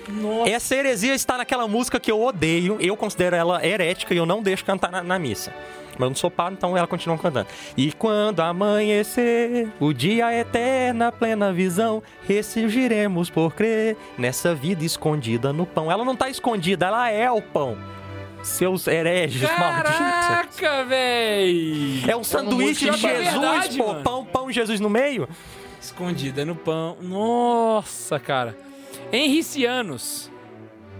[0.09, 0.49] Nossa.
[0.49, 2.77] Essa heresia está naquela música que eu odeio.
[2.79, 5.53] Eu considero ela herética e eu não deixo cantar na, na missa.
[5.93, 7.47] Mas eu não sou padre, então ela continua cantando.
[7.77, 15.65] E quando amanhecer, o dia eterna, plena visão, ressurgiremos por crer nessa vida escondida no
[15.65, 15.91] pão.
[15.91, 17.77] Ela não está escondida, ela é o pão.
[18.43, 19.95] Seus hereges malditos.
[19.97, 22.03] Caraca, véi!
[22.07, 23.87] É um sanduíche de Jesus, verdade, pô.
[23.87, 24.03] mano.
[24.03, 25.27] Pão, pão, Jesus no meio.
[25.79, 26.97] Escondida no pão.
[27.01, 28.57] Nossa, cara.
[29.11, 30.29] Henricianos.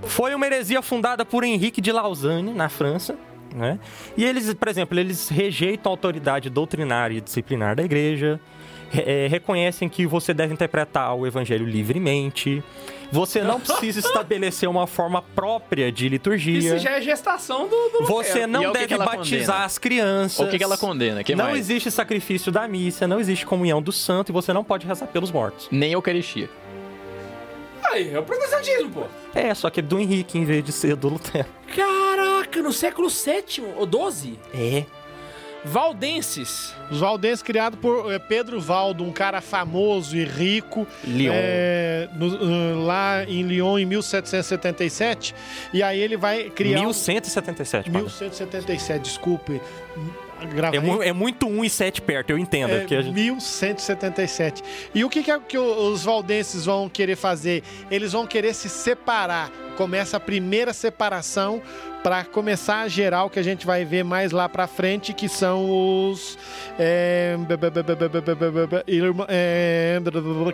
[0.04, 3.16] Foi uma heresia fundada por Henrique de Lausanne, na França.
[3.54, 3.80] Né?
[4.16, 8.40] E eles, por exemplo, eles rejeitam a autoridade doutrinária e disciplinar da igreja,
[8.90, 12.64] re- eh, reconhecem que você deve interpretar o evangelho livremente,
[13.12, 17.90] você não precisa estabelecer uma forma própria de liturgia, Isso já é gestação do.
[17.90, 19.66] do você é não que deve que batizar condena?
[19.66, 20.48] as crianças.
[20.48, 21.24] O que, que ela condena?
[21.24, 21.58] Que não mais?
[21.60, 25.32] existe sacrifício da missa, não existe comunhão do santo e você não pode rezar pelos
[25.32, 25.68] mortos.
[25.72, 26.50] Nem Eucaristia.
[27.92, 29.04] Aí, é o protestantismo, pô.
[29.36, 31.48] É, só que é do Henrique em vez de ser do Lutero.
[31.76, 34.40] Caraca, no século VII ou XII.
[34.54, 34.86] É.
[35.66, 36.74] Valdenses.
[36.92, 41.32] Os valdenses criados por eh, Pedro Valdo, um cara famoso e rico, Lyon.
[41.34, 45.34] é, no- eh, lá em Lyon em 1777.
[45.74, 46.82] E aí ele vai criar.
[46.82, 47.86] um- 1177.
[47.90, 48.02] padre.
[48.04, 49.62] 1177, desculpe.
[50.56, 50.80] Gravei.
[50.80, 52.72] É, mu- é muito 1 e 7 perto, eu entendo.
[52.72, 54.64] É, a gente- 1177.
[54.94, 57.64] E o que, que, é que os valdenses vão querer fazer?
[57.92, 59.52] Eles vão querer se separar.
[59.78, 61.62] Começa a primeira separação
[62.04, 65.30] para começar a gerar o que a gente vai ver mais lá para frente, que
[65.30, 66.38] são os.
[66.84, 67.38] É...
[69.28, 70.02] É...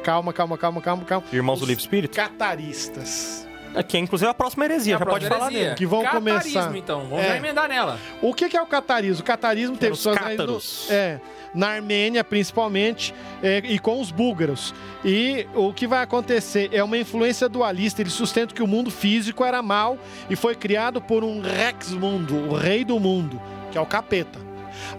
[0.03, 1.25] Calma, calma, calma, calma, calma.
[1.31, 2.13] Irmãos Os do Livro Espírito?
[2.15, 3.47] Cataristas.
[3.87, 5.37] Que é inclusive a próxima heresia, é já pode heresia.
[5.37, 5.75] falar dele.
[5.75, 6.75] Que vão catarismo, começar.
[6.75, 7.37] então, vamos é.
[7.37, 7.99] emendar nela.
[8.21, 9.21] O que, é o catarismo?
[9.21, 11.19] O catarismo teve suas raízes é,
[11.53, 14.73] na Armênia, principalmente, é, e com os búlgaros.
[15.05, 18.01] E o que vai acontecer é uma influência dualista.
[18.01, 19.97] Ele sustenta que o mundo físico era mal
[20.29, 23.39] e foi criado por um rex mundo, o rei do mundo,
[23.71, 24.46] que é o capeta.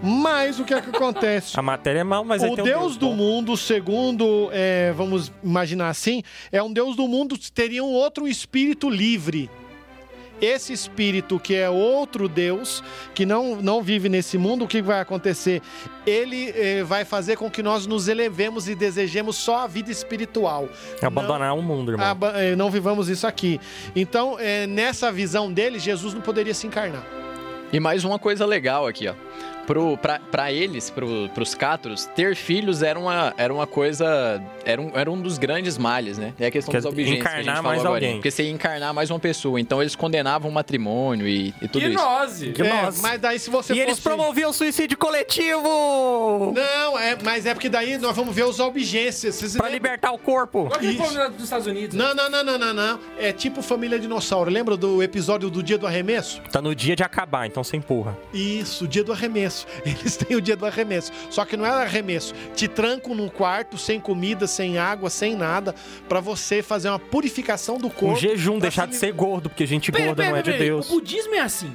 [0.03, 1.53] Mas o que é que acontece?
[1.59, 3.17] A matéria é mal, mas o tem Deus do bom.
[3.17, 8.89] mundo, segundo, é, vamos imaginar assim, é um Deus do mundo, teria um outro espírito
[8.89, 9.51] livre.
[10.41, 12.81] Esse espírito que é outro Deus,
[13.13, 15.61] que não, não vive nesse mundo, o que vai acontecer?
[16.07, 20.69] Ele eh, vai fazer com que nós nos elevemos e desejemos só a vida espiritual.
[21.03, 22.07] Abandonar o mundo, irmão.
[22.07, 23.61] Aba- eh, não vivamos isso aqui.
[23.97, 27.05] Então, eh, nessa visão dele, Jesus não poderia se encarnar.
[27.73, 29.15] E mais uma coisa legal aqui, ó.
[29.69, 34.43] Pro, pra, pra eles, pro, pros cátaros, ter filhos era uma, era uma coisa.
[34.65, 36.33] Era um, era um dos grandes males, né?
[36.41, 37.13] É a questão Quer dos objetos.
[37.23, 38.15] que a encarnar mais agora, alguém.
[38.15, 39.61] Porque você ia encarnar mais uma pessoa.
[39.61, 41.91] Então eles condenavam o matrimônio e, e tudo isso.
[42.03, 42.53] Gnose.
[42.53, 46.53] Que É, mas daí se você E eles fosse- promoviam o suicídio coletivo!
[46.55, 49.35] Não, é, mas é porque daí nós vamos ver os obigências.
[49.35, 50.71] Vocês Pra libertar o corpo.
[50.81, 51.15] Isso.
[51.19, 51.97] lá dos Estados Unidos.
[51.97, 53.01] Não, não, não, não, não, não.
[53.19, 54.51] É tipo Família Dinossauro.
[54.51, 56.41] Lembra do episódio do Dia do Arremesso?
[56.51, 58.17] Tá no dia de acabar, então você empurra.
[58.33, 59.58] Isso, o dia do arremesso.
[59.85, 61.11] Eles têm o dia do arremesso.
[61.31, 62.35] Só que não é arremesso.
[62.55, 65.75] Te trancam num quarto sem comida, sem água, sem nada,
[66.09, 68.15] pra você fazer uma purificação do corpo.
[68.15, 70.51] Um jejum, deixar se de ser gordo, porque gente Pera, gorda pera, não é de
[70.51, 70.69] pera aí.
[70.69, 70.89] Deus.
[70.91, 71.73] O budismo é assim.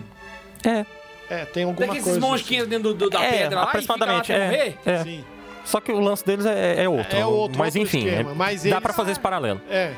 [0.66, 0.86] É,
[1.30, 2.20] É, tem alguma Daqueles coisa.
[2.54, 4.32] entram dentro do- da é, pedra lá e fica lá aproximadamente.
[4.34, 4.78] até é, morrer.
[4.86, 5.04] é.
[5.04, 5.26] Sim.
[5.66, 7.18] Só que o lance deles é, é outro.
[7.18, 8.32] É outro, Mas outro enfim, esquema.
[8.32, 9.62] é- Mas dá eles- pra fazer esse paralelo.
[9.70, 9.94] É.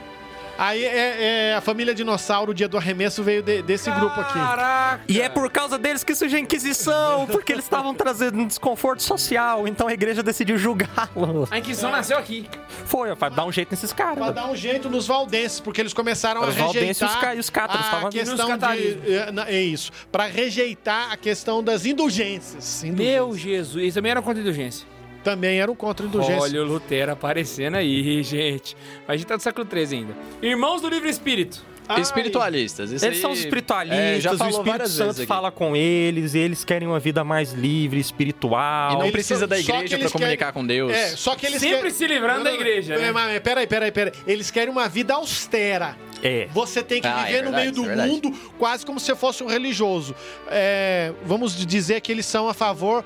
[0.58, 4.34] Aí é, é a família Dinossauro, o dia do arremesso veio de- desse grupo aqui.
[4.34, 5.02] Caraca.
[5.08, 9.04] E é por causa deles que surgiu a Inquisição, porque eles estavam trazendo um desconforto
[9.04, 11.52] social, então a igreja decidiu julgá-los.
[11.52, 12.50] A Inquisição nasceu aqui.
[12.86, 14.34] Foi, pra dar um jeito nesses Pra caras.
[14.36, 17.36] dar um jeito nos valdenses, porque eles começaram a Os valdenses rejeitar e os ca-
[17.36, 21.86] e os cátaros a estavam- questão de é, é isso, Pra rejeitar a questão das
[21.86, 22.84] indulgências.
[22.84, 22.96] Indulgências.
[23.16, 23.82] Meu Jesus.
[23.84, 24.88] Eles também eram contra a indulgência.
[25.26, 26.40] Também eram contra a indulgência.
[26.42, 28.78] Olha o Lutero aparecendo aí, gente.
[29.06, 30.16] Mas a gente tá do século XIII ainda.
[30.42, 31.62] Irmãos do Livre Espírito.
[31.88, 32.92] Ai, Espiritualistas.
[32.92, 36.34] isso Eles aí, são os é, espiritualistas, já o Espírito várias Santo fala com eles,
[36.34, 38.92] eles querem uma vida mais livre, espiritual.
[38.92, 40.92] E não Eles precisa são- da igreja pra eles comunicar querem- com Deus.
[40.92, 43.12] É, só que eles Sempre querem- se livrando da igreja, É, né?
[43.12, 44.14] mas peraí, peraí, peraí.
[44.26, 45.96] Eles querem uma vida austera.
[46.24, 46.48] É.
[46.54, 49.14] Você tem que Ah, é viver no verdade, meio do é mundo quase como se
[49.16, 50.16] fosse um religioso.
[50.48, 53.06] É, vamos dizer que eles são a favor.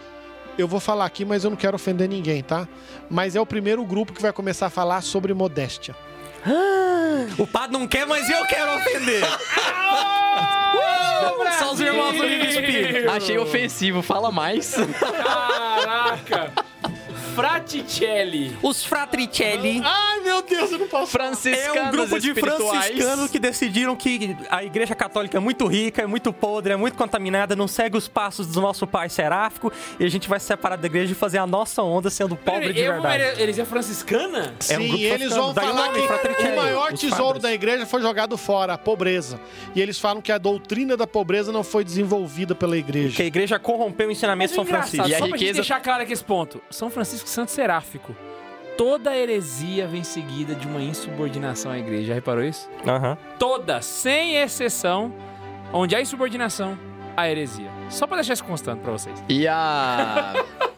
[0.57, 2.67] Eu vou falar aqui, mas eu não quero ofender ninguém, tá?
[3.09, 5.95] Mas é o primeiro grupo que vai começar a falar sobre modéstia.
[7.37, 9.23] O padre não quer, mas eu quero ofender.
[11.57, 13.09] São os irmãos do Espírito.
[13.09, 14.75] Achei ofensivo, fala mais.
[14.99, 16.53] Caraca.
[17.35, 18.57] Fraticelli.
[18.61, 21.05] Os Fratricelli Ai, meu Deus, eu não posso.
[21.05, 26.01] é Franciscanos um grupo de franciscanos que decidiram que a igreja católica é muito rica,
[26.01, 30.05] é muito podre, é muito contaminada, não segue os passos do nosso pai seráfico e
[30.05, 32.79] a gente vai se separar da igreja e fazer a nossa onda sendo pobre de
[32.81, 33.41] Eu- verdade.
[33.41, 34.53] Eles é franciscana?
[34.69, 35.89] É um Sim, grupo eles vão daí o falar
[36.35, 37.43] que o maior tesouro padres.
[37.43, 39.39] da igreja foi jogado fora, a pobreza.
[39.75, 43.15] E eles falam que a doutrina da pobreza não foi desenvolvida pela igreja.
[43.15, 45.09] Que a igreja corrompeu o ensinamento de São engraçado, Francisco.
[45.09, 46.61] E a só pra gente riqueza- deixar claro aqui esse ponto.
[46.69, 48.15] São Francisco Santo Seráfico.
[48.77, 52.07] Toda heresia vem seguida de uma insubordinação à igreja.
[52.07, 52.69] Já reparou isso?
[52.87, 53.17] Aham.
[53.37, 55.13] Toda, sem exceção,
[55.73, 56.77] onde há insubordinação,
[57.15, 57.69] há heresia.
[57.89, 59.21] Só pra deixar isso constante pra vocês.
[59.27, 60.33] E a.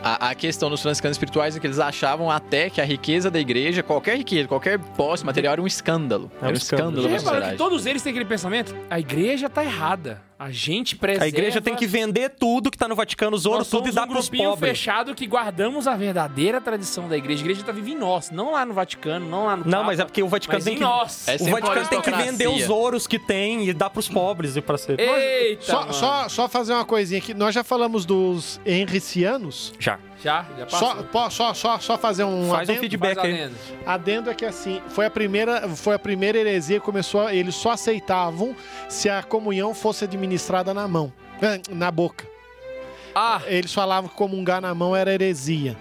[0.00, 3.40] A, a questão dos franciscanos espirituais é que eles achavam até que a riqueza da
[3.40, 6.30] igreja, qualquer riqueza, qualquer posse material era um escândalo.
[6.36, 6.90] É um era um escândalo.
[6.98, 8.76] escândalo Já na reparou que todos eles têm aquele pensamento?
[8.88, 10.22] A igreja tá errada.
[10.38, 11.24] A gente preserva...
[11.24, 14.04] A igreja tem que vender tudo que tá no Vaticano, os ouros, tudo e dar
[14.04, 14.70] um pros pobres.
[14.70, 17.42] fechado que guardamos a verdadeira tradição da igreja.
[17.42, 19.84] A igreja tá viva em nós, não lá no Vaticano, não lá no Não, Papa,
[19.84, 20.82] mas é porque o Vaticano tem em que.
[20.82, 21.26] nós.
[21.26, 24.60] É O Vaticano tem que vender os ouros que tem e dar pros pobres e
[24.60, 25.00] pra ser.
[25.00, 27.34] Eita, Só, só, só fazer uma coisinha aqui.
[27.34, 29.72] Nós já falamos dos henricianos.
[29.78, 29.98] Já.
[30.22, 30.88] Já, já passou.
[30.88, 32.80] Só, po- só, só, só fazer um Faz um adendo?
[32.80, 33.34] feedback Faz aí.
[33.42, 33.54] adendo.
[33.86, 37.70] Adendo é que assim, foi a primeira, foi a primeira heresia que começou, eles só
[37.70, 38.54] aceitavam
[38.88, 42.26] se a comunhão fosse administrada na mão, eh, na boca.
[43.14, 45.76] Ah, Eles falavam que comungar na mão era heresia.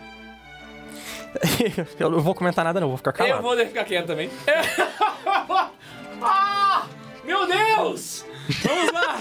[2.00, 3.42] eu não vou comentar nada, não, vou ficar eu calado.
[3.44, 4.30] vou ficar quieto também.
[6.22, 6.86] ah,
[7.24, 8.26] meu Deus!
[8.64, 9.20] Vamos lá!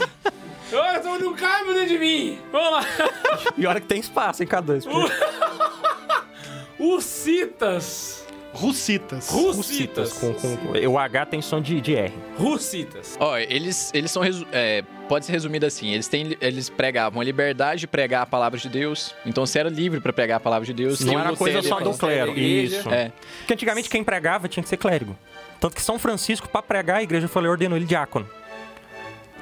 [0.73, 2.39] Eu tô não caibo dentro de mim!
[2.51, 2.85] Vamos lá!
[3.57, 4.85] E olha que tem espaço em K2.
[4.85, 5.15] porque-
[6.79, 8.27] Os citas!
[8.53, 9.29] Russitas.
[9.31, 10.13] Russitas!
[10.15, 12.13] Com, com, com- o H tem som de, de R.
[12.39, 13.15] Russitas!
[13.21, 14.23] Ó, eles, eles são.
[14.23, 18.27] resu- é, pode ser resumido assim: eles, têm, eles pregavam a liberdade de pregar a
[18.27, 19.15] palavra de Deus.
[19.27, 21.01] Então você era livre pra pregar a palavra de Deus.
[21.01, 22.33] Não era coisa só do clero.
[22.39, 22.89] Isso.
[22.89, 23.13] É.
[23.41, 25.15] Porque antigamente quem pregava tinha que ser clérigo.
[25.61, 28.27] Tanto que São Francisco, pra pregar, a igreja falou, ordenou ele diácono.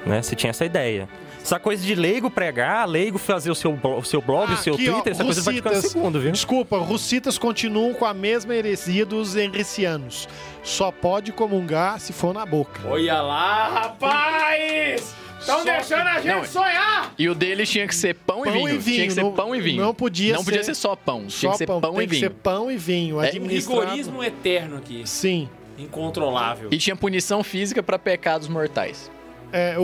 [0.05, 0.21] Né?
[0.21, 1.07] Você tinha essa ideia.
[1.41, 4.89] Essa coisa de leigo pregar, leigo fazer o seu, o seu blog, o seu Aqui,
[4.89, 5.91] ó, Twitter, essa coisa vai ficando Russitas.
[5.91, 6.31] segundo, viu?
[6.31, 10.27] Desculpa, russitas continuam com a mesma heresia dos henricianos.
[10.63, 12.81] Só pode comungar se for na boca.
[12.87, 15.13] Olha lá, rapaz!
[15.39, 17.13] Estão deixando a gente Não, sonhar!
[17.19, 18.69] E o deles tinha que ser pão, Pão e vinho.
[18.69, 19.81] e vinho, Tinha que ser não- pão e vinho.
[19.83, 21.29] não podia Não podia ser- ser só pão.
[21.29, 22.19] Só Tinha que ser pão, tem e que vinho.
[22.21, 23.21] ser pão e vinho.
[23.21, 25.03] É, Um rigorismo eterno aqui.
[25.05, 25.47] Sim.
[25.77, 26.69] Incontrolável.
[26.71, 29.11] E tinha punição física pra pecados mortais.
[29.57, 29.83] É, o-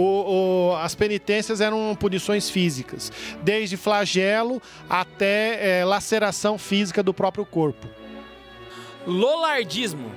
[0.71, 3.09] o- as penitências eram punições físicas,
[3.41, 7.87] desde flagelo até é, laceração física do próprio corpo.
[9.07, 10.11] Lolardismo.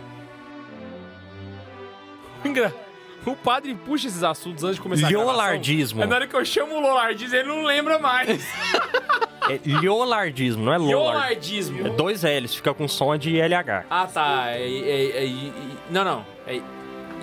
[3.24, 5.34] O padre puxa esses assuntos antes de começar a gravação.
[6.02, 8.28] Aí na hora que eu chamo o Lolardismo, ele não lembra mais.
[9.46, 9.60] É
[10.56, 10.90] não é lolard.
[10.90, 11.90] É Lolardismo.
[11.90, 13.84] dois L's, fica com som de LH.
[13.90, 14.46] Ah, tá.
[14.52, 15.50] É, é- é- é-
[15.90, 16.26] não, não.
[16.46, 16.62] É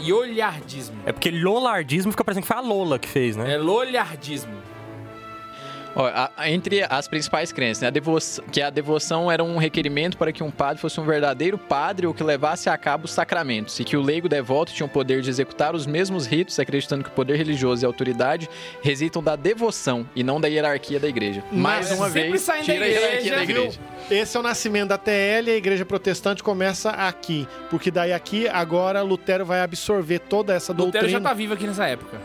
[0.07, 1.01] iolhardismo.
[1.05, 3.53] É porque lolardismo fica parecendo que foi a Lola que fez, né?
[3.53, 4.60] É lolhardismo.
[5.95, 10.17] Ó, a- entre as principais crenças, né, a devoção, que a devoção era um requerimento
[10.17, 13.79] para que um padre fosse um verdadeiro padre ou que levasse a cabo os sacramentos,
[13.79, 17.09] e que o leigo devoto tinha o poder de executar os mesmos ritos, acreditando que
[17.09, 18.49] o poder religioso e a autoridade
[18.81, 21.43] resultam da devoção e não da hierarquia da igreja.
[21.51, 23.79] Mas Mais uma sempre vez, saindo da tira a hierarquia da igreja, igreja.
[24.09, 27.47] Esse é o nascimento da TL e a igreja protestante começa aqui.
[27.69, 31.09] Porque daí aqui, agora, Lutero vai absorver toda essa Lutero doutrina.
[31.09, 32.17] já tá vivo aqui nessa época.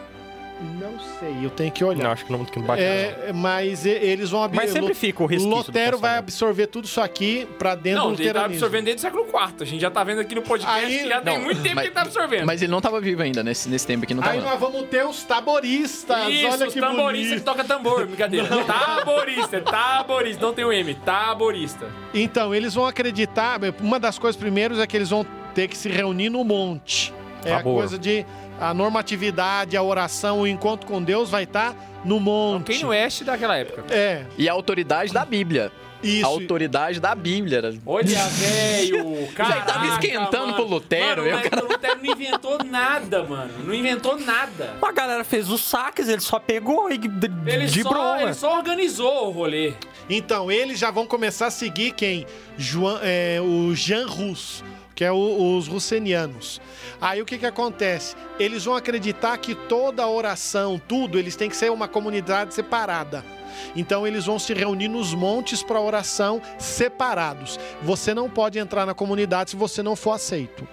[0.58, 2.04] Não sei, eu tenho que olhar.
[2.04, 2.82] Não, acho que não, que não bate.
[2.82, 4.66] É, mas e- eles vão absorver.
[4.66, 6.18] Mas sempre fica o resquício do Lutero vai pensamento.
[6.24, 8.54] absorver tudo isso aqui pra dentro Não, do ele tá luteranismo.
[8.64, 9.54] absorvendo desde o século IV.
[9.60, 11.74] A gente já tá vendo aqui no podcast Aí- que já tem Não, muito tempo
[11.74, 12.46] mas- que ele tá absorvendo.
[12.46, 14.50] Mas ele não estava vivo ainda, nesse, nesse tempo aqui não Aí tava.
[14.50, 16.28] nós vamos ter os taboristas.
[16.30, 17.44] Isso, Olha os que tamboristas que bonito.
[17.44, 18.48] toca tambor, brincadeira.
[18.64, 21.86] Taborista, taborista, não tem o M, taborista.
[22.14, 23.60] Então, eles vão acreditar.
[23.80, 27.12] Uma das coisas primeiros é que eles vão ter que se reunir no monte.
[27.44, 28.24] É a coisa de.
[28.60, 31.74] A normatividade, a oração, o encontro com Deus vai estar
[32.04, 32.72] no monte.
[32.72, 33.84] Quem no oeste daquela época?
[33.94, 35.70] É, E a autoridade da Bíblia.
[36.02, 36.24] isso.
[36.24, 37.58] A autoridade da Bíblia.
[37.58, 39.60] era- Olha, velho, cara.
[39.62, 43.50] tava esquentando pro Lutero, Mano, eu- mas o Lutero não inventou nada, mano.
[43.64, 44.74] Não inventou nada.
[44.80, 47.10] A galera fez os saques, ele só pegou e de,
[47.46, 48.22] Ele, de só, broma.
[48.22, 49.74] ele só organizou o rolê.
[50.08, 52.24] Então, eles já vão começar a seguir quem?
[52.56, 54.62] Joan, é, o Jean Rus,
[54.96, 56.60] que é o- os russenianos.
[57.00, 58.16] Aí o que, que acontece?
[58.40, 63.22] Eles vão acreditar que toda oração, tudo, eles têm que ser uma comunidade separada.
[63.76, 67.60] Então eles vão se reunir nos montes para oração separados.
[67.82, 70.66] Você não pode entrar na comunidade se você não for aceito.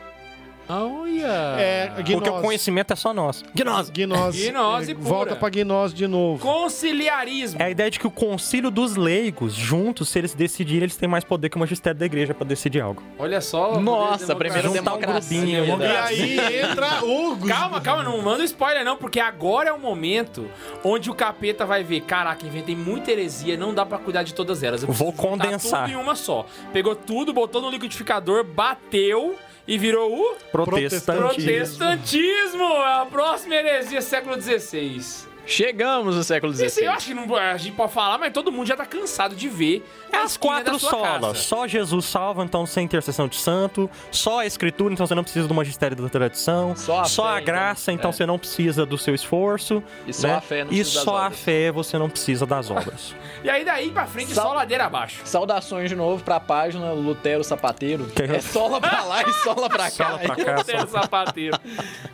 [0.67, 1.55] Olha.
[1.59, 2.41] É, Porque o gnose.
[2.41, 3.43] conhecimento é só nosso.
[3.53, 3.91] Gnose.
[3.91, 4.49] Gnose.
[4.49, 5.07] Gnose É, pura.
[5.09, 6.41] Volta para gnose de novo.
[6.41, 7.61] Conciliarismo.
[7.61, 11.07] É a ideia de que o concílio dos leigos, juntos, se eles decidirem, eles têm
[11.09, 13.03] mais poder que o magistério da igreja pra decidir algo.
[13.19, 13.79] Olha só.
[13.79, 14.67] Nossa, primeira.
[14.69, 19.19] Juntar um grupinho, É E aí entra o Calma, calma, não manda spoiler não, porque
[19.19, 20.49] agora é o momento
[20.83, 24.63] onde o capeta vai ver, caraca, inventei muita heresia, não dá pra cuidar de todas
[24.63, 24.83] elas.
[24.83, 25.85] Eu Vou condensar.
[25.85, 26.45] tudo em uma só.
[26.71, 29.35] Pegou tudo, botou no liquidificador, bateu
[29.67, 31.29] e virou o Protestantismo.
[31.29, 32.63] protestantismo.
[32.63, 35.32] É a próxima heresia século XVI.
[35.45, 36.85] Chegamos no século Isso XVI.
[36.85, 39.49] eu acho que não, a gente pode falar, mas todo mundo já tá cansado de
[39.49, 41.21] ver É a as quatro solas.
[41.21, 41.33] casa.
[41.35, 43.89] Só Jesus salva, então sem intercessão de santo.
[44.11, 46.75] Só a escritura, então você não precisa do magistério da tradição.
[46.75, 48.13] Só a fé, graça, então, então é.
[48.13, 49.83] você não precisa do seu esforço.
[50.07, 50.35] E só né?
[50.35, 51.39] a fé, não E só a obras.
[51.39, 53.13] fé você não precisa das obras.
[53.43, 55.19] E aí daí pra frente, Sal- só ladeira abaixo.
[55.25, 58.05] Saudações de novo pra página Lutero Sapateiro.
[58.05, 59.91] Que- É sola pra lá e sola pra cá.
[59.91, 60.55] Sola pra cá.
[60.59, 61.59] Lutero sapateiro.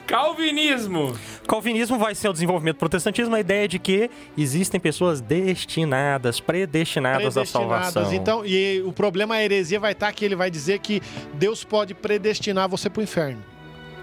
[0.08, 1.16] Calvinismo.
[1.50, 7.36] Calvinismo vai ser o desenvolvimento do protestantismo, a ideia de que existem pessoas destinadas, predestinadas,
[7.38, 8.14] à salvação.
[8.14, 11.02] Então, e o problema, a heresia vai estar que ele vai dizer que
[11.34, 13.44] Deus pode predestinar você pro inferno.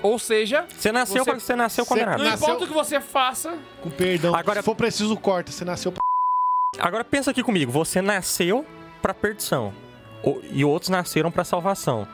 [0.02, 2.22] Ou seja, Você nasceu, Você- você nasceu condenado.
[2.22, 4.34] não importa o que você faça, Com perdão.
[4.34, 5.50] Agora- Se for preciso, corta.
[5.52, 6.02] Você nasceu pra...
[6.78, 8.64] Agora pensa aqui comigo, você nasceu
[9.00, 9.72] pra perdição
[10.22, 12.06] o- e outros nasceram pra salvação.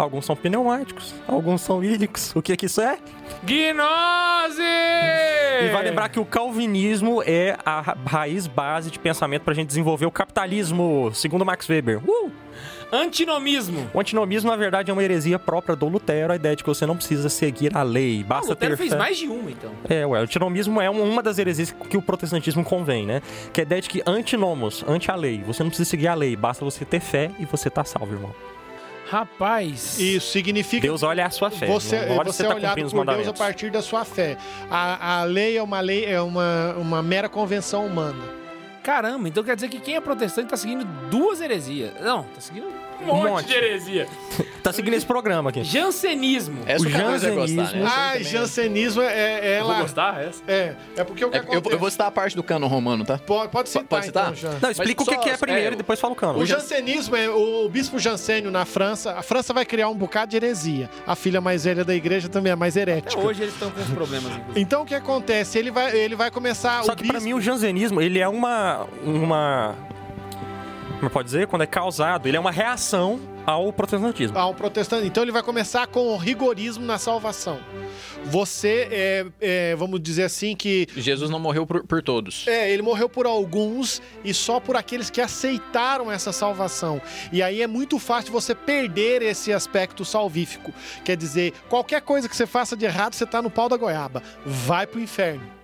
[0.00, 2.34] Alguns são pneumáticos, alguns são hídricos.
[2.34, 2.98] O que que isso é?
[3.44, 4.62] gnose!
[4.62, 9.68] E vai lembrar que o calvinismo é a ra- raiz base de pensamento pra gente
[9.68, 11.98] desenvolver o capitalismo, segundo Max Weber.
[12.08, 12.30] Uh!
[12.92, 13.88] Antinomismo.
[13.94, 16.84] O antinomismo, na verdade, é uma heresia própria do Lutero, a ideia de que você
[16.86, 18.98] não precisa seguir a lei, Ah, o basta Lutero ter fez fé.
[18.98, 19.70] mais de uma, então.
[19.88, 23.22] É, ué, o antinomismo é um- uma das heresias que o protestantismo convém, né?
[23.52, 26.14] Que é a ideia de que antinomos, anti a lei, você não precisa seguir a
[26.14, 28.34] lei, basta você ter fé e você tá salvo, irmão.
[29.10, 29.98] Rapaz.
[29.98, 30.82] Isso significa...
[30.82, 31.66] Deus olha a sua fé.
[31.66, 34.36] Você, olha você você é tá olhado por Deus a partir da sua fé.
[34.70, 38.22] A, a lei é uma lei, é uma, uma mera convenção humana.
[38.84, 41.92] Caramba, então quer dizer que quem é protestante tá seguindo duas heresias.
[42.00, 43.46] Não, tá seguindo um monte, monte.
[43.46, 44.06] de heresia.
[44.62, 45.64] Tá seguindo esse programa aqui.
[45.64, 46.58] Jansenismo.
[46.66, 47.86] Essa O o vai gostar, jansenismo- né?
[47.90, 49.82] Ah, também é- jansenismo é, é Eu vou ela.
[49.82, 50.42] gostar essa?
[50.46, 51.74] É, é porque o que É, eu, acontece.
[51.74, 53.16] eu vou citar a parte do cano romano, tá?
[53.18, 54.32] Pode, pode citar, Pode citar?
[54.36, 54.58] então.
[54.60, 56.38] Não, explica o que, só- que é primeiro é, e depois fala o cano.
[56.40, 59.12] O jansenismo é o, o bispo Jansênio na França.
[59.14, 60.90] A França vai criar um bocado de heresia.
[61.06, 63.14] A filha mais velha da igreja também é mais herética.
[63.18, 64.60] Até hoje eles estão com os problemas, inclusive.
[64.60, 65.58] Então o que acontece?
[65.58, 66.84] Ele vai, ele vai começar.
[66.84, 68.86] Só o que pra bispo- mim o jansenismo, ele é uma.
[69.02, 69.74] uma.
[71.00, 71.46] Como pode dizer?
[71.46, 74.36] Quando é causado, ele é uma reação ao protestantismo.
[74.38, 75.06] ao protestante.
[75.06, 77.58] Então ele vai começar com o rigorismo na salvação.
[78.26, 82.46] Você é, é, vamos dizer assim que Jesus não morreu por, por todos.
[82.46, 87.00] é, ele morreu por alguns e só por aqueles que aceitaram essa salvação.
[87.32, 90.70] E aí é muito fácil você perder esse aspecto salvífico.
[91.02, 94.22] Quer dizer, qualquer coisa que você faça de errado, você tá no pau da goiaba.
[94.44, 95.59] Vai pro inferno.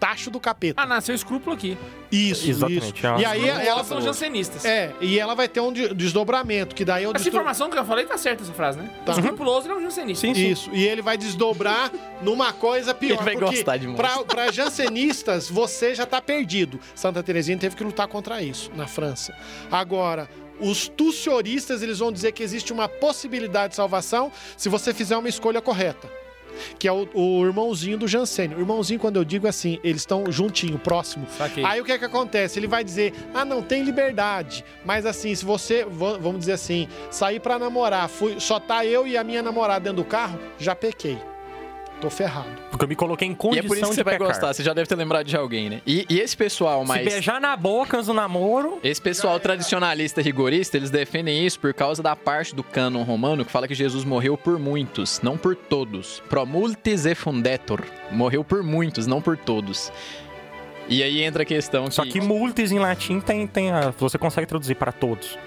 [0.00, 0.80] Tacho do capeta.
[0.80, 1.76] Ah, nasceu escrupulo aqui.
[2.10, 3.06] Isso, Exatamente, isso.
[3.06, 4.64] é E aí Elas ela são jansenistas.
[4.64, 7.84] é, e ela vai ter um de- desdobramento, que daí o Essa informação que eu
[7.84, 8.90] falei tá certa, essa frase, né?
[9.04, 9.12] Tá.
[9.12, 10.26] Escrupuloso ele é um jansenista.
[10.26, 10.48] Sim, sim.
[10.50, 13.16] Isso, e ele vai desdobrar numa coisa pior.
[13.16, 16.80] Ele vai porque gostar de pra, pra jansenistas, você já tá perdido.
[16.94, 19.34] Santa Teresinha teve que lutar contra isso na França.
[19.70, 20.28] Agora,
[20.58, 25.28] os tucioristas, eles vão dizer que existe uma possibilidade de salvação se você fizer uma
[25.28, 26.08] escolha correta.
[26.78, 28.56] Que é o, o irmãozinho do Jansenio.
[28.58, 31.26] O irmãozinho, quando eu digo assim, eles estão juntinho, próximo.
[31.36, 31.64] Saquei.
[31.64, 32.58] Aí o que é que acontece?
[32.58, 34.64] Ele vai dizer: ah, não tem liberdade.
[34.84, 39.06] Mas assim, se você, va- vamos dizer assim, sair pra namorar, fui, só tá eu
[39.06, 41.18] e a minha namorada dentro do carro, já pequei.
[42.00, 42.48] Tô ferrado.
[42.70, 44.28] Porque eu me coloquei em E condição é por isso que de você vai pecar.
[44.28, 44.54] gostar.
[44.54, 45.82] Você já deve ter lembrado de alguém, né?
[45.86, 47.04] E, e esse pessoal Se mais...
[47.04, 52.02] beijar na boca antes do namoro, Esse pessoal tradicionalista rigorista, eles defendem isso por causa
[52.02, 56.22] da parte do cânon romano que fala que Jesus morreu por muitos, não por todos.
[56.28, 57.82] Pro multis e fundetur.
[58.10, 59.92] Morreu por muitos, não por todos.
[60.88, 61.94] E aí entra a questão que...
[61.94, 65.38] só que multis em latim tem, tem a, você consegue traduzir para todos.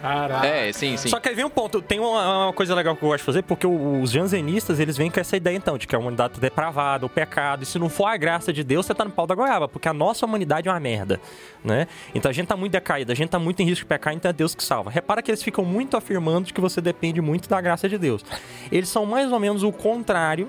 [0.00, 0.46] Caraca.
[0.46, 1.08] É, sim, sim.
[1.08, 3.26] Só que aí vem um ponto, tem uma, uma coisa legal que eu gosto de
[3.26, 6.40] fazer, porque os jansenistas, eles vêm com essa ideia então, de que a humanidade tá
[6.40, 9.26] depravada, o pecado, e se não for a graça de Deus, você tá no pau
[9.26, 11.20] da goiaba, porque a nossa humanidade é uma merda,
[11.64, 11.86] né?
[12.14, 14.28] Então a gente tá muito decaída, a gente tá muito em risco de pecar, então
[14.28, 14.90] é Deus que salva.
[14.90, 18.24] Repara que eles ficam muito afirmando que você depende muito da graça de Deus.
[18.70, 20.48] Eles são mais ou menos o contrário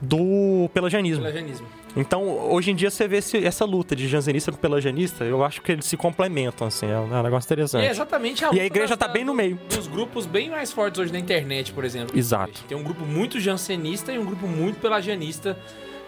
[0.00, 1.22] do pelagianismo.
[1.22, 1.85] Pelagianismo.
[1.96, 5.62] Então, hoje em dia, você vê esse- essa luta de jansenista com pelagianista, eu acho
[5.62, 7.86] que eles se complementam, assim, é um é um negócio interessante.
[7.86, 9.58] É exatamente a E a igreja das- tá bem no meio.
[9.70, 12.16] Dos grupos bem mais fortes hoje na internet, por exemplo.
[12.16, 12.62] Exato.
[12.68, 15.56] Tem um grupo muito jansenista e um grupo muito pelagianista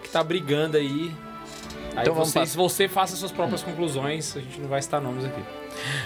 [0.03, 1.11] que tá brigando aí.
[1.95, 5.25] Aí Então vamos vocês, você faça suas próprias conclusões, a gente não vai citar nomes
[5.25, 5.41] aqui.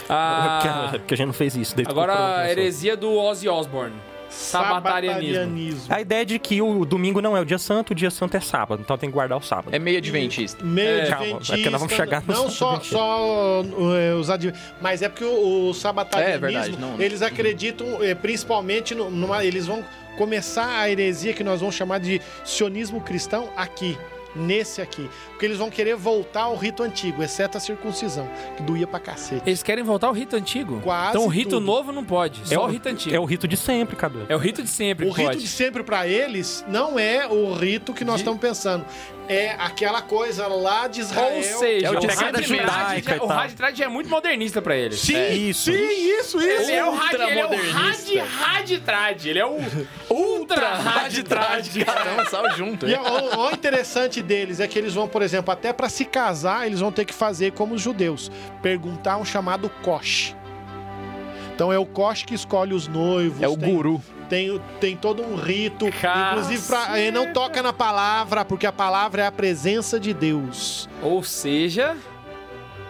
[0.10, 1.76] Ah, Porque, porque a gente não fez isso.
[1.86, 3.96] agora, a heresia do Ozzy Osbourne.
[4.34, 5.94] Sabatarianismo.
[5.94, 8.40] A ideia de que o domingo não é o dia santo, o dia santo é
[8.40, 9.74] sábado, então tem que guardar o sábado.
[9.74, 10.64] É meio adventista.
[10.64, 11.56] Meio É, calma, adventista.
[11.56, 14.54] é que nós vamos chegar no Não só, só uh, os adv...
[14.82, 19.44] Mas é porque o, o sabatarianismo, É verdade, não- eles acreditam eh, principalmente numa...
[19.44, 19.84] Eles vão
[20.18, 23.98] começar a heresia que nós vamos chamar de sionismo cristão aqui.
[24.36, 25.10] Nesse aqui.
[25.30, 29.44] Porque eles vão querer voltar ao rito antigo, exceto a circuncisão, que doía pra cacete.
[29.46, 30.80] Eles querem voltar ao rito antigo?
[30.82, 31.66] Quase Então o rito tudo.
[31.66, 33.16] novo não pode, só o rito antigo.
[33.16, 34.26] É o rito de sempre, Cadu.
[34.30, 35.40] É o rito de sempre O rito pode.
[35.42, 38.86] de sempre pra eles não é o rito que nós De- estamos pensando.
[39.30, 41.38] É aquela coisa lá de Israel.
[41.38, 43.40] Ou seja, É o Haditrad já- o tal.
[43.40, 45.00] Haditrad já é muito modernista pra eles.
[45.00, 45.72] Sim, Isso.
[45.72, 46.42] sim, isso, isso.
[46.42, 48.22] Ele é o Had, ele é o Ultramodernista.
[48.22, 49.58] Had, Haditrad, ele é o
[50.12, 51.68] Ultra Haditrad.
[51.86, 52.86] Caramba, saiu junto.
[52.88, 56.68] E o, o interessante deles é que eles vão, por exemplo, até pra se casar,
[56.68, 58.30] eles vão ter que fazer como os judeus,
[58.62, 60.36] perguntar um chamado kosh.
[61.56, 63.42] Então é o kosh que escolhe os noivos.
[63.42, 64.02] É o tem- guru.
[64.34, 66.32] Tem, tem todo um rito, Caceta.
[66.32, 70.90] inclusive pra, ele não toca na palavra, porque a palavra é a presença de Deus.
[71.04, 71.96] Ou seja,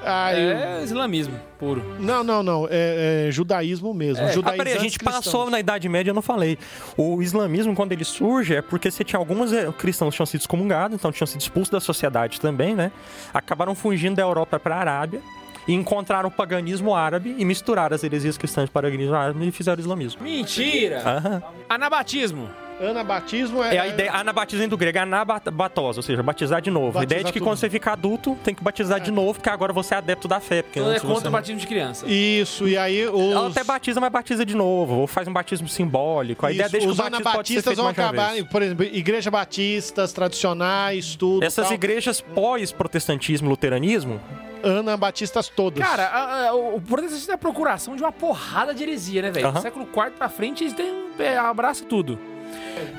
[0.06, 1.84] Aí, é islamismo puro.
[2.00, 4.24] Não, não, não, é, é judaísmo mesmo.
[4.24, 4.34] É.
[4.42, 5.26] Ah, peraí, a gente cristãos.
[5.26, 6.58] passou na Idade Média, eu não falei.
[6.96, 10.42] O islamismo, quando ele surge, é porque você tinha alguns eh, cristãos que tinham sido
[10.42, 12.90] excomungados, então tinham sido expulsos da sociedade também, né?
[13.34, 15.22] Acabaram fugindo da Europa para a Arábia
[15.68, 19.52] e encontraram o paganismo árabe e misturaram as heresias cristãs para o paganismo árabe e
[19.52, 20.22] fizeram o islamismo.
[20.24, 21.02] Mentira!
[21.06, 21.44] Aham.
[21.70, 22.50] Anabatismo.
[22.90, 26.98] Anabatismo é, É a ideia, anabatismo do grego é anabatosa, ou seja, batizar de novo.
[27.00, 27.60] a ideia é de que Batizar quando tudo.
[27.62, 30.62] você fica adulto, tem que batizar de novo, porque agora você é adepto da fé.
[30.62, 32.06] Porque Então é contra você o batismo de criança.
[32.08, 33.32] Isso, e aí os...
[33.32, 34.96] Ela até batiza, mas batiza de novo.
[35.02, 36.46] Ou faz um batismo simbólico.
[36.46, 38.62] A ideia Isso, deixa que os o batismo pode ser anabatistas feito vão acabar, por
[38.62, 41.44] exemplo, igreja batistas tradicionais, tudo.
[41.44, 41.74] Essas tal.
[41.74, 44.20] igrejas pós-protestantismo, luteranismo,
[44.66, 45.86] Anabatistas todas.
[45.86, 49.48] Cara, a- a- o protestantismo é a procuração de uma porrada de heresia, né, velho?
[49.48, 49.60] Aham.
[49.60, 50.90] Século IV pra frente, eles têm,
[51.20, 52.18] é, abraça tudo.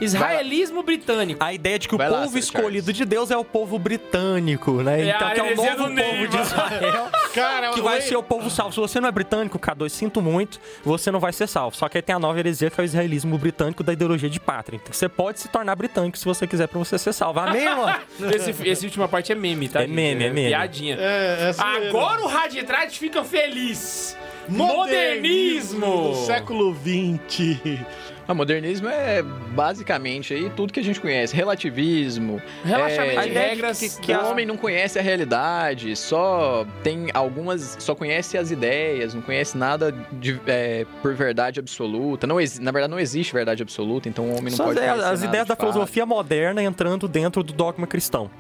[0.01, 1.43] Israelismo britânico.
[1.43, 4.83] a ideia de que Vai o lá, povo escolhido de Deus é o povo britânico,
[4.83, 5.01] né?
[5.03, 6.41] É então, que é o heresia novo do povo de Neiva.
[6.43, 8.73] Israel, Cara, que vai ser o povo salvo.
[8.73, 11.77] Se você não é britânico, K2, sinto muito, você não vai ser salvo.
[11.77, 14.41] Só que aí tem a nova heresia, que é o israelismo britânico da ideologia de
[14.41, 14.77] pátria.
[14.83, 17.41] Então, você pode se tornar britânico se você quiser pra você ser salvo.
[17.41, 17.95] Amém, mano?
[18.35, 19.81] Esse, esse última parte é meme, tá?
[19.81, 19.95] É gente?
[19.95, 20.49] meme, é meme.
[20.49, 20.97] Piadinha.
[20.99, 21.89] É, é zoeira.
[21.89, 24.17] Agora o Raditrad fica feliz.
[24.49, 26.11] Modernismo Modernismo.
[26.11, 27.81] do século XX.
[28.27, 31.37] O modernismo é basicamente aí tudo que a gente conhece.
[31.37, 32.41] Relativismo.
[32.65, 33.79] Relaxamento é, de regras.
[33.79, 37.77] que- Que o homem não conhece a realidade, só tem algumas.
[37.81, 42.27] Só conhece as ideias, não conhece nada de, é, por verdade absoluta.
[42.27, 45.01] Não na verdade, não existe verdade absoluta, então o homem não São pode as, conhecer
[45.05, 45.71] as nada ideias de da fato.
[45.73, 48.31] filosofia moderna entrando dentro do dogma cristão.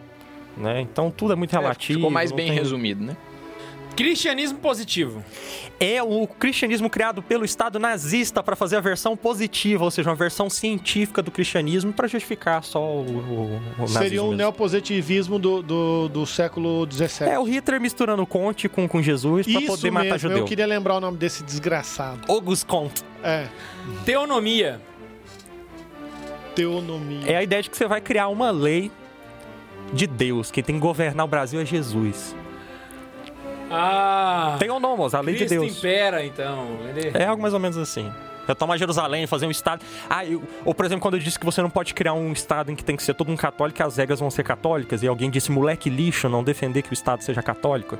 [0.56, 0.80] Né?
[0.80, 1.98] Então tudo é muito É, relativo.
[1.98, 3.16] Ficou mais bem tem- resumido, né?
[3.96, 5.22] Cristianismo positivo.
[5.78, 10.16] é o cristianismo criado pelo Estado nazista para fazer a versão positiva, ou seja, uma
[10.16, 14.36] versão científica do cristianismo para justificar só o, o, o Seria um mesmo.
[14.38, 17.28] neopositivismo do, do, do século XVII.
[17.28, 20.38] É o Hitler misturando Conte com, com Jesus para poder matar mesmo, judeu.
[20.38, 22.20] eu queria lembrar o nome desse desgraçado.
[22.28, 23.02] August Comte.
[23.22, 23.46] É,
[24.04, 24.80] Teonomia.
[26.54, 27.26] teonomia.
[27.26, 28.90] É a ideia de que você vai criar uma lei
[29.92, 30.50] de Deus.
[30.50, 32.34] Quem tem que governar o Brasil é Jesus.
[33.70, 34.56] Ah.
[34.58, 35.78] Teonomos, a lei de Cristo Deus.
[35.78, 36.68] impera, então.
[36.94, 38.12] Ele- É algo mais ou menos assim.
[38.46, 39.82] Pra tomar Jerusalém, fazer um estado.
[40.08, 42.70] Ah, eu- ou por exemplo, quando eu disse que você não pode criar um estado
[42.70, 45.08] em que tem que ser todo um católico e as regras vão ser católicas, e
[45.08, 47.98] alguém disse, moleque lixo, não defender que o estado seja católico.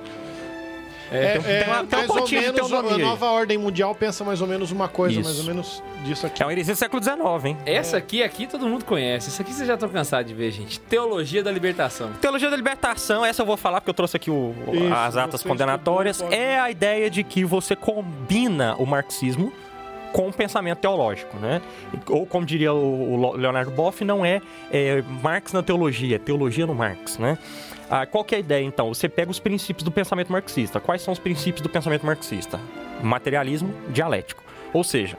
[1.13, 4.25] É, tem- é, tem uma- tem um mais ou menos a nova ordem mundial pensa
[4.25, 5.29] mais ou menos uma coisa, Isso.
[5.29, 6.43] mais ou menos disso aqui.
[6.43, 7.57] É uma heresia do século XIX, hein?
[7.67, 9.29] Essa aqui, aqui todo mundo conhece.
[9.29, 10.81] Essa aqui vocês já estão cansados de ver, gente.
[10.81, 12.11] Teologia da libertação.
[12.21, 15.43] Teologia da libertação, essa eu vou falar porque eu trouxe aqui o- Isso, as atas
[15.43, 16.21] condenatórias.
[16.23, 19.53] pode- É a ideia de que você combina o marxismo
[20.13, 21.61] com o pensamento teológico, né?
[22.09, 24.41] Ou como diria o o Leonardo Boff, não é,
[24.71, 27.37] é Marx na teologia, é teologia no Marx, né?
[27.97, 28.93] Ah, qual que é a ideia, então?
[28.93, 30.81] Você pega os princípios do pensamento marxista.
[30.81, 32.59] Quais são os princípios do pensamento marxista?
[33.01, 34.43] Materialismo dialético.
[34.73, 35.17] Ou seja,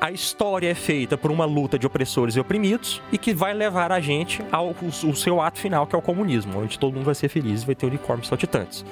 [0.00, 3.90] a história é feita por uma luta de opressores e oprimidos e que vai levar
[3.90, 7.04] a gente ao o, o seu ato final, que é o comunismo, onde todo mundo
[7.04, 8.84] vai ser feliz e vai ter unicórnios saltitantes.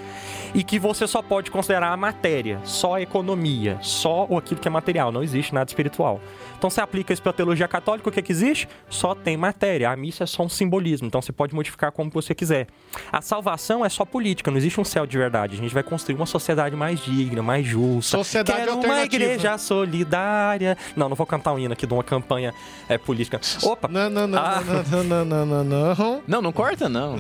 [0.55, 4.71] E que você só pode considerar a matéria, só a economia, só aquilo que é
[4.71, 6.21] material, não existe nada espiritual.
[6.57, 8.69] Então você aplica isso para a teologia católica, o que, é que existe?
[8.89, 9.91] Só tem matéria.
[9.91, 12.67] A missa é só um simbolismo, então você pode modificar como você quiser.
[13.13, 15.55] A salvação é só política, não existe um céu de verdade.
[15.55, 18.17] A gente vai construir uma sociedade mais digna, mais justa.
[18.17, 19.15] Sociedade Quero uma alternativa.
[19.23, 20.77] igreja solidária.
[20.97, 22.55] Não, não vou cantar um hino aqui de uma campanha
[22.89, 23.39] é, política.
[23.63, 23.87] Opa!
[23.89, 24.63] Não, não, não, Ah.
[24.91, 25.65] não, não, não, não, não,
[25.95, 26.23] não.
[26.27, 27.17] Não, não corta, não.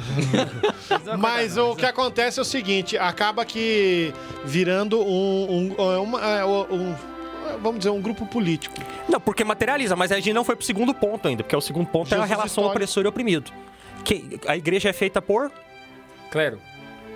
[1.18, 4.12] Mas o que acontece é o seguinte, acaba que
[4.44, 6.94] virando um, um, é uma- é, um-
[7.62, 8.74] vamos dizer, um grupo político.
[9.08, 11.86] Não, porque materializa, mas a gente não foi pro segundo ponto ainda, porque o segundo
[11.86, 12.70] ponto é a Jesus relação histórico.
[12.72, 13.52] opressor e oprimido.
[14.04, 15.50] Que a igreja é feita por
[16.30, 16.58] Clero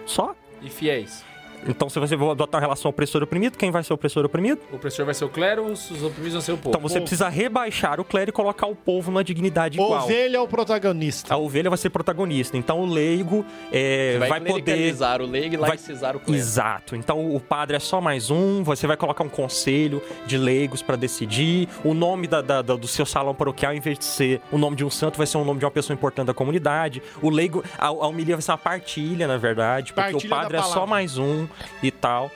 [0.07, 1.25] só e fiéis.
[1.69, 4.61] Então, se você for adotar uma relação opressor-oprimido, quem vai ser opressor-oprimido?
[4.73, 6.71] O opressor vai ser o clero, os os oprimidos vão ser o povo.
[6.71, 10.05] Então, você precisa rebaixar o clero e colocar o povo numa dignidade igual.
[10.05, 11.35] Ovelha é o protagonista.
[11.35, 12.57] A ovelha vai ser protagonista.
[12.57, 14.95] Então, o leigo é, Vai, vai, poder...
[15.21, 16.39] o leigo e vai- laicizar o clero.
[16.39, 16.97] Exato.
[16.97, 20.97] Então o padre é só mais um, você vai colocar um conselho de leigos para
[20.97, 21.69] decidir.
[21.85, 24.77] O nome da- da- da- do seu salão paroquial, em vez de ser o nome
[24.77, 27.03] de um santo, vai ser o nome de uma pessoa importante da comunidade.
[27.23, 30.57] O leigo, a, a homilia vai ser uma partilha, na verdade, porque Partilha o padre
[30.57, 31.47] é só mais um
[31.83, 32.31] e tal.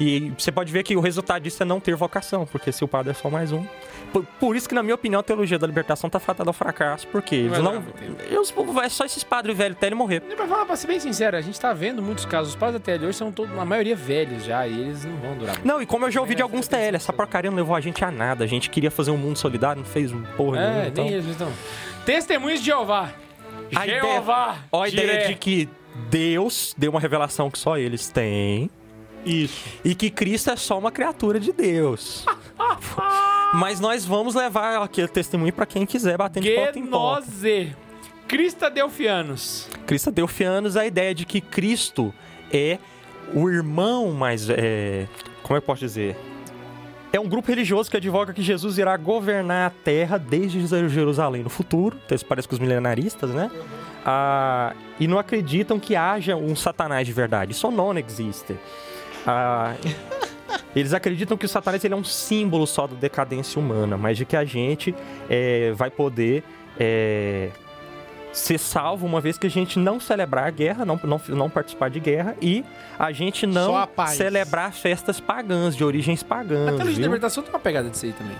[0.00, 2.88] E você pode ver que o resultado disso é não ter vocação, porque se o
[2.88, 3.66] padre é só mais um.
[4.10, 7.06] Por, por isso que, na minha opinião, a teologia da libertação tá fatada ao fracasso,
[7.08, 7.84] porque eles não.
[8.30, 10.20] Eles, é só esses padres velhos até ele morrer.
[10.20, 12.54] Pra falar, pra ser bem sincero, a gente tá vendo muitos casos.
[12.54, 15.54] Os da TL hoje são todos, a maioria velhos já, e eles não vão durar
[15.56, 15.68] muito.
[15.68, 17.80] Não, e como eu já ouvi de É, alguns TL, essa porcaria não levou a
[17.80, 18.42] gente a nada.
[18.42, 20.84] A gente queria fazer um mundo solidário, não fez um porra nenhuma.
[20.84, 21.04] É, Então...
[21.04, 21.52] nem eles então.
[22.06, 23.10] Testemunhos de Jeová.
[23.84, 24.56] Jeová.
[24.72, 25.68] ó, a ideia de que
[26.08, 28.70] Deus deu uma revelação que só eles têm
[29.24, 29.64] Isso.
[29.84, 32.24] e que Cristo é só uma criatura de Deus.
[33.54, 37.26] Mas nós vamos levar aquele testemunho pra quem quiser bater de porta em porta.
[38.28, 39.68] Crista Delfianos.
[39.86, 42.14] Cristo deu fianos a ideia de que Cristo
[42.52, 42.78] é
[43.34, 44.48] o irmão mais.
[44.48, 45.08] É,
[45.42, 46.16] como eu posso dizer?
[47.12, 51.50] É um grupo religioso que advoga que Jesus irá governar a terra desde Jerusalém no
[51.50, 51.98] futuro.
[52.04, 53.50] Então isso parece com os milenaristas, né?
[54.04, 57.50] Ah, e não acreditam que haja um satanás de verdade.
[57.50, 58.56] Isso não existe.
[59.26, 59.74] Ah,
[60.74, 64.24] eles acreditam que o satanás ele é um símbolo só da decadência humana, mas de
[64.24, 64.94] que a gente
[65.28, 66.44] é, vai poder
[66.78, 67.50] é,
[68.32, 71.90] ser salvo uma vez que a gente não celebrar a guerra, não, não, não participar
[71.90, 72.64] de guerra e
[72.98, 76.78] a gente não a celebrar festas pagãs, de origens A pagãs.
[76.78, 77.02] de viu?
[77.02, 78.36] libertação tem uma pegada disso aí também.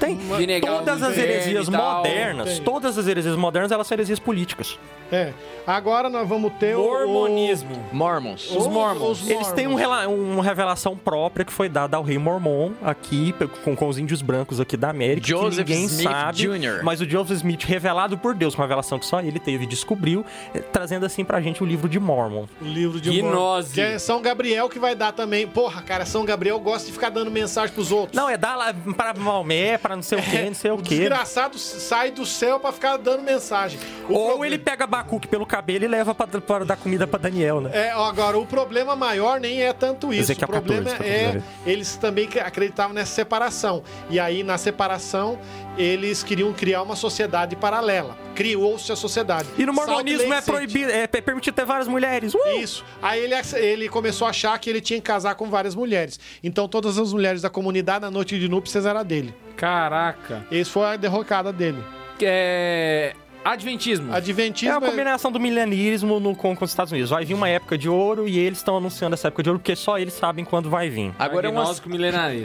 [0.00, 0.18] Tem.
[0.60, 2.62] Todas as heresias modernas, Tem.
[2.62, 4.78] todas as heresias modernas, elas são heresias políticas.
[5.10, 5.32] É.
[5.66, 7.84] Agora nós vamos ter o- Mormonismo.
[7.92, 8.50] Mormons.
[8.50, 8.58] o...
[8.58, 9.28] Os mormons.
[9.28, 13.76] Eles têm um rela- uma revelação própria que foi dada ao rei Mormon aqui, com,
[13.76, 16.38] com os índios brancos aqui da América, Joseph que ninguém Smith sabe.
[16.38, 16.82] Jr.
[16.82, 20.24] Mas o Joseph Smith, revelado por Deus, uma revelação que só ele teve e descobriu,
[20.54, 22.46] eh, trazendo assim pra gente o livro de Mormon.
[22.60, 23.22] O livro de Gnose.
[23.34, 23.62] Mormon.
[23.74, 25.46] Que é São Gabriel que vai dar também.
[25.46, 28.16] Porra, cara, São Gabriel gosta de ficar dando mensagem pros outros.
[28.16, 29.12] Não, é dar lá pra
[29.52, 30.98] Maomé, pra não sei o quê, não sei o O quê.
[30.98, 33.78] desgraçado sai do céu pra ficar dando mensagem.
[34.08, 37.18] O Ou proble- ele pega Bacuque pelo cabelo e leva pra, pra dar comida pra
[37.18, 37.70] Daniel, né?
[37.72, 40.22] É, agora, o problema maior nem é tanto isso.
[40.32, 41.44] Ezequiel o problema 14, que eu tô é dizendo.
[41.66, 43.82] eles também acreditavam nessa separação.
[44.10, 45.38] E aí, na separação,
[45.76, 48.16] eles queriam criar uma sociedade paralela.
[48.34, 49.48] Criou-se a sociedade.
[49.58, 52.34] E no mormonismo é proibido, é pe- permitido ter várias mulheres.
[52.34, 52.38] Uh!
[52.60, 52.84] Isso.
[53.00, 56.18] Aí ele, ele começou a achar que ele tinha que casar com várias mulheres.
[56.42, 59.34] Então todas as mulheres da comunidade na noite de núpcias era dele.
[59.56, 60.46] Caraca.
[60.50, 61.82] Esse foi a derrocada dele.
[62.20, 63.14] É...
[63.44, 64.12] Adventismo.
[64.12, 67.10] É Adventismo uma combinação do milenarismo no, com, com os Estados Unidos.
[67.10, 69.74] Vai vir uma época de ouro e eles estão anunciando essa época de ouro porque
[69.76, 71.12] só eles sabem quando vai vir.
[71.18, 71.64] Agora é uma,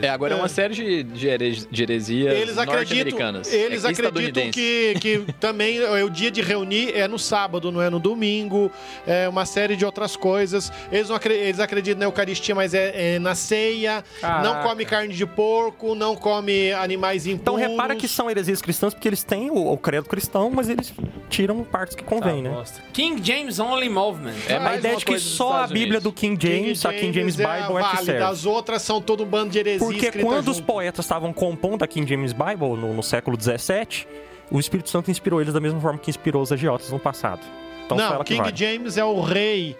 [0.02, 0.36] é, agora é.
[0.36, 0.40] É.
[0.40, 3.52] uma série de, de, heres- de heresias Eles acreditam, norte-americanas.
[3.52, 7.80] eles é, acreditam que, que também é o dia de reunir é no sábado, não
[7.80, 8.70] é no domingo,
[9.06, 10.72] é uma série de outras coisas.
[10.90, 14.04] Eles, não acre- eles acreditam na Eucaristia, mas é, é na ceia.
[14.20, 14.42] Caraca.
[14.42, 17.40] Não come carne de porco, não come animais impuros.
[17.40, 20.87] Então repara que são heresias cristãs porque eles têm o, o credo cristão, mas eles
[21.28, 22.54] tiram partes que convém, Tá, né?
[22.56, 22.82] bosta.
[22.92, 24.34] King James Only Movement.
[24.48, 26.02] É A ideia de que só a Bíblia Unidos.
[26.04, 28.22] do King James, a King James é Bible é, que serve.
[28.22, 30.66] As outras são todo um bando de heresia Porque quando os junto.
[30.66, 34.06] poetas estavam compondo a King James Bible no, no século XVII,
[34.50, 37.40] o Espírito Santo inspirou eles da mesma forma que inspirou os agiotas no passado.
[37.84, 38.56] Então foi Não, King vale.
[38.56, 39.76] James é o rei.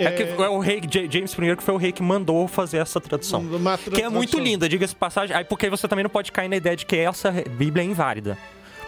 [0.00, 0.80] É, que é o rei
[1.10, 3.40] James I que foi o rei que mandou fazer essa tradução.
[3.40, 4.40] uma Que é muito tradução.
[4.40, 5.34] linda, diga-se passagem.
[5.36, 8.38] Aí porque você também não pode cair na ideia de que essa Bíblia é inválida.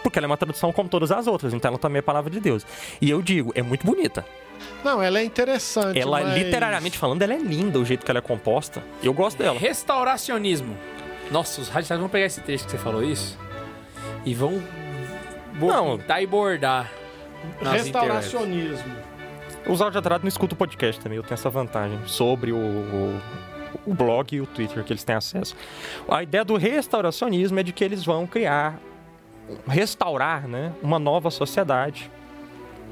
[0.03, 2.39] Porque ela é uma tradução como todas as outras, então ela também é palavra de
[2.39, 2.65] Deus.
[2.99, 4.25] E eu digo, é muito bonita.
[4.83, 5.97] Não, ela é interessante.
[5.99, 8.83] Ela, mas- literariamente falando, ela é linda, o jeito que ela é composta.
[9.03, 9.57] Eu gosto dela.
[9.59, 10.75] Restauracionismo.
[11.31, 13.37] Nossa, os radicais vão pegar esse texto que você falou isso
[14.25, 14.61] e vão
[15.59, 15.97] Não.
[15.97, 16.91] pintar e bordar.
[17.61, 18.95] Restauracionismo.
[19.67, 23.21] Os audiotrados não escutam o podcast também, eu tenho essa vantagem sobre o, o,
[23.85, 25.55] o blog e o Twitter que eles têm acesso.
[26.09, 28.79] A ideia do restauracionismo é de que eles vão criar,
[29.67, 32.09] restaurar, né, uma nova sociedade.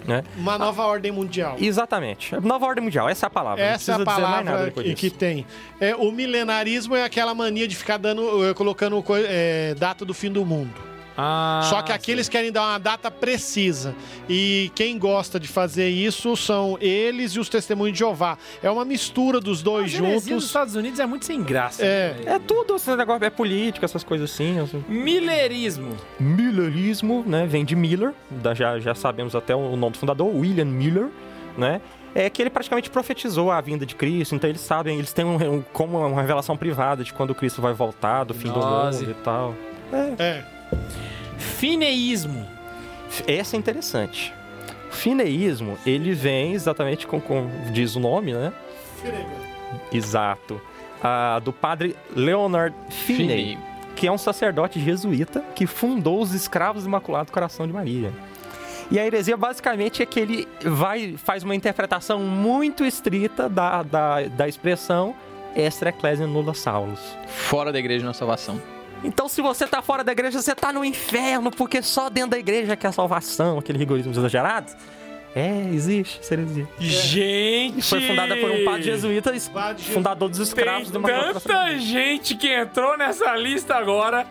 [0.06, 0.24] Né?
[0.38, 1.58] Uma nova ordem mundial.
[1.60, 2.34] Exatamente.
[2.40, 3.64] Nova ordem mundial, essa é a palavra.
[3.64, 5.46] não Essa é a precisa dizer mais nada palavra que, que tem.
[5.80, 10.32] É, o milenarismo é aquela mania de ficar dando, eh, colocando eh, data do fim
[10.32, 10.90] do mundo.
[11.22, 13.94] Ah, Só que aqui eles querem dar uma data precisa.
[14.30, 18.38] E quem gosta de fazer isso são eles e os testemunhos de Jeová.
[18.64, 20.46] É uma mistura dos dois juntos.
[20.46, 21.84] Estados Unidos é muito sem graça.
[21.84, 22.16] É.
[22.26, 22.36] né?
[22.36, 24.60] É tudo esse negócio, é política, essas coisas assim.
[24.60, 24.84] assim.
[24.88, 25.96] Millerismo.
[26.20, 27.46] Millerismo, né?
[27.46, 31.08] Vem de Miller, da- já, já sabemos até o nome do fundador, William Miller,
[31.58, 31.82] né?
[32.16, 35.36] é que ele praticamente profetizou a vinda de Cristo, então eles sabem, eles têm um,
[35.58, 39.06] um- como uma revelação privada de quando Cristo vai voltar, do fim Gnose.
[39.06, 39.56] do mundo e tal.
[40.18, 40.44] É.
[41.38, 42.46] Fineísmo.
[43.28, 44.34] Essa é interessante.
[44.90, 48.52] O fineísmo, ele vem exatamente com, com diz o nome, né?
[49.92, 50.62] Exato.
[51.02, 53.58] Ah, do padre Leonard Finney, Finney.
[53.96, 58.12] que é um sacerdote jesuíta que fundou os Escravos do Imaculado Coração de Maria.
[58.92, 64.24] E a heresia basicamente é que ele vai faz uma interpretação muito estrita da, da,
[64.24, 65.16] da expressão
[65.56, 67.00] extra ecclesia nulla salus.
[67.28, 68.60] Fora da igreja na salvação.
[69.04, 72.40] Então, se você tá fora da igreja, você tá no inferno, porque só dentro da
[72.40, 74.72] igreja que é a salvação, aquele rigorismo exagerado.
[75.36, 76.68] É, existe heresia.
[76.80, 77.78] Gente!
[77.80, 81.34] E foi fundada por um padre jesuíta, es- Padre fundador dos Tem escravos Maria.
[81.34, 84.26] tanta gente que entrou nessa lista agora.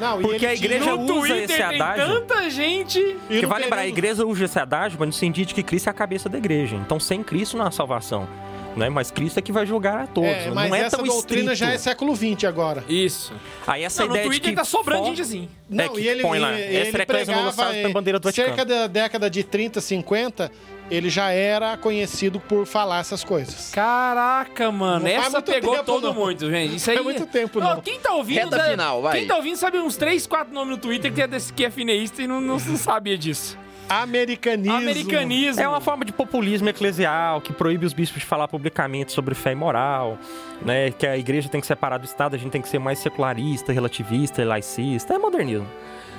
[0.00, 2.06] Não, Porque a igreja usa Twitter esse tem adágio.
[2.20, 3.16] tanta gente.
[3.30, 5.90] e não vai lembrar, a igreja usa esse adágio no sentido de que Cristo é
[5.90, 6.74] a cabeça da igreja.
[6.76, 8.26] Então, sem Cristo não há salvação.
[8.74, 8.88] Né?
[8.88, 10.30] Mas Cristo é que vai julgar a todos.
[10.30, 11.54] É, mas não é essa tão doutrina estrito.
[11.70, 12.82] já é século XX agora.
[12.88, 13.32] Isso.
[13.66, 15.48] Aí essa Não, no ideia Twitter de que tá sobrando fo- gente assim.
[15.68, 17.92] Não, É que e ele, põe lá, essa ele é a Eclésia Nulla pregava tem
[17.92, 18.80] bandeira do em cerca Vaticano.
[18.80, 20.50] da década de 30, 50,
[20.90, 23.70] ele já era conhecido por falar essas coisas.
[23.72, 25.00] Caraca, mano.
[25.04, 26.14] Não Essa pegou tempo, todo não.
[26.14, 26.76] muito, gente.
[26.76, 26.96] Isso aí.
[26.96, 27.80] Faz muito tempo, Ó, não.
[27.82, 28.38] Quem tá ouvindo.
[28.44, 29.18] Reta sabe- final, vai.
[29.18, 31.70] Quem tá ouvindo sabe uns 3, 4 nomes no Twitter que é, desse, que é
[31.70, 33.58] fineísta e não, não, não sabia disso.
[33.88, 34.76] Americanismo.
[34.76, 35.62] Americanismo.
[35.62, 39.52] É uma forma de populismo eclesial que proíbe os bispos de falar publicamente sobre fé
[39.52, 40.18] e moral,
[40.64, 40.90] né?
[40.90, 43.72] Que a igreja tem que separar do Estado, a gente tem que ser mais secularista,
[43.72, 45.14] relativista e laicista.
[45.14, 45.68] É modernismo.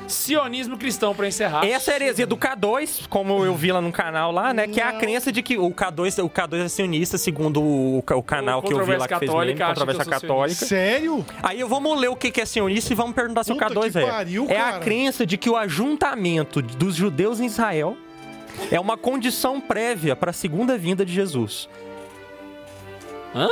[0.07, 1.65] Sionismo cristão, pra encerrar.
[1.65, 4.67] Essa é a heresia do K2, como eu vi lá no canal lá, né?
[4.67, 8.23] Que é a crença de que o K2, o K2 é sionista, segundo o, o
[8.23, 10.65] canal que eu vi lá que fez meme, eu Controvérsia Católica.
[10.65, 11.25] Sério?
[11.41, 13.97] Aí vamos ler o que é sionista e vamos perguntar se o Puta K2 que
[13.97, 14.05] é.
[14.05, 17.97] pariu, é a crença de que o ajuntamento dos judeus em Israel
[18.71, 21.69] é uma condição prévia para a segunda vinda de Jesus.
[23.35, 23.49] Hã?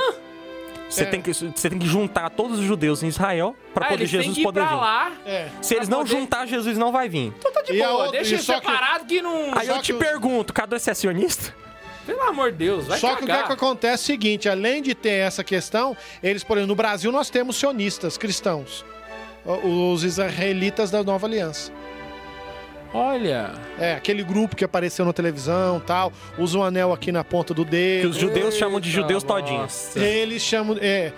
[0.91, 1.05] Você, É.
[1.05, 4.35] tem que, você tem que juntar todos os judeus em Israel para Ah, poder Jesus
[4.35, 4.76] que ir poder pra vir.
[4.76, 5.11] lá.
[5.26, 5.47] É.
[5.61, 7.31] Se eles não poder- juntar, Jesus não vai vir.
[7.41, 9.57] Tá de E boa, outra- deixa e só que- separado que, não...
[9.57, 11.55] Aí Só eu te que- pergunto, K2 é sionista?
[12.05, 13.43] Pelo amor de Deus, vai Só que o que, cagar.
[13.43, 16.76] é que acontece é o seguinte, além de ter essa questão, eles, por exemplo, no
[16.76, 18.84] Brasil nós temos sionistas cristãos.
[19.45, 21.72] O- Os israelitas da Nova Aliança.
[22.93, 23.53] Olha.
[23.80, 27.63] É, aquele grupo que apareceu na televisão tal, usa um anel aqui na ponta do
[27.65, 28.09] Que dedo.
[28.09, 29.61] os judeus chamam de Eita, judeus todinhos.
[29.61, 29.99] nossa.
[29.99, 30.77] Eles chamam.
[30.81, 31.11] É,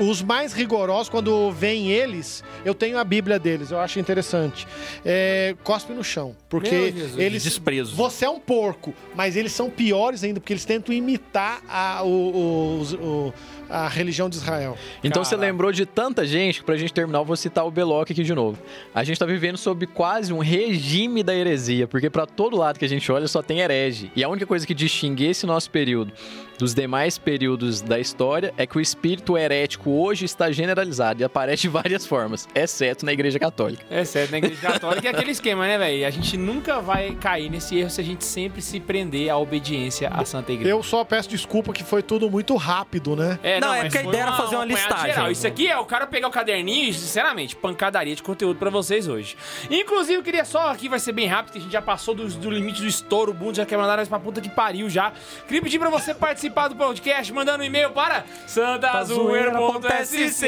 [0.00, 4.66] os mais rigorosos, quando vem eles, eu tenho a Bíblia deles, eu acho interessante.
[5.04, 6.34] É, cospe no chão.
[6.48, 7.16] Porque Jesus.
[7.18, 7.44] eles.
[7.44, 7.94] Desprezo.
[7.94, 12.80] Você é um porco, mas eles são piores ainda, porque eles tentam imitar a, o-
[12.80, 13.32] os- o-
[13.68, 14.76] a religião de Israel.
[15.02, 18.10] Então você lembrou de tanta gente que pra gente terminar eu vou citar o Beloc
[18.10, 18.58] aqui de novo.
[18.94, 22.84] A gente tá vivendo sob quase um regime da heresia, porque pra todo lado que
[22.84, 24.10] a gente olha só tem herege.
[24.16, 26.12] E a única coisa que distingue esse nosso período
[26.58, 31.62] dos demais períodos da história é que o espírito herético hoje está generalizado e aparece
[31.62, 33.84] de várias formas, exceto na igreja católica.
[33.90, 36.06] É certo, na igreja católica é aquele esquema, né, velho?
[36.06, 40.08] A gente nunca vai cair nesse erro se a gente sempre se prender à obediência
[40.08, 40.70] à Santa Igreja.
[40.70, 43.38] Eu só peço desculpa que foi tudo muito rápido, né?
[43.42, 45.06] É, Não, é mas porque a ideia era fazer uma listagem.
[45.14, 45.30] geral.
[45.30, 49.06] Isso aqui é o cara pegar o caderninho e, sinceramente, pancadaria de conteúdo pra vocês
[49.06, 49.36] hoje.
[49.70, 52.26] Inclusive, eu queria só, aqui vai ser bem rápido, que a gente já passou do,
[52.28, 55.12] do limite do estouro, o Bundo já quer mandar nós pra puta que pariu já.
[55.46, 56.14] Queria pedir pra você
[56.50, 60.46] participar do podcast, mandando um e-mail para santazoeira.sc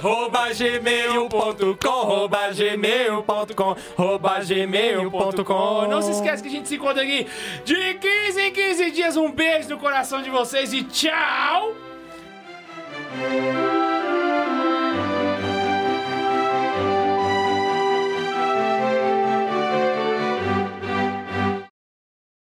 [0.00, 7.26] rouba gmail.com rouba gmail.com rouba gmail.com Não se esquece que a gente se encontra aqui
[7.64, 9.16] de 15 em 15 dias.
[9.16, 11.74] Um beijo no coração de vocês e tchau!